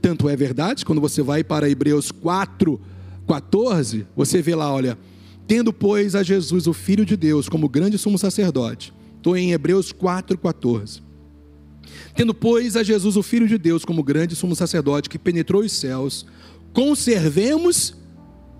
Tanto 0.00 0.28
é 0.28 0.36
verdade, 0.36 0.84
quando 0.84 1.00
você 1.00 1.22
vai 1.22 1.44
para 1.44 1.68
Hebreus 1.68 2.10
4, 2.10 2.80
14, 3.26 4.06
você 4.16 4.40
vê 4.40 4.54
lá, 4.54 4.72
olha 4.72 4.96
Tendo, 5.50 5.72
pois, 5.72 6.14
a 6.14 6.22
Jesus, 6.22 6.68
o 6.68 6.72
Filho 6.72 7.04
de 7.04 7.16
Deus, 7.16 7.48
como 7.48 7.68
grande 7.68 7.98
sumo 7.98 8.16
sacerdote. 8.16 8.94
Estou 9.16 9.36
em 9.36 9.50
Hebreus 9.50 9.92
4,14. 9.92 11.02
Tendo, 12.14 12.32
pois, 12.32 12.76
a 12.76 12.84
Jesus, 12.84 13.16
o 13.16 13.22
Filho 13.24 13.48
de 13.48 13.58
Deus, 13.58 13.84
como 13.84 14.00
grande 14.04 14.36
sumo 14.36 14.54
sacerdote, 14.54 15.10
que 15.10 15.18
penetrou 15.18 15.62
os 15.62 15.72
céus, 15.72 16.24
conservemos 16.72 17.96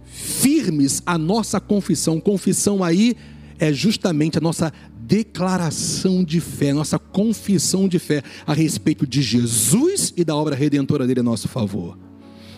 firmes 0.05 1.01
a 1.07 1.16
nossa 1.16 1.61
confissão. 1.61 2.18
Confissão 2.18 2.82
aí 2.82 3.16
é 3.61 3.72
justamente 3.72 4.38
a 4.38 4.41
nossa 4.41 4.72
declaração 4.99 6.24
de 6.24 6.41
fé, 6.41 6.72
nossa 6.72 6.99
confissão 6.99 7.86
de 7.86 8.01
fé 8.01 8.24
a 8.45 8.53
respeito 8.53 9.07
de 9.07 9.22
Jesus 9.22 10.12
e 10.16 10.24
da 10.24 10.34
obra 10.34 10.57
redentora 10.57 11.07
dele 11.07 11.20
a 11.20 11.22
nosso 11.22 11.47
favor. 11.47 11.97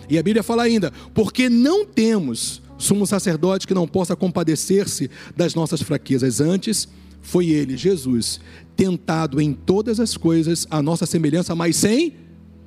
E 0.09 0.17
a 0.17 0.23
Bíblia 0.23 0.41
fala 0.41 0.63
ainda: 0.63 0.91
porque 1.13 1.49
não 1.49 1.85
temos 1.85 2.62
sumo 2.77 3.05
sacerdote 3.05 3.67
que 3.67 3.73
não 3.73 3.87
possa 3.87 4.15
compadecer-se 4.15 5.09
das 5.35 5.55
nossas 5.55 5.81
fraquezas. 5.81 6.41
Antes, 6.41 6.87
foi 7.21 7.47
ele, 7.47 7.77
Jesus, 7.77 8.39
tentado 8.75 9.39
em 9.39 9.53
todas 9.53 9.99
as 9.99 10.17
coisas, 10.17 10.67
a 10.69 10.81
nossa 10.81 11.05
semelhança, 11.05 11.55
mas 11.55 11.77
sem 11.77 12.15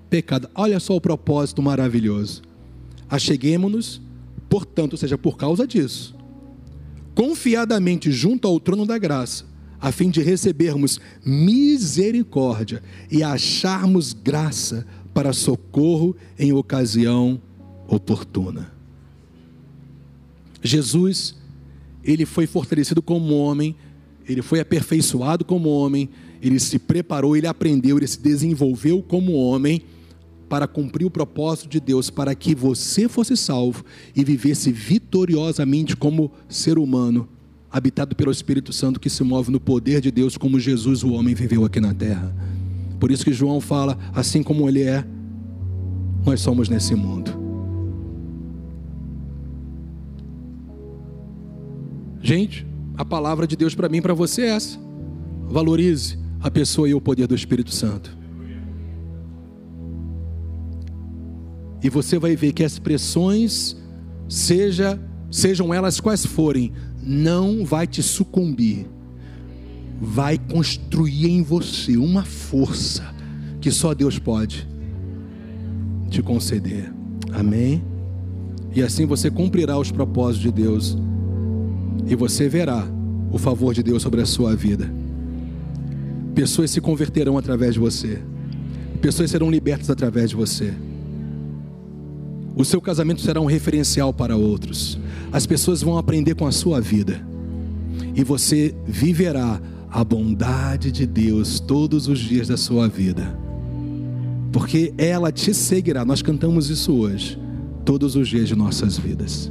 pecado. 0.08 0.48
Olha 0.54 0.80
só 0.80 0.96
o 0.96 1.00
propósito 1.00 1.62
maravilhoso. 1.62 2.42
Acheguemos-nos, 3.08 4.00
portanto, 4.48 4.96
seja, 4.96 5.18
por 5.18 5.36
causa 5.36 5.66
disso, 5.66 6.16
confiadamente 7.14 8.10
junto 8.10 8.48
ao 8.48 8.58
trono 8.58 8.86
da 8.86 8.98
graça, 8.98 9.44
a 9.80 9.92
fim 9.92 10.10
de 10.10 10.22
recebermos 10.22 10.98
misericórdia 11.24 12.82
e 13.10 13.22
acharmos 13.22 14.12
graça 14.12 14.86
para 15.12 15.32
socorro 15.32 16.16
em 16.38 16.52
ocasião 16.52 17.40
oportuna. 17.86 18.75
Jesus, 20.66 21.34
ele 22.04 22.26
foi 22.26 22.46
fortalecido 22.46 23.00
como 23.00 23.34
homem, 23.36 23.74
ele 24.28 24.42
foi 24.42 24.60
aperfeiçoado 24.60 25.44
como 25.44 25.68
homem, 25.68 26.08
ele 26.42 26.58
se 26.58 26.78
preparou, 26.78 27.36
ele 27.36 27.46
aprendeu, 27.46 27.96
ele 27.96 28.06
se 28.06 28.20
desenvolveu 28.20 29.02
como 29.02 29.32
homem 29.32 29.82
para 30.48 30.66
cumprir 30.66 31.04
o 31.04 31.10
propósito 31.10 31.68
de 31.68 31.80
Deus, 31.80 32.08
para 32.10 32.34
que 32.34 32.54
você 32.54 33.08
fosse 33.08 33.36
salvo 33.36 33.84
e 34.14 34.22
vivesse 34.22 34.70
vitoriosamente 34.70 35.96
como 35.96 36.30
ser 36.48 36.78
humano, 36.78 37.28
habitado 37.70 38.14
pelo 38.14 38.30
Espírito 38.30 38.72
Santo 38.72 39.00
que 39.00 39.10
se 39.10 39.24
move 39.24 39.50
no 39.50 39.58
poder 39.58 40.00
de 40.00 40.10
Deus, 40.10 40.36
como 40.36 40.60
Jesus, 40.60 41.02
o 41.02 41.12
homem, 41.12 41.34
viveu 41.34 41.64
aqui 41.64 41.80
na 41.80 41.92
terra. 41.92 42.34
Por 43.00 43.10
isso 43.10 43.24
que 43.24 43.32
João 43.32 43.60
fala: 43.60 43.98
assim 44.14 44.42
como 44.42 44.68
ele 44.68 44.82
é, 44.82 45.04
nós 46.24 46.40
somos 46.40 46.68
nesse 46.68 46.94
mundo. 46.94 47.45
Gente, 52.26 52.66
a 52.96 53.04
palavra 53.04 53.46
de 53.46 53.54
Deus 53.54 53.72
para 53.72 53.88
mim 53.88 53.98
e 53.98 54.02
para 54.02 54.12
você 54.12 54.42
é 54.42 54.48
essa. 54.48 54.76
Valorize 55.48 56.18
a 56.40 56.50
pessoa 56.50 56.88
e 56.88 56.92
o 56.92 57.00
poder 57.00 57.28
do 57.28 57.36
Espírito 57.36 57.72
Santo. 57.72 58.18
E 61.80 61.88
você 61.88 62.18
vai 62.18 62.34
ver 62.34 62.52
que 62.52 62.64
as 62.64 62.80
pressões, 62.80 63.76
seja, 64.28 65.00
sejam 65.30 65.72
elas 65.72 66.00
quais 66.00 66.26
forem, 66.26 66.72
não 67.00 67.64
vai 67.64 67.86
te 67.86 68.02
sucumbir. 68.02 68.88
Vai 70.00 70.36
construir 70.36 71.28
em 71.28 71.44
você 71.44 71.96
uma 71.96 72.24
força 72.24 73.04
que 73.60 73.70
só 73.70 73.94
Deus 73.94 74.18
pode 74.18 74.66
te 76.10 76.20
conceder. 76.20 76.92
Amém? 77.32 77.84
E 78.74 78.82
assim 78.82 79.06
você 79.06 79.30
cumprirá 79.30 79.78
os 79.78 79.92
propósitos 79.92 80.42
de 80.42 80.50
Deus 80.50 80.98
e 82.06 82.14
você 82.14 82.48
verá 82.48 82.86
o 83.30 83.38
favor 83.38 83.74
de 83.74 83.82
Deus 83.82 84.02
sobre 84.02 84.20
a 84.20 84.26
sua 84.26 84.54
vida. 84.54 84.90
Pessoas 86.34 86.70
se 86.70 86.80
converterão 86.80 87.36
através 87.36 87.74
de 87.74 87.80
você. 87.80 88.20
Pessoas 89.00 89.30
serão 89.30 89.50
libertas 89.50 89.90
através 89.90 90.30
de 90.30 90.36
você. 90.36 90.72
O 92.54 92.64
seu 92.64 92.80
casamento 92.80 93.20
será 93.20 93.40
um 93.40 93.46
referencial 93.46 94.12
para 94.12 94.36
outros. 94.36 94.98
As 95.32 95.46
pessoas 95.46 95.82
vão 95.82 95.98
aprender 95.98 96.34
com 96.34 96.46
a 96.46 96.52
sua 96.52 96.80
vida. 96.80 97.26
E 98.14 98.24
você 98.24 98.74
viverá 98.86 99.60
a 99.90 100.04
bondade 100.04 100.90
de 100.90 101.06
Deus 101.06 101.60
todos 101.60 102.08
os 102.08 102.18
dias 102.18 102.48
da 102.48 102.56
sua 102.56 102.88
vida. 102.88 103.38
Porque 104.52 104.94
ela 104.96 105.30
te 105.30 105.52
seguirá. 105.52 106.04
Nós 106.04 106.22
cantamos 106.22 106.70
isso 106.70 106.94
hoje, 106.94 107.38
todos 107.84 108.16
os 108.16 108.28
dias 108.28 108.48
de 108.48 108.56
nossas 108.56 108.98
vidas. 108.98 109.50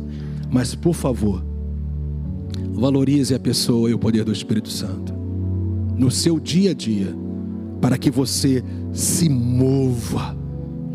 Mas 0.50 0.74
por 0.74 0.94
favor, 0.96 1.44
Valorize 2.76 3.34
a 3.34 3.40
pessoa 3.40 3.90
e 3.90 3.94
o 3.94 4.00
poder 4.00 4.24
do 4.24 4.32
Espírito 4.32 4.70
Santo 4.70 5.16
no 5.98 6.12
seu 6.12 6.40
dia 6.40 6.72
a 6.72 6.74
dia, 6.74 7.16
para 7.80 7.98
que 7.98 8.12
você 8.12 8.64
se 8.92 9.30
mova 9.30 10.36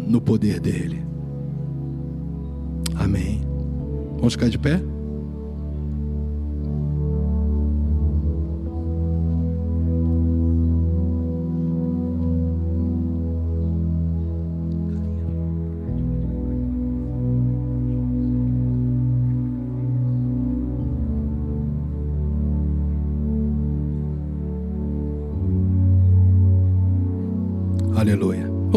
no 0.07 0.21
poder 0.21 0.61
dele. 0.61 1.03
Amém. 2.95 3.41
Vamos 4.17 4.35
ficar 4.35 4.49
de 4.49 4.59
pé? 4.59 4.83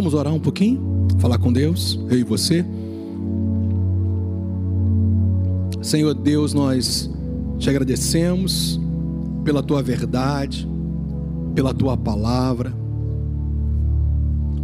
Vamos 0.03 0.15
orar 0.15 0.33
um 0.33 0.39
pouquinho? 0.39 1.07
Falar 1.17 1.37
com 1.37 1.53
Deus, 1.53 1.97
eu 2.09 2.19
e 2.19 2.23
você. 2.25 2.65
Senhor 5.81 6.13
Deus, 6.13 6.53
nós 6.53 7.09
te 7.57 7.69
agradecemos 7.69 8.77
pela 9.45 9.63
tua 9.63 9.81
verdade, 9.81 10.67
pela 11.55 11.73
tua 11.73 11.95
palavra. 11.95 12.73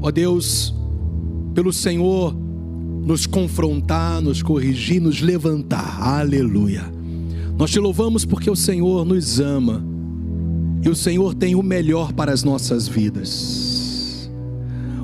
Ó 0.02 0.12
Deus, 0.12 0.76
pelo 1.54 1.72
Senhor 1.72 2.36
nos 3.06 3.26
confrontar, 3.26 4.20
nos 4.20 4.44
corrigir, 4.44 5.00
nos 5.00 5.22
levantar. 5.22 6.02
Aleluia. 6.02 6.84
Nós 7.58 7.72
te 7.72 7.80
louvamos 7.80 8.26
porque 8.26 8.52
o 8.52 8.58
Senhor 8.58 9.06
nos 9.06 9.40
ama 9.40 9.82
e 10.84 10.90
o 10.90 10.96
Senhor 10.96 11.34
tem 11.34 11.56
o 11.56 11.64
melhor 11.64 12.12
para 12.12 12.34
as 12.34 12.44
nossas 12.44 12.90
vidas. 12.90 13.69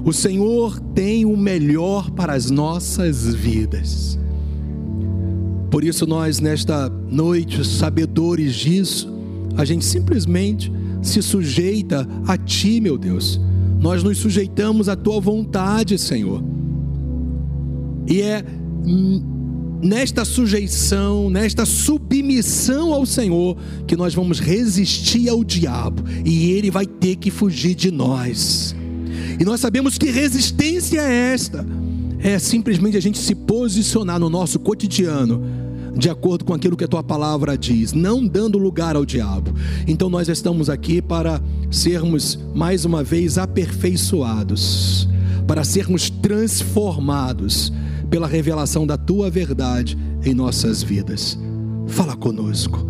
O 0.05 0.13
Senhor 0.13 0.79
tem 0.93 1.25
o 1.25 1.35
melhor 1.35 2.11
para 2.11 2.33
as 2.33 2.51
nossas 2.51 3.25
vidas. 3.33 4.19
Por 5.71 5.83
isso, 5.83 6.05
nós, 6.05 6.39
nesta 6.39 6.87
noite, 7.09 7.65
sabedores 7.65 8.53
disso, 8.53 9.11
a 9.57 9.65
gente 9.65 9.83
simplesmente 9.83 10.71
se 11.01 11.23
sujeita 11.23 12.07
a 12.27 12.37
Ti, 12.37 12.79
meu 12.79 12.99
Deus. 12.99 13.41
Nós 13.79 14.03
nos 14.03 14.19
sujeitamos 14.19 14.87
à 14.87 14.95
Tua 14.95 15.19
vontade, 15.19 15.97
Senhor. 15.97 16.43
E 18.07 18.21
é 18.21 18.45
nesta 19.81 20.23
sujeição, 20.23 21.31
nesta 21.31 21.65
submissão 21.65 22.93
ao 22.93 23.07
Senhor, 23.07 23.57
que 23.87 23.95
nós 23.95 24.13
vamos 24.13 24.39
resistir 24.39 25.29
ao 25.29 25.43
diabo 25.43 26.03
e 26.23 26.51
ele 26.51 26.69
vai 26.69 26.85
ter 26.85 27.15
que 27.15 27.31
fugir 27.31 27.73
de 27.73 27.89
nós. 27.89 28.75
E 29.39 29.43
nós 29.43 29.59
sabemos 29.59 29.97
que 29.97 30.09
resistência 30.09 31.01
é 31.01 31.33
esta: 31.33 31.65
é 32.19 32.39
simplesmente 32.39 32.97
a 32.97 33.01
gente 33.01 33.17
se 33.17 33.36
posicionar 33.36 34.19
no 34.19 34.29
nosso 34.29 34.59
cotidiano 34.59 35.65
de 35.97 36.09
acordo 36.09 36.43
com 36.43 36.53
aquilo 36.53 36.75
que 36.75 36.83
a 36.83 36.88
tua 36.88 37.01
palavra 37.01 37.57
diz, 37.57 37.93
não 37.93 38.27
dando 38.27 38.57
lugar 38.57 38.95
ao 38.95 39.05
diabo. 39.05 39.53
Então 39.88 40.09
nós 40.09 40.27
estamos 40.27 40.69
aqui 40.69 41.01
para 41.01 41.41
sermos 41.71 42.38
mais 42.53 42.83
uma 42.83 43.03
vez 43.03 43.38
aperfeiçoados, 43.38 45.07
para 45.47 45.63
sermos 45.63 46.09
transformados 46.09 47.71
pela 48.09 48.27
revelação 48.27 48.86
da 48.86 48.97
tua 48.97 49.29
verdade 49.29 49.97
em 50.23 50.33
nossas 50.33 50.83
vidas. 50.83 51.38
Fala 51.88 52.15
conosco. 52.15 52.86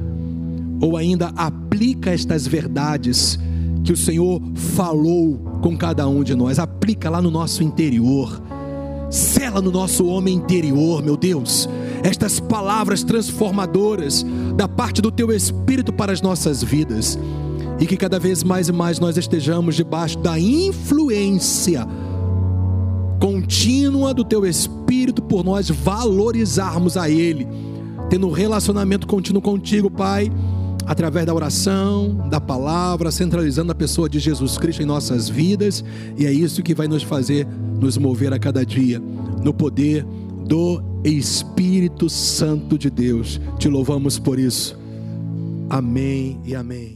Ou 0.82 0.98
ainda 0.98 1.28
aplica 1.36 2.10
estas 2.10 2.48
verdades 2.48 3.40
que 3.86 3.94
o 3.94 3.98
Senhor 3.98 4.42
falou 4.56 5.38
com 5.62 5.78
cada 5.78 6.08
um 6.08 6.24
de 6.24 6.34
nós, 6.34 6.58
aplica 6.58 7.10
lá 7.10 7.22
no 7.22 7.30
nosso 7.30 7.64
interior. 7.64 8.42
Sela 9.12 9.62
no 9.62 9.72
nosso 9.72 10.08
homem 10.08 10.36
interior, 10.36 11.04
meu 11.04 11.16
Deus, 11.16 11.70
estas 12.04 12.40
palavras 12.40 13.04
transformadoras 13.04 14.26
da 14.56 14.68
parte 14.68 15.02
do 15.02 15.12
Teu 15.12 15.32
Espírito 15.32 15.94
para 15.94 16.12
as 16.12 16.22
nossas 16.22 16.64
vidas, 16.64 17.18
e 17.80 17.86
que 17.86 17.96
cada 17.96 18.20
vez 18.20 18.44
mais 18.44 18.68
e 18.68 18.72
mais 18.72 19.00
nós 19.00 19.18
estejamos 19.18 19.76
debaixo 19.76 20.18
da 20.18 20.40
influência 20.40 21.88
contínua 23.20 24.14
do 24.14 24.24
teu 24.24 24.46
espírito 24.46 25.22
por 25.22 25.44
nós 25.44 25.70
valorizarmos 25.70 26.98
a 26.98 27.10
ele, 27.10 27.48
tendo 28.10 28.28
um 28.28 28.32
relacionamento 28.32 29.08
contínuo 29.08 29.42
contigo, 29.42 29.90
Pai, 29.90 30.32
através 30.86 31.26
da 31.26 31.34
oração, 31.34 32.28
da 32.30 32.40
palavra, 32.40 33.12
centralizando 33.12 33.72
a 33.72 33.76
pessoa 33.76 34.10
de 34.10 34.20
Jesus 34.20 34.58
Cristo 34.58 34.82
em 34.82 34.86
nossas 34.86 35.28
vidas, 35.28 35.84
e 36.18 36.26
é 36.26 36.32
isso 36.32 36.64
que 36.64 36.76
vai 36.76 36.88
nos 36.88 37.04
fazer 37.04 37.48
nos 37.80 37.98
mover 37.98 38.34
a 38.34 38.40
cada 38.40 38.66
dia 38.66 39.02
no 39.44 39.54
poder 39.54 40.06
do 40.48 40.82
Espírito 41.04 42.10
Santo 42.10 42.78
de 42.78 42.90
Deus. 42.90 43.40
Te 43.60 43.68
louvamos 43.68 44.18
por 44.18 44.40
isso. 44.40 44.78
Amém 45.70 46.40
e 46.46 46.56
amém. 46.56 46.95